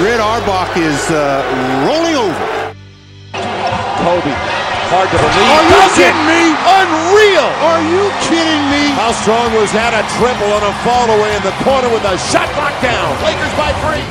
Red 0.00 0.16
Auerbach 0.16 0.72
is 0.80 1.12
uh, 1.12 1.44
rolling 1.84 2.16
over. 2.16 2.56
Kobe, 4.00 4.55
hard 4.90 5.08
to 5.10 5.18
believe. 5.18 5.50
Are 5.50 5.66
you 5.66 5.82
kidding 5.98 6.24
me? 6.26 6.42
Unreal. 6.54 7.48
Are 7.66 7.82
you 7.82 8.04
kidding 8.26 8.62
me? 8.70 8.94
How 8.94 9.10
strong 9.12 9.50
was 9.58 9.70
that? 9.74 9.94
A 9.94 10.02
triple 10.18 10.50
on 10.54 10.62
a 10.62 10.72
fall 10.86 11.08
away 11.10 11.34
in 11.34 11.42
the 11.42 11.54
corner 11.66 11.90
with 11.90 12.04
a 12.06 12.14
shot 12.30 12.46
locked 12.54 12.82
down. 12.82 13.10
Lakers 13.26 13.54
by 13.58 13.74
three. 13.82 14.02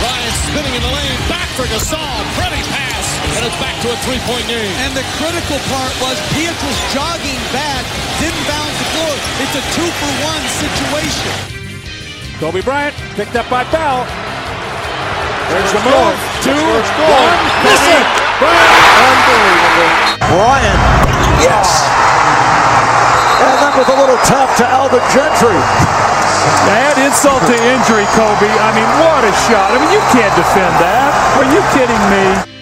Ryan 0.00 0.34
spinning 0.50 0.74
in 0.74 0.82
the 0.82 0.92
lane. 0.92 1.18
Back 1.30 1.46
for 1.54 1.66
Gasol. 1.70 2.18
Pretty 2.34 2.62
pass. 2.72 3.06
And 3.38 3.46
it's 3.46 3.58
back 3.62 3.76
to 3.86 3.88
a 3.94 3.98
three-point 4.08 4.46
game. 4.50 4.74
And 4.82 4.92
the 4.96 5.06
critical 5.20 5.58
part 5.70 5.94
was 6.02 6.16
Pietrus 6.34 6.78
jogging 6.90 7.42
back. 7.54 7.84
Didn't 8.18 8.44
bounce 8.50 8.76
the 8.80 8.88
floor. 8.96 9.14
It's 9.44 9.54
a 9.54 9.64
two-for-one 9.78 10.44
situation. 10.58 11.34
Kobe 12.42 12.64
Bryant 12.64 12.96
picked 13.14 13.36
up 13.36 13.46
by 13.52 13.62
Bell. 13.70 14.08
There's 15.52 15.72
the 15.72 15.82
move. 15.84 16.16
Two, 16.42 16.56
one, 16.56 17.38
miss 17.62 17.84
it. 17.90 18.19
Unbelievable. 18.40 19.90
Bryant, 20.32 20.80
yes. 21.44 21.84
And 23.40 23.56
that 23.60 23.72
was 23.76 23.88
a 23.88 23.96
little 24.00 24.20
tough 24.24 24.56
to 24.60 24.64
Alvin 24.64 25.04
Gentry. 25.12 25.60
Add 26.72 26.96
insult 27.04 27.44
to 27.44 27.56
injury, 27.56 28.08
Kobe. 28.16 28.48
I 28.48 28.72
mean, 28.72 28.88
what 29.00 29.24
a 29.24 29.32
shot. 29.44 29.72
I 29.72 29.80
mean, 29.80 29.92
you 29.92 30.00
can't 30.12 30.32
defend 30.36 30.72
that. 30.80 31.12
Are 31.36 31.48
you 31.52 31.60
kidding 31.76 32.00
me? 32.08 32.59